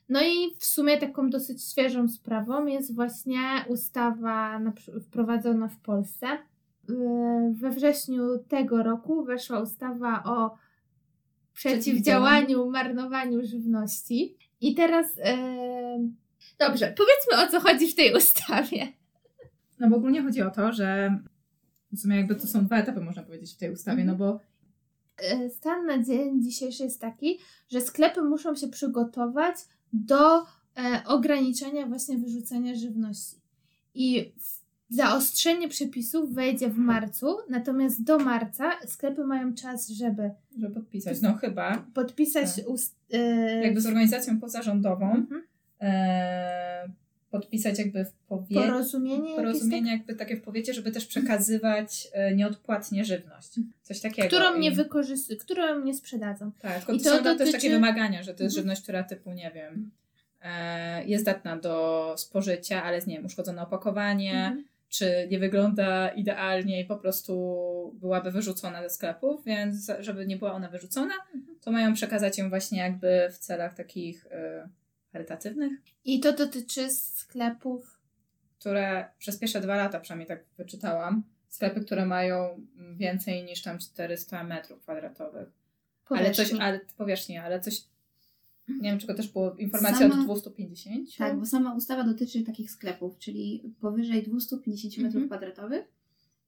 No 0.09 0.21
i 0.23 0.55
w 0.59 0.65
sumie 0.65 0.99
taką 0.99 1.31
dosyć 1.31 1.65
świeżą 1.65 2.09
sprawą 2.09 2.67
jest 2.67 2.95
właśnie 2.95 3.41
ustawa 3.69 4.61
wprowadzona 5.03 5.69
w 5.69 5.77
Polsce. 5.81 6.27
We 7.53 7.71
wrześniu 7.71 8.39
tego 8.49 8.83
roku 8.83 9.25
weszła 9.25 9.61
ustawa 9.61 10.25
o 10.25 10.55
przeciwdziałaniu 11.55 12.71
marnowaniu 12.71 13.47
żywności. 13.47 14.37
I 14.61 14.75
teraz. 14.75 15.07
e, 15.19 16.09
Dobrze, 16.59 16.95
powiedzmy 16.97 17.45
o 17.47 17.51
co 17.51 17.61
chodzi 17.69 17.89
w 17.89 17.95
tej 17.95 18.15
ustawie. 18.15 18.87
No 19.81 19.91
bo 19.91 19.97
ogólnie 19.97 20.23
chodzi 20.23 20.43
o 20.43 20.51
to, 20.51 20.73
że 20.73 21.19
w 21.93 22.01
sumie 22.01 22.17
jakby 22.17 22.35
to 22.35 22.47
są 22.47 22.65
dwa 22.67 22.77
etapy, 22.79 23.01
można 23.01 23.23
powiedzieć, 23.23 23.55
w 23.55 23.57
tej 23.57 23.73
ustawie, 23.73 24.03
Mhm. 24.03 24.19
no 24.19 24.25
bo 24.27 24.41
E, 25.19 25.51
Stan 25.51 25.87
na 25.87 26.03
dzień 26.03 26.43
dzisiejszy 26.43 26.83
jest 26.83 27.01
taki, 27.01 27.39
że 27.71 27.81
sklepy 27.81 28.23
muszą 28.23 28.55
się 28.57 28.69
przygotować 28.69 29.57
do 29.93 30.39
e, 30.41 30.45
ograniczenia 31.07 31.87
właśnie 31.87 32.19
wyrzucania 32.19 32.75
żywności. 32.75 33.37
I 33.95 34.33
w- 34.39 34.54
zaostrzenie 34.89 35.69
przepisów 35.69 36.35
wejdzie 36.35 36.69
w 36.69 36.77
marcu, 36.77 37.37
natomiast 37.49 38.05
do 38.05 38.19
marca 38.19 38.71
sklepy 38.87 39.25
mają 39.25 39.55
czas, 39.55 39.89
żeby 39.89 40.31
żeby 40.59 40.75
podpisać, 40.75 41.21
no 41.23 41.35
chyba 41.35 41.85
podpisać 41.95 42.57
Tak. 42.57 42.69
ust, 42.69 42.97
e, 43.13 43.19
jakby 43.65 43.81
z 43.81 43.87
organizacją 43.87 44.41
pozarządową 44.41 45.15
mhm, 45.15 45.43
e, 45.81 46.89
podpisać 47.31 47.79
jakby 47.79 48.05
w 48.05 48.13
powie... 48.13 48.57
porozumienie, 48.57 49.37
porozumienie 49.37 49.93
jakby 49.93 50.15
takie 50.15 50.37
w 50.37 50.43
powiecie, 50.43 50.75
żeby 50.75 50.91
też 50.93 51.07
przekazywać 51.07 52.09
e, 52.13 52.35
nieodpłatnie 52.35 53.05
żywność. 53.05 53.49
Coś 53.83 54.01
tak, 54.01 54.13
takiego. 54.13 54.29
którą 54.29 54.59
nie 54.59 54.71
wykorzystują, 54.71 55.39
którą 55.41 55.81
nie 55.85 55.95
sprzedadzą. 55.95 56.51
Tak, 56.59 56.77
tylko 56.77 56.93
I 56.93 56.99
to 57.01 57.05
są 57.11 57.11
też 57.11 57.23
dotyczy- 57.25 57.53
takie 57.53 57.71
wymagania, 57.71 58.23
że 58.23 58.35
to 58.35 58.43
jest 58.43 58.57
Mhm. 58.57 58.63
żywność, 58.63 58.83
która 58.83 59.03
typu, 59.05 59.33
nie 59.33 59.51
wiem, 59.55 59.91
e, 60.43 61.05
jest 61.05 61.25
datna 61.25 61.57
do 61.57 62.15
spożycia, 62.19 62.83
ale 62.83 62.95
jest, 62.95 63.07
nie 63.07 63.17
wiem, 63.17 63.25
uszkodzone 63.27 63.63
opakowanie, 63.63 64.33
Mhm. 64.47 64.65
Czy 64.95 65.29
nie 65.31 65.39
wygląda 65.39 66.09
idealnie 66.09 66.81
i 66.81 66.85
po 66.85 66.97
prostu 66.97 67.35
byłaby 68.01 68.31
wyrzucona 68.31 68.83
ze 68.83 68.91
sklepów, 68.91 69.45
więc 69.45 69.93
żeby 69.99 70.27
nie 70.27 70.37
była 70.37 70.53
ona 70.53 70.69
wyrzucona, 70.69 71.15
Mhm. 71.35 71.59
to 71.61 71.71
mają 71.71 71.95
przekazać 71.95 72.39
ją 72.39 72.49
właśnie 72.49 72.79
jakby 72.79 73.29
w 73.33 73.39
celach 73.39 73.75
takich 73.75 74.27
e, 74.31 74.69
charytatywnych, 75.13 75.73
I 76.05 76.21
to 76.21 76.33
dotyczy 76.33 76.91
sklepów 76.91 77.95
które 78.59 79.09
przez 79.19 79.39
pierwsze 79.39 79.61
dwa 79.61 79.77
lata 79.77 80.01
przynajmniej 80.01 80.29
tak 80.29 80.45
wyczytałam, 80.59 81.23
sklepy, 81.49 81.81
które 81.81 82.07
mają 82.07 82.67
więcej 82.97 83.45
niż 83.45 83.63
tam 83.63 83.79
400 83.79 84.45
metrów 84.45 84.83
kwadratowych. 84.83 85.49
Ale 86.09 86.31
coś, 86.31 86.53
ale 86.61 86.81
powierzchni, 86.97 87.39
ale 87.39 87.61
coś, 87.61 87.75
nie 88.69 88.91
wiem, 88.91 88.99
czego 88.99 89.15
też 89.15 89.29
było 89.29 89.55
informacja 89.55 90.09
Sama- 90.09 90.19
od 90.21 90.25
250. 90.25 91.17
Tak, 91.17 91.39
bo 91.39 91.47
sama 91.47 91.75
ustawa 91.75 92.05
dotyczy 92.05 92.43
takich 92.45 92.71
sklepów, 92.71 93.19
czyli 93.19 93.75
powyżej 93.81 94.23
250 94.23 94.99
metrów 94.99 95.23
Mhm. 95.23 95.29
kwadratowych 95.29 95.85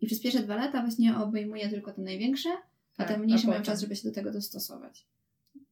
i 0.01 0.07
przez 0.07 0.21
pierwsze 0.21 0.43
dwa 0.43 0.57
lata 0.57 0.83
właśnie 0.83 1.17
obejmuje 1.17 1.69
tylko 1.69 1.93
te 1.93 2.03
największe, 2.03 2.49
a 2.97 3.05
Tak, 3.05 3.09
te 3.09 3.19
mniejsze 3.19 3.49
mają 3.49 3.63
czas, 3.63 3.81
żeby 3.81 3.97
się 3.97 4.09
do 4.09 4.15
tego 4.15 4.33
dostosować. 4.33 5.07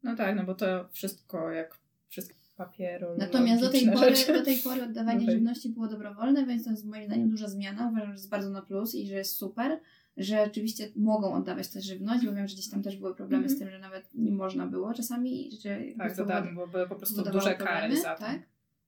No 0.03 0.17
tak, 0.17 0.37
no 0.37 0.45
bo 0.45 0.55
to 0.55 0.89
wszystko 0.93 1.51
jak 1.51 1.79
wszystko 2.09 2.35
papieru. 2.57 3.07
Natomiast 3.19 3.63
do 3.63 3.71
tej, 3.71 3.91
pory, 3.93 4.17
rzeczy. 4.17 4.33
do 4.33 4.43
tej 4.45 4.59
pory 4.59 4.83
oddawanie 4.83 5.23
Okej. 5.23 5.35
żywności 5.35 5.69
było 5.69 5.89
dobrowolne, 5.89 6.47
więc 6.47 6.65
to 6.65 6.71
jest 6.71 6.85
moim 6.85 7.07
zdaniem 7.07 7.31
duża 7.31 7.49
zmiana. 7.49 7.89
Uważam, 7.89 8.07
że 8.09 8.13
jest 8.15 8.29
bardzo 8.29 8.51
na 8.51 8.63
plus 8.63 8.95
i 8.95 9.07
że 9.09 9.15
jest 9.15 9.37
super, 9.37 9.81
że 10.17 10.43
oczywiście 10.43 10.89
mogą 10.97 11.35
oddawać 11.35 11.69
tę 11.69 11.81
żywność, 11.81 12.27
bo 12.27 12.33
wiem, 12.33 12.49
że 12.49 12.55
gdzieś 12.55 12.69
tam 12.69 12.83
też 12.83 12.97
były 12.97 13.15
problemy 13.15 13.49
z 13.49 13.59
tym, 13.59 13.71
że 13.71 13.79
nawet 13.79 14.15
nie 14.15 14.33
można 14.33 14.67
było 14.67 14.95
czasami, 14.95 15.51
że 15.63 15.79
Tak, 15.99 16.27
darmo, 16.27 16.61
bo 16.61 16.67
były 16.67 16.89
po 16.89 16.95
prostu 16.97 17.23
duże 17.23 17.55
kary 17.55 17.97
za 18.01 18.15
to. 18.15 18.21
Tak? 18.21 18.43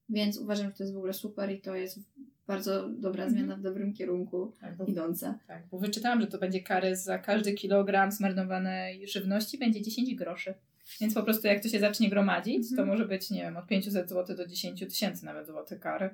Więc 0.09 0.39
uważam, 0.39 0.66
że 0.66 0.72
to 0.77 0.83
jest 0.83 0.95
w 0.95 0.97
ogóle 0.97 1.12
super 1.12 1.51
i 1.53 1.61
to 1.61 1.74
jest 1.74 1.99
bardzo 2.47 2.89
dobra 2.89 3.24
Mhm. 3.24 3.31
zmiana 3.31 3.57
w 3.57 3.62
dobrym 3.62 3.93
kierunku 3.95 4.53
Tak, 4.61 4.77
bo, 4.77 4.85
idąca. 4.85 5.39
tak, 5.47 5.66
bo 5.70 5.79
wyczytałam, 5.79 6.20
że 6.20 6.27
to 6.27 6.39
będzie 6.39 6.61
kary 6.62 6.97
za 6.97 7.18
każdy 7.18 7.53
kilogram 7.53 8.12
zmarnowanej 8.12 9.09
żywności 9.09 9.59
będzie 9.59 9.83
10 9.83 10.14
groszy. 10.14 10.55
Więc 11.01 11.14
po 11.14 11.22
prostu 11.22 11.47
jak 11.47 11.62
to 11.62 11.68
się 11.68 11.81
zacznie 11.81 12.11
gromadzić, 12.11 12.62
to 12.68 12.70
Mhm. 12.72 12.89
może 12.89 13.05
być, 13.07 13.31
nie 13.31 13.41
wiem, 13.43 13.57
od 13.57 13.66
500 13.66 14.09
zł 14.09 14.37
do 14.37 14.47
10 14.47 14.81
tysięcy 14.81 15.24
nawet 15.24 15.47
złotych 15.47 15.81
kary 15.81 16.11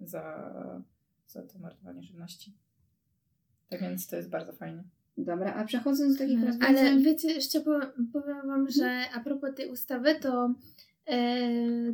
za, 0.00 0.52
za 1.28 1.42
to 1.42 1.58
marnowanie 1.58 2.02
żywności. 2.02 2.52
Tak 3.70 3.80
więc 3.80 4.06
to 4.06 4.16
jest 4.16 4.30
bardzo 4.30 4.52
fajnie. 4.52 4.82
Dobra, 5.16 5.54
a 5.54 5.64
przechodząc 5.64 6.12
do 6.12 6.18
takich 6.18 6.38
Ale 6.38 6.46
rozwiązań... 6.46 7.02
wiecie, 7.02 7.32
jeszcze 7.32 7.60
powiem, 7.60 8.10
powiem 8.12 8.46
Wam, 8.46 8.70
że 8.70 9.04
a 9.14 9.20
propos 9.20 9.54
tej 9.56 9.68
ustawy, 9.68 10.14
to 10.14 10.54
e, 11.06 11.38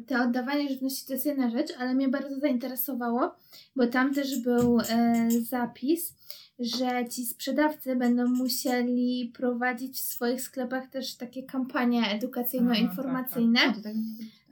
te 0.06 0.22
oddawanie 0.22 0.68
żywności 0.68 1.06
to 1.06 1.12
jest 1.12 1.26
jedna 1.26 1.50
rzecz, 1.50 1.72
ale 1.78 1.94
mnie 1.94 2.08
bardzo 2.08 2.40
zainteresowało, 2.40 3.34
bo 3.76 3.86
tam 3.86 4.14
też 4.14 4.42
był 4.42 4.78
e, 4.80 5.28
zapis, 5.30 6.14
że 6.58 7.08
ci 7.10 7.26
sprzedawcy 7.26 7.96
będą 7.96 8.28
musieli 8.28 9.32
prowadzić 9.34 9.96
w 9.96 10.04
swoich 10.04 10.42
sklepach 10.42 10.90
też 10.90 11.16
takie 11.16 11.42
kampanie 11.42 12.02
edukacyjno-informacyjne. 12.10 13.60
To 13.60 13.66
tak 13.66 13.82
to 13.82 13.88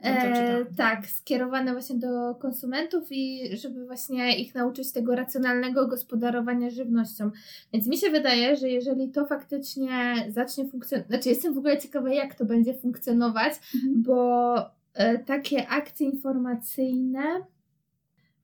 E, 0.05 0.65
tak, 0.77 1.07
skierowane 1.07 1.71
właśnie 1.71 1.95
do 1.95 2.35
konsumentów 2.35 3.07
i 3.11 3.49
żeby 3.57 3.85
właśnie 3.85 4.37
ich 4.39 4.55
nauczyć 4.55 4.91
tego 4.91 5.15
racjonalnego 5.15 5.87
gospodarowania 5.87 6.69
żywnością. 6.69 7.31
Więc 7.73 7.87
mi 7.87 7.97
się 7.97 8.09
wydaje, 8.09 8.55
że 8.55 8.69
jeżeli 8.69 9.09
to 9.09 9.25
faktycznie 9.25 10.15
zacznie 10.29 10.65
funkcjonować, 10.67 11.09
znaczy 11.09 11.29
jestem 11.29 11.53
w 11.53 11.57
ogóle 11.57 11.77
ciekawa, 11.77 12.09
jak 12.09 12.35
to 12.35 12.45
będzie 12.45 12.73
funkcjonować, 12.73 13.53
Mhm. 13.75 14.03
bo 14.03 14.55
e, 14.93 15.17
takie 15.19 15.67
akcje 15.67 16.07
informacyjne 16.09 17.23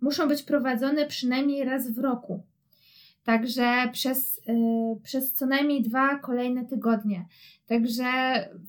muszą 0.02 0.28
być 0.28 0.44
prowadzone 0.44 1.06
przynajmniej 1.06 1.64
raz 1.64 1.92
w 1.92 1.98
roku. 2.00 2.42
Także 3.24 3.90
przez, 3.92 4.42
e, 4.48 4.54
przez 5.04 5.34
co 5.34 5.46
najmniej 5.46 5.82
dwa 5.82 6.20
kolejne 6.20 6.66
tygodnie. 6.66 7.26
Także 7.68 8.04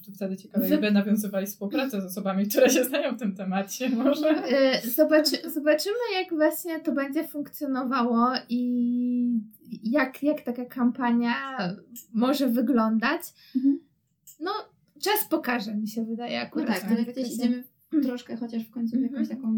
To 0.07 0.12
wtedy 0.12 0.36
ciekawe, 0.36 0.66
Wy- 0.66 0.72
jakby 0.72 0.90
nawiązywali 0.90 1.46
współpracę 1.46 2.00
z 2.00 2.05
osobami, 2.05 2.46
które 2.48 2.70
się 2.70 2.84
znają 2.84 3.16
w 3.16 3.18
tym 3.18 3.34
temacie 3.36 3.88
może. 4.05 4.28
E, 4.28 4.80
Zobaczy, 4.90 5.50
zobaczymy, 5.50 5.96
jak 6.20 6.30
właśnie 6.34 6.80
to 6.80 6.92
będzie 6.92 7.28
funkcjonowało 7.28 8.28
i 8.48 9.40
jak, 9.82 10.22
jak 10.22 10.40
taka 10.40 10.64
kampania 10.64 11.34
może 12.12 12.48
wyglądać. 12.48 13.22
Mhm. 13.57 13.80
No, 14.40 14.50
czas 15.03 15.28
pokaże, 15.30 15.74
mi 15.74 15.88
się 15.88 16.05
wydaje 16.05 16.38
No 16.38 16.44
akurat. 16.44 16.66
tak, 16.68 16.80
to 16.88 16.88
jak 16.98 17.03
gdzieś 17.03 17.14
kwestii. 17.14 17.34
idziemy 17.34 17.64
troszkę 18.03 18.36
chociaż 18.36 18.62
w 18.64 18.70
końcu 18.70 18.96
w 18.98 19.03
jakąś 19.03 19.18
Mhm. 19.30 19.36
taką... 19.40 19.55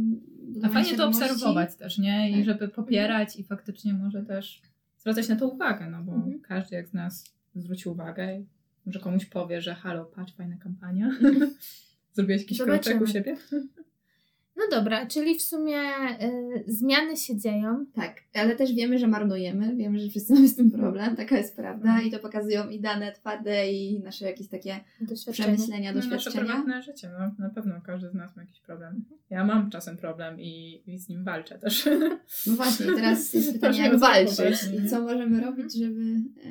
A 0.63 0.69
fajnie 0.69 0.97
to 0.97 1.07
obserwować 1.09 1.77
też, 1.77 1.99
nie? 1.99 2.31
I 2.31 2.35
Tak. 2.35 2.45
żeby 2.45 2.69
popierać 2.69 3.37
i 3.37 3.45
faktycznie 3.45 3.95
może 3.95 4.23
też 4.23 4.63
zwracać 5.05 5.29
na 5.29 5.37
to 5.37 5.49
uwagę, 5.49 5.91
no 5.91 6.03
bo 6.03 6.13
Mhm. 6.15 6.41
każdy 6.41 6.77
jak 6.77 6.89
z 6.89 6.93
nas 6.93 7.25
zwróci 7.55 7.89
uwagę 7.89 8.39
i 8.39 8.47
może 8.87 9.01
komuś 9.01 9.27
powie, 9.27 9.63
że 9.63 9.75
halo, 9.75 10.05
patrz, 10.05 10.33
fajna 10.35 10.57
kampania. 10.57 11.11
Zrobiłeś 12.15 12.43
jakiś 12.43 12.59
Zobaczymy. 12.59 12.97
kroczek 12.97 13.01
u 13.11 13.13
siebie? 13.13 13.37
No 14.71 14.79
dobra, 14.79 15.07
czyli 15.07 15.39
w 15.39 15.43
sumie 15.43 15.77
y, 16.23 16.65
zmiany 16.67 17.17
się 17.17 17.37
dzieją. 17.37 17.85
Tak, 17.95 18.15
ale 18.35 18.57
też 18.57 18.73
wiemy, 18.75 18.99
że 18.99 19.07
marnujemy, 19.07 19.77
wiemy, 19.77 19.99
że 19.99 20.09
wszyscy 20.09 20.33
mamy 20.35 20.49
z 20.49 20.57
tym 20.57 20.71
problem, 20.71 21.17
taka 21.17 21.39
jest 21.39 21.57
prawda 21.57 21.89
Mhm. 21.89 22.07
i 22.09 22.11
to 22.11 22.19
pokazują 22.19 22.69
i 22.69 22.81
dane 22.81 23.13
twarde 23.13 23.73
i 23.73 24.01
nasze 24.01 24.25
jakieś 24.25 24.49
takie 24.49 24.81
Doświadczenia. 25.01 25.49
przemyślenia, 25.55 25.93
No, 25.93 25.97
nasze 25.97 26.11
doświadczenia. 26.11 26.45
prywatne 26.47 26.83
życie, 26.83 27.11
no 27.19 27.31
na 27.39 27.51
pewno 27.51 27.75
każdy 27.87 28.11
z 28.11 28.15
nas 28.15 28.37
ma 28.37 28.43
jakiś 28.43 28.61
problem. 28.61 29.05
Ja 29.31 29.45
mam 29.45 29.71
czasem 29.71 29.97
problem 29.97 30.41
i, 30.41 30.83
i 30.87 30.99
z 30.99 31.09
nim 31.09 31.25
walczę 31.25 31.59
też. 31.59 31.89
No 32.47 32.55
właśnie, 32.55 32.87
teraz 32.97 33.35
jest 33.35 33.53
pytanie, 33.53 33.79
jak 33.79 33.99
walczyć 33.99 34.55
i 34.85 34.89
co 34.89 35.01
możemy 35.01 35.41
robić, 35.41 35.75
żeby 35.79 36.01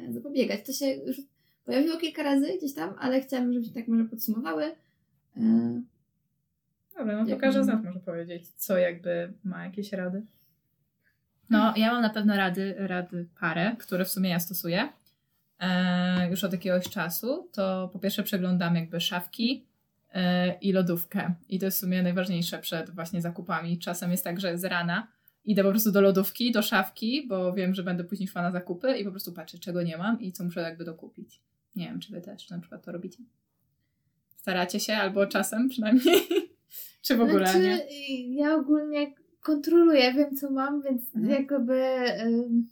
e, 0.09 0.13
zapobiegać. 0.13 0.59
To 0.65 0.73
się 0.73 0.85
już 1.07 1.21
pojawiło 1.65 1.97
kilka 1.97 2.23
razy 2.23 2.47
gdzieś 2.57 2.73
tam, 2.73 2.93
ale 2.99 3.21
chciałabym, 3.21 3.53
żebyśmy 3.53 3.73
tak 3.73 3.87
może 3.87 4.05
podsumowały. 4.05 4.63
Dobra, 6.97 7.23
no 7.23 7.25
to 7.25 7.37
każdy 7.37 7.63
z 7.63 7.67
nas 7.67 7.83
może 7.83 7.99
powiedzieć, 7.99 8.49
co 8.49 8.77
jakby 8.77 9.33
ma 9.43 9.65
jakieś 9.65 9.93
rady. 9.93 10.25
No, 11.49 11.73
ja 11.77 11.91
mam 11.91 12.01
na 12.01 12.09
pewno 12.09 12.35
rady, 12.35 12.75
rady 12.77 13.27
parę, 13.39 13.75
które 13.79 14.05
w 14.05 14.09
sumie 14.09 14.29
ja 14.29 14.39
stosuję 14.39 14.89
e, 15.59 16.29
już 16.29 16.43
od 16.43 16.51
jakiegoś 16.51 16.89
czasu. 16.89 17.49
To 17.51 17.89
po 17.93 17.99
pierwsze 17.99 18.23
przeglądam 18.23 18.75
jakby 18.75 19.01
szafki 19.01 19.65
e, 20.13 20.53
i 20.53 20.71
lodówkę. 20.71 21.33
I 21.49 21.59
to 21.59 21.65
jest 21.65 21.77
w 21.77 21.81
sumie 21.81 22.03
najważniejsze 22.03 22.59
przed 22.59 22.89
właśnie 22.89 23.21
zakupami. 23.21 23.79
Czasem 23.79 24.11
jest 24.11 24.23
tak, 24.23 24.39
że 24.39 24.57
z 24.57 24.63
rana 24.63 25.07
idę 25.45 25.63
po 25.63 25.69
prostu 25.69 25.91
do 25.91 26.01
lodówki, 26.01 26.51
do 26.51 26.61
szafki, 26.61 27.27
bo 27.27 27.53
wiem, 27.53 27.73
że 27.73 27.83
będę 27.83 28.03
później 28.03 28.27
szła 28.27 28.41
na 28.41 28.51
zakupy 28.51 28.97
i 28.97 29.03
po 29.03 29.11
prostu 29.11 29.33
patrzę, 29.33 29.59
czego 29.59 29.83
nie 29.83 29.97
mam 29.97 30.21
i 30.21 30.31
co 30.31 30.43
muszę 30.43 30.61
jakby 30.61 30.85
dokupić. 30.85 31.41
Nie 31.75 31.85
wiem, 31.85 31.99
czy 31.99 32.11
wy 32.11 32.21
też 32.21 32.49
na 32.49 32.59
przykład 32.59 32.85
to 32.85 32.91
robicie. 32.91 33.23
Staracie 34.37 34.79
się, 34.79 34.93
albo 34.93 35.27
czasem 35.27 35.69
przynajmniej. 35.69 36.27
czy 37.03 37.17
w 37.17 37.21
ogóle 37.21 37.47
znaczy, 37.47 37.59
nie? 37.59 38.35
Ja 38.35 38.55
ogólnie 38.55 39.13
kontroluję, 39.41 40.13
wiem 40.13 40.35
co 40.35 40.51
mam, 40.51 40.81
więc 40.81 41.15
Mhm. 41.15 41.33
jakby 41.33 41.73
ym, 42.25 42.67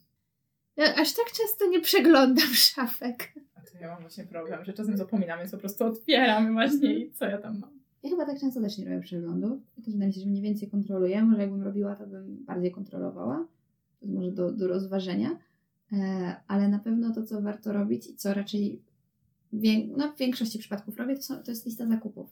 no, 0.78 0.84
aż 0.84 1.14
tak 1.14 1.26
często 1.26 1.68
nie 1.70 1.82
przeglądam 1.82 2.48
szafek. 2.70 3.34
A 3.56 3.62
to 3.62 3.78
ja 3.82 3.88
mam 3.88 4.02
właśnie 4.02 4.24
problem, 4.24 4.66
że 4.66 4.74
czasem 4.74 4.98
zapominam, 4.98 5.40
więc 5.40 5.52
po 5.52 5.58
prostu 5.58 5.86
otwieram 5.86 6.54
właśnie 6.54 6.94
i 7.00 7.12
co 7.12 7.26
ja 7.26 7.38
tam 7.38 7.60
mam. 7.60 7.70
ja 8.04 8.10
chyba 8.10 8.26
tak 8.26 8.40
często 8.40 8.62
też 8.62 8.78
nie 8.78 8.86
robię 8.86 9.02
przeglądów. 9.02 9.60
Też 9.86 9.94
wydaje 9.94 10.08
mi 10.08 10.14
się, 10.14 10.20
że 10.22 10.28
mniej 10.28 10.42
więcej 10.44 10.70
kontroluję. 10.70 11.24
Może 11.24 11.42
jakbym 11.42 11.64
robiła, 11.64 11.96
to 11.96 12.08
bym 12.08 12.46
bardziej 12.46 12.72
kontrolowała. 12.72 13.36
To 14.00 14.06
jest 14.06 14.16
może 14.16 14.32
do, 14.32 14.52
do 14.52 14.68
rozważenia. 14.68 15.30
E, 15.94 16.36
ale 16.48 16.68
na 16.68 16.80
pewno 16.80 17.14
to, 17.14 17.24
co 17.24 17.42
warto 17.42 17.74
robić 17.74 18.08
i 18.08 18.16
co 18.16 18.34
raczej 18.34 18.82
wię, 19.54 19.88
no, 19.98 20.12
w 20.14 20.18
większości 20.18 20.60
przypadków 20.60 20.98
robię, 20.98 21.16
to, 21.16 21.22
są, 21.22 21.44
to 21.44 21.52
jest 21.52 21.66
lista 21.66 21.88
zakupów. 21.88 22.30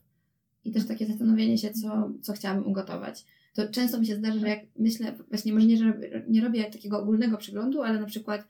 I 0.65 0.71
też 0.71 0.87
takie 0.87 1.05
zastanowienie 1.05 1.57
się, 1.57 1.69
co, 1.73 2.11
co 2.21 2.33
chciałabym 2.33 2.67
ugotować. 2.67 3.25
To 3.53 3.67
często 3.67 3.99
mi 3.99 4.05
się 4.05 4.15
zdarza, 4.15 4.39
że 4.39 4.49
jak 4.49 4.59
myślę, 4.79 5.13
właśnie 5.29 5.53
może 5.53 5.65
nie, 5.65 5.77
że 5.77 5.85
robię- 5.85 6.23
nie 6.27 6.41
robię 6.41 6.63
takiego 6.63 7.01
ogólnego 7.01 7.37
przeglądu, 7.37 7.81
ale 7.81 7.99
na 7.99 8.05
przykład 8.05 8.41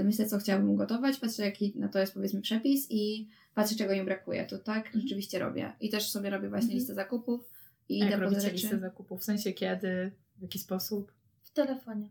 y, 0.00 0.04
myślę, 0.04 0.26
co 0.26 0.38
chciałabym 0.38 0.70
ugotować, 0.70 1.16
patrzę, 1.18 1.42
jaki 1.44 1.72
na 1.76 1.88
to 1.88 1.98
jest 1.98 2.14
powiedzmy 2.14 2.40
przepis 2.40 2.86
i 2.90 3.28
patrzę, 3.54 3.74
czego 3.76 3.94
mi 3.94 4.04
brakuje. 4.04 4.46
To 4.46 4.58
tak 4.58 4.90
rzeczywiście 4.94 5.38
robię. 5.38 5.72
I 5.80 5.90
też 5.90 6.10
sobie 6.10 6.30
robię 6.30 6.48
właśnie 6.48 6.66
Mhm. 6.66 6.78
listę 6.78 6.94
zakupów 6.94 7.40
i 7.88 7.98
Jak 7.98 8.08
idę 8.08 8.16
po 8.18 8.22
robicie 8.24 8.40
rzeczy. 8.40 8.54
listę 8.54 8.78
zakupów? 8.78 9.20
W 9.20 9.24
sensie 9.24 9.52
kiedy, 9.52 10.10
w 10.38 10.42
jaki 10.42 10.58
sposób? 10.58 11.12
W 11.42 11.50
telefonie. 11.50 12.08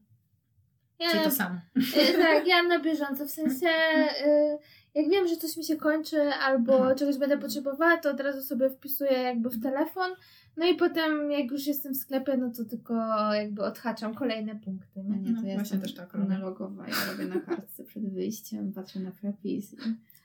Ja, 1.00 1.12
Czyli 1.12 1.24
to 1.24 1.32
samo. 1.32 1.56
y, 1.78 2.18
tak, 2.18 2.48
ja 2.48 2.64
na 2.64 2.80
bieżąco, 2.80 3.26
w 3.26 3.32
sensie 3.32 3.68
y, 3.68 4.58
jak 4.96 5.10
wiem, 5.10 5.28
że 5.28 5.36
coś 5.38 5.58
mi 5.58 5.64
się 5.64 5.76
kończy 5.76 6.22
albo 6.22 6.86
Aha. 6.86 6.96
czegoś 6.96 7.18
będę 7.18 7.38
potrzebowała, 7.38 7.98
to 7.98 8.12
od 8.12 8.20
razu 8.20 8.42
sobie 8.42 8.70
wpisuję 8.70 9.12
jakby 9.12 9.50
w 9.50 9.62
telefon. 9.64 10.12
No 10.58 10.66
i 10.66 10.76
potem 10.76 11.32
jak 11.32 11.52
już 11.52 11.68
jestem 11.68 11.94
w 11.94 11.98
sklepie, 11.98 12.38
no 12.38 12.52
to 12.58 12.66
tylko 12.66 12.94
jakby 13.34 13.64
odhaczam 13.64 14.16
kolejne 14.16 14.56
punkty. 14.56 15.04
No 15.08 15.16
Nie? 15.16 15.32
No, 15.32 15.42
to 15.42 15.48
ja 15.48 15.56
właśnie 15.56 15.78
też 15.78 15.94
tak 15.96 16.16
analogowa. 16.16 16.88
Ja 16.88 16.96
robię 17.12 17.26
na 17.26 17.40
kartce 17.42 17.84
przed 17.84 18.14
wyjściem, 18.14 18.74
patrzę 18.74 19.00
na 19.00 19.12
przepis. 19.12 19.74
i- 19.74 19.78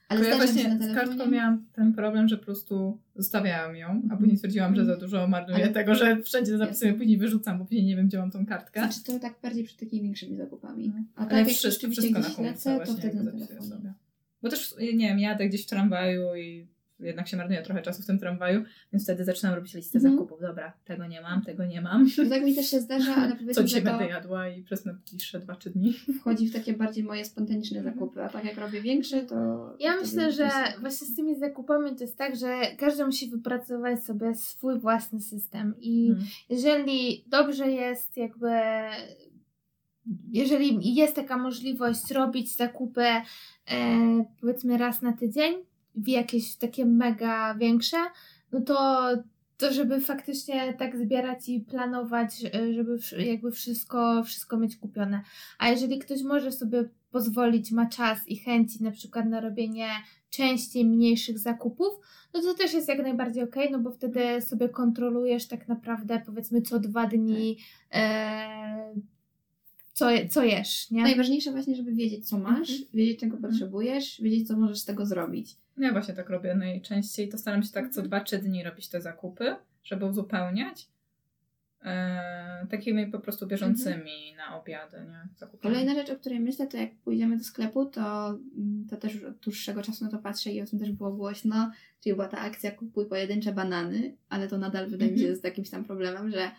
Ale 0.09 0.29
ja 0.29 0.37
właśnie 0.37 0.79
z 0.81 0.95
kartką 0.95 1.27
miałam 1.27 1.65
ten 1.73 1.93
problem, 1.93 2.29
że 2.29 2.39
po 2.39 2.45
prostu 2.45 2.99
zostawiałam 3.17 3.77
ją, 3.77 3.87
a 3.89 3.91
Mhm. 3.93 4.19
później 4.19 4.37
stwierdziłam, 4.37 4.75
że 4.77 4.85
za 4.85 4.97
dużo 4.97 5.27
marnuję 5.29 5.65
Ale- 5.65 5.73
tego, 5.73 5.95
że 5.95 6.23
wszędzie 6.23 6.59
zapisuję, 6.59 6.91
Jasne. 6.91 6.99
później 6.99 7.19
wyrzucam, 7.19 7.59
bo 7.59 7.65
później 7.65 7.85
nie 7.85 7.97
wiem, 7.97 8.07
gdzie 8.09 8.19
mam 8.19 8.31
tą 8.31 8.47
kartkę. 8.47 8.81
Znaczy 8.81 9.05
to 9.05 9.19
tak 9.19 9.35
bardziej 9.43 9.65
przed 9.65 9.79
takimi 9.81 10.03
większymi 10.03 10.37
zakupami. 10.37 10.89
No. 10.89 11.03
A 11.17 11.21
tak 11.25 11.31
Ale 11.33 11.41
jak 11.41 11.49
wszystko, 11.49 11.91
wszystko 11.91 12.19
na 12.21 12.31
komórce 12.31 12.79
to 12.87 12.93
wtedy 12.95 13.23
na. 13.25 13.95
Bo 14.43 14.49
też, 14.49 14.75
nie 14.81 15.09
wiem, 15.09 15.19
jadę 15.19 15.49
gdzieś 15.49 15.63
w 15.63 15.67
tramwaju 15.67 16.35
i 16.35 16.67
jednak 17.01 17.29
się 17.29 17.37
marnuje 17.37 17.63
trochę 17.63 17.83
czasu 17.83 18.03
w 18.03 18.07
tym 18.07 18.19
tramwaju, 18.19 18.63
więc 18.93 19.05
wtedy 19.05 19.25
zaczynam 19.25 19.55
robić 19.55 19.75
listę 19.75 19.99
Mhm. 19.99 20.15
zakupów. 20.17 20.41
Dobra, 20.41 20.73
tego 20.85 21.07
nie 21.07 21.21
mam, 21.21 21.43
tego 21.45 21.65
nie 21.65 21.81
mam. 21.81 22.07
No 22.19 22.25
tak 22.31 22.45
mi 22.45 22.55
też 22.55 22.71
się 22.71 22.81
zdarza, 22.81 23.15
ale 23.17 23.31
Co 23.33 23.37
powiedzmy, 23.39 23.65
dzisiaj 23.65 23.81
że 23.83 23.87
to 23.87 23.99
będę 23.99 24.09
jadła 24.15 24.49
i 24.49 24.63
przez 24.63 24.85
najbliższe 24.85 25.41
dwa 25.41 25.57
czy 25.57 25.71
dni. 25.71 25.93
wchodzi 26.21 26.49
w 26.49 26.53
takie 26.53 26.73
bardziej 26.73 27.05
moje 27.05 27.25
spontaniczne 27.25 27.83
zakupy, 27.83 28.23
a 28.25 28.29
tak 28.29 28.45
jak 28.45 28.59
robię 28.59 28.81
większe, 28.83 29.23
to... 29.23 29.37
Ja 29.81 29.95
to 29.95 30.01
myślę, 30.01 30.33
że 30.33 30.43
jest- 30.43 30.81
właśnie 30.81 31.07
z 31.07 31.17
tymi 31.17 31.37
zakupami 31.39 31.97
to 31.97 32.05
jest 32.05 32.17
tak, 32.17 32.37
że 32.37 32.61
każdy 32.79 33.07
musi 33.07 33.31
wypracować 33.31 34.05
sobie 34.05 34.35
swój 34.35 34.81
własny 34.81 35.21
system 35.21 35.75
i 35.81 36.09
Mhm. 36.11 36.29
jeżeli 36.51 37.25
dobrze 37.27 37.71
jest 37.71 38.17
jakby 38.17 38.49
jeżeli 40.33 40.95
jest 40.95 41.17
taka 41.17 41.37
możliwość 41.39 42.11
robić 42.11 42.57
zakupy 42.57 43.01
e, 43.01 43.25
powiedzmy 44.41 44.79
raz 44.79 45.03
na 45.03 45.13
tydzień 45.13 45.55
jakieś 46.07 46.57
takie 46.57 46.87
mega 46.87 47.55
większe, 47.55 47.97
no 48.53 48.61
to 48.61 49.09
to 49.59 49.73
żeby 49.73 50.01
faktycznie 50.01 50.75
tak 50.75 50.97
zbierać 50.97 51.49
i 51.49 51.61
planować, 51.61 52.35
żeby 52.75 52.99
jakby 53.19 53.51
wszystko, 53.51 54.23
wszystko 54.25 54.59
mieć 54.59 54.77
kupione. 54.77 55.23
A 55.59 55.69
jeżeli 55.69 55.99
ktoś 55.99 56.23
może 56.23 56.53
sobie 56.53 56.89
pozwolić, 57.11 57.73
ma 57.73 57.87
czas 57.87 58.29
i 58.29 58.37
chęci 58.37 58.83
na 58.83 58.91
przykład 58.91 59.27
na 59.27 59.41
robienie 59.41 59.89
częściej 60.31 60.85
mniejszych 60.85 61.39
zakupów, 61.39 61.95
no 62.35 62.41
to 62.43 62.55
też 62.55 62.73
jest 62.73 62.89
jak 62.89 63.03
najbardziej 63.03 63.43
okej, 63.43 63.71
no 63.71 63.79
bo 63.79 63.91
wtedy 63.91 64.43
sobie 64.43 64.69
kontrolujesz 64.69 65.49
tak 65.49 65.69
naprawdę 65.69 66.23
powiedzmy 66.27 66.63
co 66.63 66.79
dwa 66.81 67.07
dni 67.07 67.59
e, 67.93 68.95
co, 69.99 70.11
je- 70.11 70.29
co 70.29 70.45
jesz, 70.45 70.91
nie? 70.91 71.03
Najważniejsze 71.03 71.51
właśnie, 71.53 71.77
żeby 71.77 71.93
wiedzieć, 71.93 72.29
co 72.29 72.39
masz, 72.39 72.71
Mhm. 72.71 72.89
wiedzieć, 72.95 73.21
czego 73.21 73.37
potrzebujesz, 73.37 74.21
wiedzieć, 74.23 74.49
co 74.49 74.57
możesz 74.57 74.79
z 74.79 74.85
tego 74.85 75.07
zrobić. 75.07 75.57
Ja 75.79 75.93
właśnie 75.93 76.15
tak 76.15 76.31
robię 76.31 76.55
najczęściej. 76.55 77.29
To 77.29 77.39
staram 77.39 77.63
się 77.63 77.73
tak 77.73 77.91
co 77.91 78.03
dwa, 78.03 78.21
trzy 78.21 78.39
dni 78.39 78.63
robić 78.65 78.89
te 78.89 79.01
zakupy, 79.01 79.57
żeby 79.85 80.05
uzupełniać. 80.07 80.89
E, 81.85 82.67
takimi 82.71 83.07
po 83.07 83.19
prostu 83.19 83.47
bieżącymi 83.47 84.35
na 84.37 84.61
obiady, 84.61 84.97
nie? 84.97 85.29
Zakupami. 85.39 85.75
Kolejna 85.75 85.95
rzecz, 85.95 86.11
o 86.11 86.17
której 86.17 86.41
myślę, 86.41 86.67
to 86.67 86.77
jak 86.77 86.95
pójdziemy 86.95 87.37
do 87.39 87.45
sklepu, 87.45 87.87
to, 87.87 88.29
mm, 88.29 88.87
to 88.91 88.97
też 88.97 89.15
już 89.15 89.25
od 89.25 89.37
dłuższego 89.39 89.83
czasu 89.83 90.05
na 90.05 90.11
to 90.11 90.19
patrzę 90.19 90.53
i 90.53 90.63
o 90.63 90.67
tym 90.67 90.79
też 90.79 90.93
było 90.93 91.13
głośno, 91.13 91.71
czyli 92.03 92.15
była 92.15 92.29
ta 92.29 92.39
akcja 92.39 92.71
kupuj 92.71 93.07
pojedyncze 93.07 93.53
banany, 93.53 94.17
ale 94.29 94.49
to 94.49 94.59
nadal 94.59 94.89
wydaje 94.91 95.11
mi 95.11 95.19
się 95.19 95.23
Mhm. 95.25 95.33
jest 95.33 95.45
jakimś 95.45 95.71
tam 95.71 95.85
problemem, 95.85 96.31
że 96.31 96.51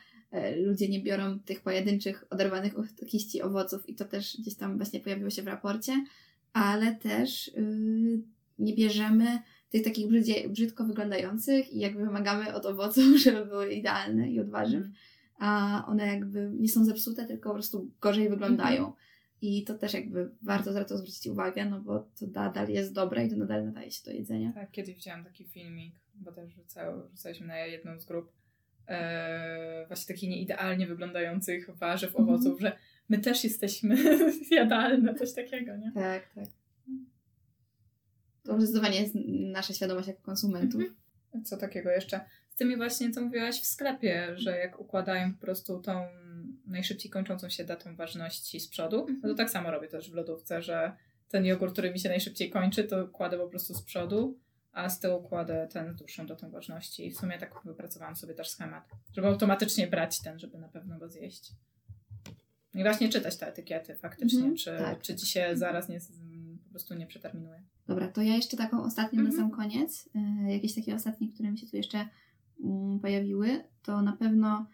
ludzie 0.65 0.89
nie 0.89 1.03
biorą 1.03 1.39
tych 1.39 1.61
pojedynczych, 1.61 2.25
oderwanych 2.29 2.79
od 2.79 2.85
kiści 3.07 3.41
owoców 3.41 3.89
i 3.89 3.95
to 3.95 4.05
też 4.05 4.37
gdzieś 4.41 4.55
tam 4.55 4.77
właśnie 4.77 4.99
pojawiło 4.99 5.29
się 5.29 5.41
w 5.41 5.47
raporcie, 5.47 6.05
ale 6.53 6.95
też 6.95 7.47
y, 7.47 8.21
nie 8.59 8.75
bierzemy 8.75 9.39
tych 9.69 9.83
takich 9.83 10.07
brzydzie, 10.07 10.49
brzydko 10.49 10.85
wyglądających 10.85 11.73
i 11.73 11.79
jakby 11.79 12.05
wymagamy 12.05 12.53
od 12.53 12.65
owoców, 12.65 13.03
żeby 13.23 13.45
były 13.45 13.73
idealne 13.73 14.29
i 14.31 14.39
od 14.39 14.49
warzyw, 14.49 14.83
Mhm. 14.83 14.93
a 15.39 15.85
one 15.87 16.07
jakby 16.07 16.51
nie 16.59 16.69
są 16.69 16.85
zepsute, 16.85 17.25
tylko 17.25 17.49
po 17.49 17.53
prostu 17.55 17.91
gorzej 18.01 18.29
wyglądają. 18.29 18.93
I 19.41 19.63
to 19.63 19.73
też 19.77 19.93
jakby 19.93 20.31
warto 20.41 20.71
na 20.71 20.83
to 20.83 20.97
zwrócić 20.97 21.27
uwagę, 21.27 21.65
no 21.65 21.81
bo 21.81 21.99
to 21.99 22.27
nadal 22.33 22.69
jest 22.69 22.93
dobre 22.93 23.25
i 23.25 23.29
to 23.29 23.35
nadal 23.37 23.65
nadaje 23.65 23.91
się 23.91 24.03
do 24.05 24.11
jedzenia. 24.11 24.53
Tak, 24.53 24.71
kiedyś 24.71 24.95
widziałam 24.95 25.23
taki 25.23 25.45
filmik, 25.45 25.95
bo 26.15 26.31
też 26.31 26.53
rzucał, 26.53 27.09
rzucaliśmy 27.11 27.47
na 27.47 27.57
jedną 27.57 27.99
z 27.99 28.05
grup 28.05 28.31
e, 28.89 29.85
właśnie 29.87 30.15
takich 30.15 30.29
nieidealnie 30.29 30.87
wyglądających 30.87 31.69
warzyw, 31.77 32.09
Mhm. 32.09 32.29
owoców, 32.29 32.61
że 32.61 32.77
my 33.09 33.17
też 33.19 33.43
jesteśmy 33.43 33.95
jadalne, 34.51 35.15
coś 35.15 35.33
takiego, 35.33 35.77
nie? 35.77 35.91
Tak, 35.91 36.33
tak. 36.35 36.45
To 38.43 38.57
zdecydowanie 38.61 39.01
jest 39.01 39.15
nasza 39.51 39.73
świadomość 39.73 40.07
jako 40.07 40.21
konsumentów. 40.21 40.83
Co 41.45 41.57
takiego 41.57 41.89
jeszcze? 41.91 42.19
Z 42.49 42.55
tymi 42.55 42.77
właśnie, 42.77 43.11
co 43.11 43.21
mówiłaś 43.21 43.61
w 43.61 43.65
sklepie, 43.65 44.27
że 44.35 44.57
jak 44.57 44.79
układają 44.79 45.33
po 45.33 45.39
prostu 45.41 45.79
tą 45.79 46.05
najszybciej 46.67 47.11
kończącą 47.11 47.49
się 47.49 47.63
datą 47.63 47.95
ważności 47.95 48.59
z 48.59 48.67
przodu, 48.67 49.07
no 49.23 49.29
to 49.29 49.35
tak 49.35 49.49
samo 49.49 49.71
robię 49.71 49.87
też 49.87 50.11
w 50.11 50.13
lodówce, 50.13 50.61
że 50.61 50.91
ten 51.29 51.45
jogurt, 51.45 51.73
który 51.73 51.91
mi 51.91 51.99
się 51.99 52.09
najszybciej 52.09 52.49
kończy, 52.49 52.83
to 52.83 53.07
kładę 53.07 53.37
po 53.37 53.47
prostu 53.47 53.73
z 53.73 53.81
przodu, 53.81 54.37
a 54.71 54.89
z 54.89 54.99
tyłu 54.99 55.21
kładę 55.21 55.67
ten 55.71 55.93
z 55.93 55.95
dłuższą 55.95 56.25
datą 56.25 56.51
ważności. 56.51 57.07
I 57.07 57.11
w 57.11 57.17
sumie 57.17 57.37
tak 57.37 57.61
wypracowałam 57.65 58.15
sobie 58.15 58.33
też 58.33 58.49
schemat, 58.49 58.89
żeby 59.13 59.27
automatycznie 59.27 59.87
brać 59.87 60.21
ten, 60.21 60.39
żeby 60.39 60.57
na 60.57 60.67
pewno 60.67 60.99
go 60.99 61.09
zjeść. 61.09 61.51
I 62.73 62.83
właśnie 62.83 63.09
czytać 63.09 63.37
te 63.37 63.47
etykiety 63.47 63.95
faktycznie, 63.95 64.39
Mhm, 64.39 64.57
czy, 64.57 64.77
tak. 64.77 65.01
czy 65.01 65.15
ci 65.15 65.27
się 65.27 65.51
zaraz 65.53 65.89
nie, 65.89 65.99
po 66.63 66.69
prostu 66.69 66.93
nie 66.95 67.07
przeterminuje. 67.07 67.63
Dobra, 67.87 68.07
to 68.07 68.21
ja 68.21 68.35
jeszcze 68.35 68.57
taką 68.57 68.83
ostatnią 68.83 69.23
na 69.23 69.29
Mhm. 69.29 69.49
sam 69.49 69.57
koniec. 69.57 70.09
E, 70.15 70.53
jakieś 70.53 70.75
takie 70.75 70.95
ostatnie, 70.95 71.29
które 71.33 71.51
mi 71.51 71.57
się 71.57 71.67
tu 71.67 71.77
jeszcze 71.77 72.07
mm, 72.63 72.99
pojawiły, 72.99 73.63
to 73.83 74.01
na 74.01 74.13
pewno 74.17 74.67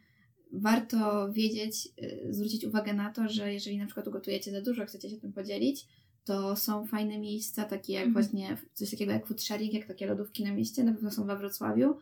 warto 0.51 1.31
wiedzieć, 1.31 1.89
e, 2.01 2.33
zwrócić 2.33 2.65
uwagę 2.65 2.93
na 2.93 3.11
to, 3.13 3.29
że 3.29 3.53
jeżeli 3.53 3.77
na 3.77 3.85
przykład 3.85 4.07
ugotujecie 4.07 4.51
za 4.51 4.61
dużo, 4.61 4.85
chcecie 4.85 5.09
się 5.09 5.17
tym 5.17 5.33
podzielić, 5.33 5.87
to 6.25 6.55
są 6.55 6.85
fajne 6.85 7.17
miejsca, 7.19 7.63
takie 7.65 7.93
jak 7.93 8.05
Mhm. 8.05 8.13
właśnie 8.25 8.57
coś 8.73 8.91
takiego 8.91 9.11
jak 9.11 9.27
food 9.27 9.41
sharing, 9.41 9.73
jak 9.73 9.85
takie 9.85 10.07
lodówki 10.07 10.43
na 10.43 10.51
mieście, 10.53 10.83
na 10.83 10.93
pewno 10.93 11.11
są 11.11 11.25
we 11.25 11.37
Wrocławiu, 11.37 11.97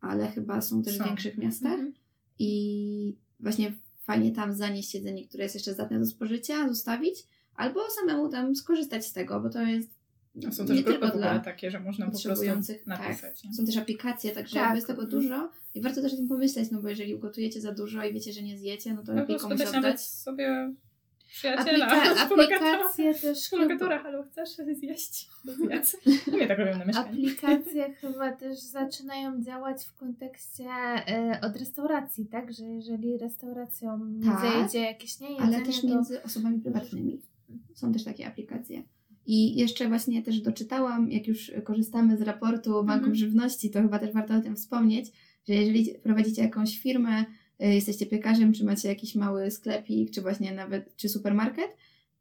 ale 0.00 0.26
chyba 0.28 0.60
są 0.60 0.82
też 0.82 0.96
Są. 0.98 1.04
w 1.04 1.06
większych 1.06 1.38
miastach. 1.38 1.72
Mhm. 1.72 1.92
i 2.38 3.16
właśnie 3.40 3.72
fajnie 4.02 4.32
tam 4.32 4.54
zanieść 4.54 4.94
jedzenie, 4.94 5.28
które 5.28 5.42
jest 5.42 5.54
jeszcze 5.54 5.72
zdatne 5.74 5.98
do 5.98 6.06
spożycia, 6.06 6.68
zostawić, 6.68 7.26
albo 7.54 7.80
samemu 8.00 8.28
tam 8.28 8.56
skorzystać 8.56 9.06
z 9.06 9.12
tego, 9.12 9.40
bo 9.40 9.50
to 9.50 9.62
jest 9.62 9.90
A 10.48 10.52
są 10.52 10.62
nie 10.62 10.68
też 10.68 10.76
grupy 10.82 10.90
tylko 10.92 11.06
w 11.06 11.10
ogóle 11.10 11.30
dla 11.30 11.38
takie, 11.40 11.70
że 11.70 11.80
można 11.80 12.04
po 12.06 12.10
prostu 12.10 12.28
potrzebujących. 12.28 12.86
napisać. 12.86 13.44
nie? 13.44 13.50
Tak. 13.50 13.56
Są 13.56 13.66
też 13.66 13.76
aplikacje, 13.76 14.30
także 14.30 14.54
Tak. 14.54 14.74
jest 14.74 14.86
tego 14.86 15.06
dużo 15.06 15.50
i 15.74 15.80
warto 15.80 16.02
też 16.02 16.12
o 16.12 16.16
tym 16.16 16.28
pomyśleć, 16.28 16.70
no 16.70 16.82
bo 16.82 16.88
jeżeli 16.88 17.14
ugotujecie 17.14 17.60
za 17.60 17.72
dużo 17.74 18.04
i 18.04 18.12
wiecie, 18.14 18.32
że 18.32 18.42
nie 18.42 18.58
zjecie, 18.58 18.94
no 18.94 19.02
to 19.02 19.12
lepiej 19.14 19.36
Albo 19.36 19.48
komuś 19.48 19.60
oddać. 19.60 19.74
nawet 19.74 20.00
sobie 20.00 20.74
przyjaciela, 21.30 21.86
Aplika- 21.86 22.18
aplikacje 22.24 23.14
też 23.14 23.38
współlokatora, 23.38 23.98
halo, 24.02 24.22
chcesz 24.22 24.48
zjeść? 24.78 25.28
To 25.46 25.52
zjedz. 25.54 25.96
Nie 26.32 26.46
tak 26.48 26.58
robią 26.58 26.78
na 26.78 26.84
mieszkaniu. 26.84 27.08
Aplikacje 27.08 27.94
chyba 27.94 28.32
też 28.32 28.58
zaczynają 28.58 29.42
działać 29.42 29.84
w 29.84 29.94
kontekście 29.94 30.64
e, 30.64 31.40
od 31.42 31.56
restauracji, 31.56 32.26
tak? 32.26 32.52
Że 32.52 32.64
jeżeli 32.64 33.18
restauracją 33.18 34.00
Tak, 34.24 34.40
zajedzie 34.40 34.80
jakieś 34.80 35.20
nie 35.20 35.28
ale 35.40 35.60
też 35.62 35.80
to... 35.80 35.86
między 35.86 36.22
osobami 36.22 36.60
prywatnymi. 36.60 37.20
Są 37.74 37.92
też 37.92 38.04
takie 38.04 38.26
aplikacje. 38.26 38.82
I 39.26 39.56
jeszcze 39.56 39.88
właśnie 39.88 40.22
też 40.22 40.40
doczytałam, 40.40 41.10
jak 41.10 41.26
już 41.26 41.52
korzystamy 41.64 42.16
z 42.16 42.22
raportu 42.22 42.70
Banków 42.72 42.94
Mhm. 43.08 43.14
Żywności, 43.14 43.70
to 43.70 43.82
chyba 43.82 43.98
też 43.98 44.12
warto 44.12 44.34
o 44.34 44.40
tym 44.40 44.56
wspomnieć, 44.56 45.06
że 45.48 45.54
jeżeli 45.54 45.94
prowadzicie 46.02 46.42
jakąś 46.42 46.78
firmę, 46.78 47.20
y, 47.20 47.24
jesteście 47.68 48.06
piekarzem, 48.06 48.52
czy 48.52 48.64
macie 48.64 48.88
jakiś 48.88 49.14
mały 49.14 49.50
sklepik, 49.50 50.10
czy 50.10 50.22
właśnie 50.22 50.52
nawet, 50.54 50.96
czy 50.96 51.08
supermarket, 51.08 51.70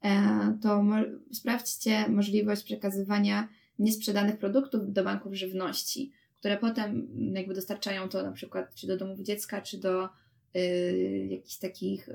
e, 0.04 0.58
to 0.62 0.84
mo- 0.84 1.06
sprawdźcie 1.32 2.10
możliwość 2.10 2.64
przekazywania 2.64 3.50
niesprzedanych 3.80 4.38
produktów 4.38 4.94
do 4.94 5.04
banków 5.04 5.34
żywności, 5.34 6.12
które 6.40 6.58
potem 6.58 7.08
jakby 7.34 7.54
dostarczają 7.54 8.10
to 8.10 8.24
na 8.24 8.32
przykład 8.32 8.76
czy 8.76 8.88
do 8.88 8.98
domów 8.98 9.20
dziecka, 9.20 9.62
czy 9.62 9.78
do 9.78 10.10
y, 10.56 11.28
jakichś 11.30 11.58
takich 11.58 12.10
y, 12.10 12.14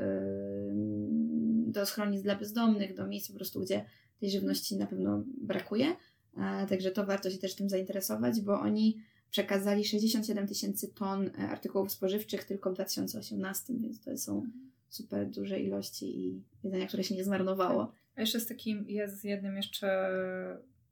do 1.67 1.87
schronisk 1.87 2.25
dla 2.25 2.37
bezdomnych, 2.37 2.95
do 2.95 3.07
miejsc 3.07 3.29
po 3.29 3.35
prostu, 3.35 3.61
gdzie 3.61 3.85
tej 4.21 4.31
żywności 4.31 4.77
na 4.77 4.87
pewno 4.87 5.25
brakuje. 5.27 5.97
E, 6.37 6.67
Także 6.67 6.91
to 6.91 7.07
warto 7.07 7.31
się 7.31 7.39
też 7.39 7.55
tym 7.55 7.69
zainteresować, 7.69 8.41
bo 8.41 8.61
oni 8.61 8.99
przekazali 9.35 9.85
67 9.85 10.47
tysięcy 10.47 10.95
ton 10.95 11.31
e, 11.39 11.49
artykułów 11.49 11.93
spożywczych 11.93 12.45
tylko 12.45 12.71
w 12.71 12.75
2018, 12.75 13.75
więc 13.77 14.01
to 14.01 14.19
są 14.19 14.47
super 14.89 15.31
duże 15.31 15.61
ilości 15.61 16.19
i 16.19 16.43
jedzenia, 16.65 16.87
które 16.87 17.05
się 17.05 17.15
nie 17.15 17.25
zmarnowało. 17.25 17.93
A 18.17 18.21
jeszcze 18.21 18.41
z 18.41 18.47
takim, 18.47 18.85
jest 18.89 19.21
z 19.21 19.25
jednym 19.25 19.57
jeszcze, 19.57 19.87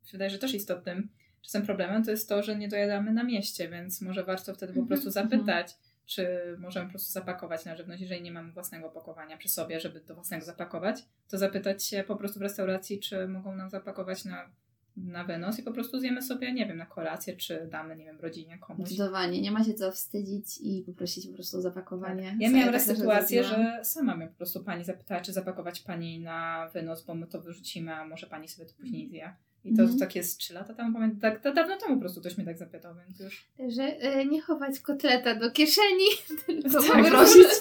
się 0.05 0.13
wydaje, 0.13 0.31
że 0.31 0.39
też 0.39 0.55
istotnym 0.55 1.09
czasem 1.43 1.67
problemem, 1.67 2.05
to 2.05 2.11
jest 2.11 2.29
to, 2.29 2.43
że 2.43 2.57
nie 2.57 2.69
dojadamy 2.69 3.13
na 3.13 3.25
mieście, 3.25 3.69
więc 3.69 4.01
może 4.01 4.25
warto 4.25 4.55
wtedy 4.55 4.73
po 4.73 4.81
Mhm, 4.81 4.87
prostu 4.89 5.11
zapytać, 5.11 5.77
czy 6.07 6.27
możemy 6.59 6.87
po 6.87 6.91
prostu 6.91 7.13
zapakować 7.13 7.65
na 7.65 7.77
żywność, 7.77 8.03
jeżeli 8.03 8.23
nie 8.23 8.33
mamy 8.33 8.53
własnego 8.53 8.87
opakowania 8.87 9.37
przy 9.37 9.49
sobie, 9.49 9.81
żeby 9.81 10.01
do 10.01 10.15
własnego 10.15 10.45
zapakować, 10.45 11.05
to 11.29 11.39
zapytać 11.39 11.85
się 11.85 12.05
po 12.07 12.17
prostu 12.17 12.39
w 12.39 12.43
restauracji, 12.43 13.01
czy 13.01 13.29
mogą 13.29 13.57
nam 13.57 13.71
zapakować 13.71 14.25
na, 14.25 14.51
na 14.97 15.25
wynos 15.25 15.59
i 15.59 15.63
po 15.63 15.73
prostu 15.73 16.01
zjemy 16.01 16.23
sobie, 16.23 16.53
nie 16.53 16.67
wiem, 16.67 16.77
na 16.77 16.87
kolację, 16.87 17.37
czy 17.37 17.69
damy, 17.71 17.97
nie 17.97 18.05
wiem, 18.05 18.21
rodzinie 18.21 18.59
komuś. 18.59 18.89
Zdecydowanie, 18.89 19.41
nie 19.41 19.51
ma 19.51 19.65
się 19.65 19.75
co 19.75 19.93
wstydzić 19.93 20.59
i 20.63 20.83
poprosić 20.87 21.27
po 21.27 21.35
prostu 21.35 21.59
o 21.59 21.61
zapakowanie. 21.61 22.37
Ja 22.41 22.49
Co 22.49 22.55
miałam 22.55 22.67
tak 22.69 22.75
raz 22.75 22.87
zawsze 22.87 23.01
sytuację, 23.01 23.45
że 23.45 23.81
sama 23.85 24.17
mnie 24.17 24.27
po 24.29 24.37
prostu 24.37 24.65
pani 24.65 24.85
zapytała, 24.85 25.21
czy 25.21 25.33
zapakować 25.33 25.81
pani 25.81 26.21
na 26.21 26.69
wynos, 26.75 27.05
bo 27.05 27.15
my 27.15 27.27
to 27.27 27.41
wyrzucimy, 27.41 27.95
a 27.95 28.07
może 28.07 28.27
pani 28.27 28.49
sobie 28.49 28.69
to 28.69 28.75
później 28.75 29.09
zje. 29.09 29.35
I 29.65 29.75
to 29.77 29.83
Mhm. 29.83 29.99
tak 29.99 30.17
jest 30.17 30.39
3 30.39 30.55
lata 30.55 30.75
temu, 30.75 30.93
pamiętam, 30.95 31.21
tak, 31.21 31.43
to 31.43 31.53
dawno 31.55 31.77
temu 31.79 31.95
po 31.95 32.01
prostu 32.01 32.21
ktoś 32.21 32.37
mnie 32.37 32.47
tak 32.47 32.59
zapytał, 32.59 32.95
więc 33.07 33.21
już. 33.21 33.49
Że 33.69 33.83
e, 33.83 34.27
nie 34.27 34.43
chować 34.43 34.81
kotleta 34.81 35.35
do 35.35 35.51
kieszeni, 35.51 36.05
tylko 36.47 36.83
Tak, 36.83 37.05
poprosić. 37.05 37.47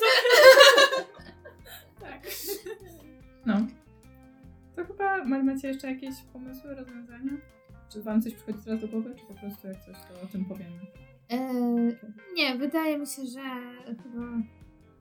tak. 2.01 2.21
No. 3.45 3.67
To 4.81 4.87
chyba 4.93 5.25
ma- 5.25 5.43
macie 5.43 5.67
jeszcze 5.67 5.87
jakieś 5.91 6.15
pomysły, 6.33 6.75
rozwiązania? 6.75 7.31
Czy 7.93 8.01
Wam 8.03 8.21
coś 8.21 8.33
przychodzi 8.33 8.57
teraz 8.65 8.81
do 8.81 8.87
głowy, 8.87 9.15
czy 9.19 9.25
po 9.25 9.33
prostu 9.33 9.67
jak 9.67 9.77
coś, 9.85 9.95
to 9.95 10.21
o 10.23 10.27
tym 10.31 10.45
powiemy? 10.45 10.71
E, 11.31 11.53
nie, 12.35 12.55
wydaje 12.57 12.97
mi 12.97 13.07
się, 13.07 13.21
że 13.25 13.41
chyba 14.03 14.25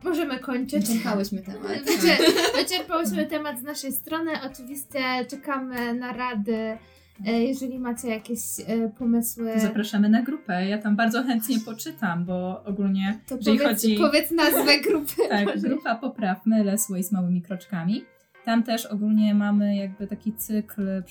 możemy 0.05 0.39
kończyć. 0.39 0.87
Wyczerpałyśmy 0.89 1.43
temat. 1.43 1.63
Wyczer- 1.87 2.57
Wyczerpałyśmy 2.57 3.27
temat 3.27 3.61
z 3.61 3.63
naszej 3.63 3.93
strony. 3.93 4.31
Oczywiście 4.53 5.01
czekamy 5.31 5.95
na 5.95 6.13
rady. 6.13 6.79
E, 7.27 7.33
Jeżeli 7.43 7.79
macie 7.79 8.09
jakieś 8.09 8.41
e, 8.67 8.89
pomysły, 8.99 9.53
To 9.55 9.61
zapraszamy 9.61 10.09
na 10.09 10.23
grupę. 10.23 10.67
Ja 10.69 10.79
tam 10.79 10.97
bardzo 10.97 11.23
chętnie 11.23 11.61
poczytam, 11.61 12.25
bo 12.25 12.65
ogólnie, 12.65 13.21
to 13.29 13.37
jeżeli 13.37 13.59
powiedz, 13.59 13.81
chodzi... 13.83 13.97
powiedz 13.97 14.31
nazwę 14.31 14.79
grupy. 14.81 15.29
Tak, 15.29 15.61
grupa 15.69 15.95
Poprawmy 15.95 16.65
Less 16.65 16.91
Waste 16.91 17.17
małymi 17.17 17.43
kroczkami. 17.43 18.05
Tam 18.45 18.63
też 18.63 18.87
ogólnie 18.87 19.35
mamy 19.35 19.77
jakby 19.77 20.07
taki 20.07 20.33
cykl, 20.33 21.03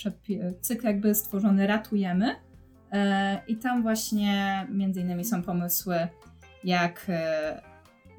cykl 0.62 0.86
jakby 0.86 1.16
stworzony 1.16 1.68
Ratujemy. 1.68 2.36
E, 2.92 3.42
I 3.48 3.56
tam 3.56 3.82
właśnie 3.82 4.68
między 4.72 5.02
innymi 5.02 5.26
są 5.26 5.42
pomysły, 5.42 6.08
jak 6.64 7.06
e, 7.10 7.62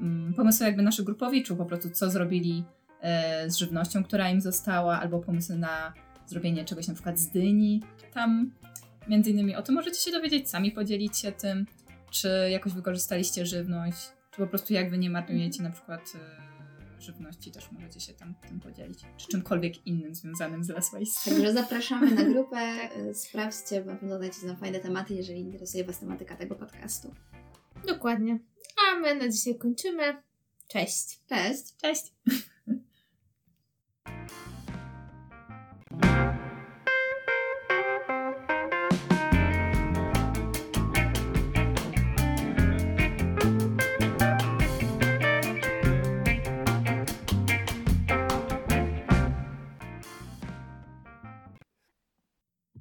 mm, 0.00 0.34
pomysły 0.34 0.66
jakby 0.66 0.82
naszych 0.82 1.04
grupowiczów, 1.04 1.58
po 1.58 1.64
prostu 1.64 1.90
co 1.90 2.10
zrobili 2.10 2.64
e, 3.00 3.50
z 3.50 3.56
żywnością, 3.56 4.04
która 4.04 4.30
im 4.30 4.40
została, 4.40 5.00
albo 5.00 5.18
pomysły 5.18 5.56
na 5.56 5.92
zrobienie 6.26 6.64
czegoś 6.64 6.88
na 6.88 6.94
przykład 6.94 7.18
z 7.18 7.30
dyni. 7.30 7.82
Tam 8.14 8.50
między 9.08 9.30
innymi 9.30 9.56
o 9.56 9.62
tym 9.62 9.74
możecie 9.74 10.00
się 10.00 10.10
dowiedzieć, 10.10 10.50
sami 10.50 10.72
podzielić 10.72 11.18
się 11.18 11.32
tym, 11.32 11.66
czy 12.10 12.28
jakoś 12.50 12.72
wykorzystaliście 12.72 13.46
żywność, 13.46 14.08
czy 14.30 14.36
po 14.36 14.46
prostu 14.46 14.72
jak 14.72 14.90
wy 14.90 14.98
nie 14.98 15.10
marnujecie 15.10 15.62
na 15.62 15.70
przykład 15.70 16.00
żywności, 17.02 17.52
też 17.52 17.72
możecie 17.72 18.00
się 18.00 18.14
tam 18.14 18.34
tym 18.48 18.60
podzielić, 18.60 19.04
czy 19.16 19.28
czymkolwiek 19.28 19.86
innym 19.86 20.14
związanym 20.14 20.64
z 20.64 20.68
Less 20.68 20.92
Waste. 20.92 21.30
Także 21.30 21.52
zapraszamy 21.52 22.10
na 22.10 22.24
grupę, 22.32 22.88
y, 23.10 23.14
sprawdźcie, 23.14 23.80
bo 23.80 23.90
na 23.90 23.96
pewno 23.96 24.16
znajdziecie 24.16 24.46
tam 24.46 24.56
fajne 24.56 24.80
tematy, 24.80 25.14
jeżeli 25.14 25.40
interesuje 25.40 25.84
Was 25.84 25.98
tematyka 25.98 26.36
tego 26.36 26.54
podcastu. 26.54 27.14
Dokładnie. 27.86 28.38
A 28.76 28.98
my 28.98 29.14
na 29.14 29.28
dzisiaj 29.28 29.58
kończymy. 29.58 30.22
Cześć. 30.68 31.20
Cześć! 31.28 31.76
Cześć! 31.76 32.02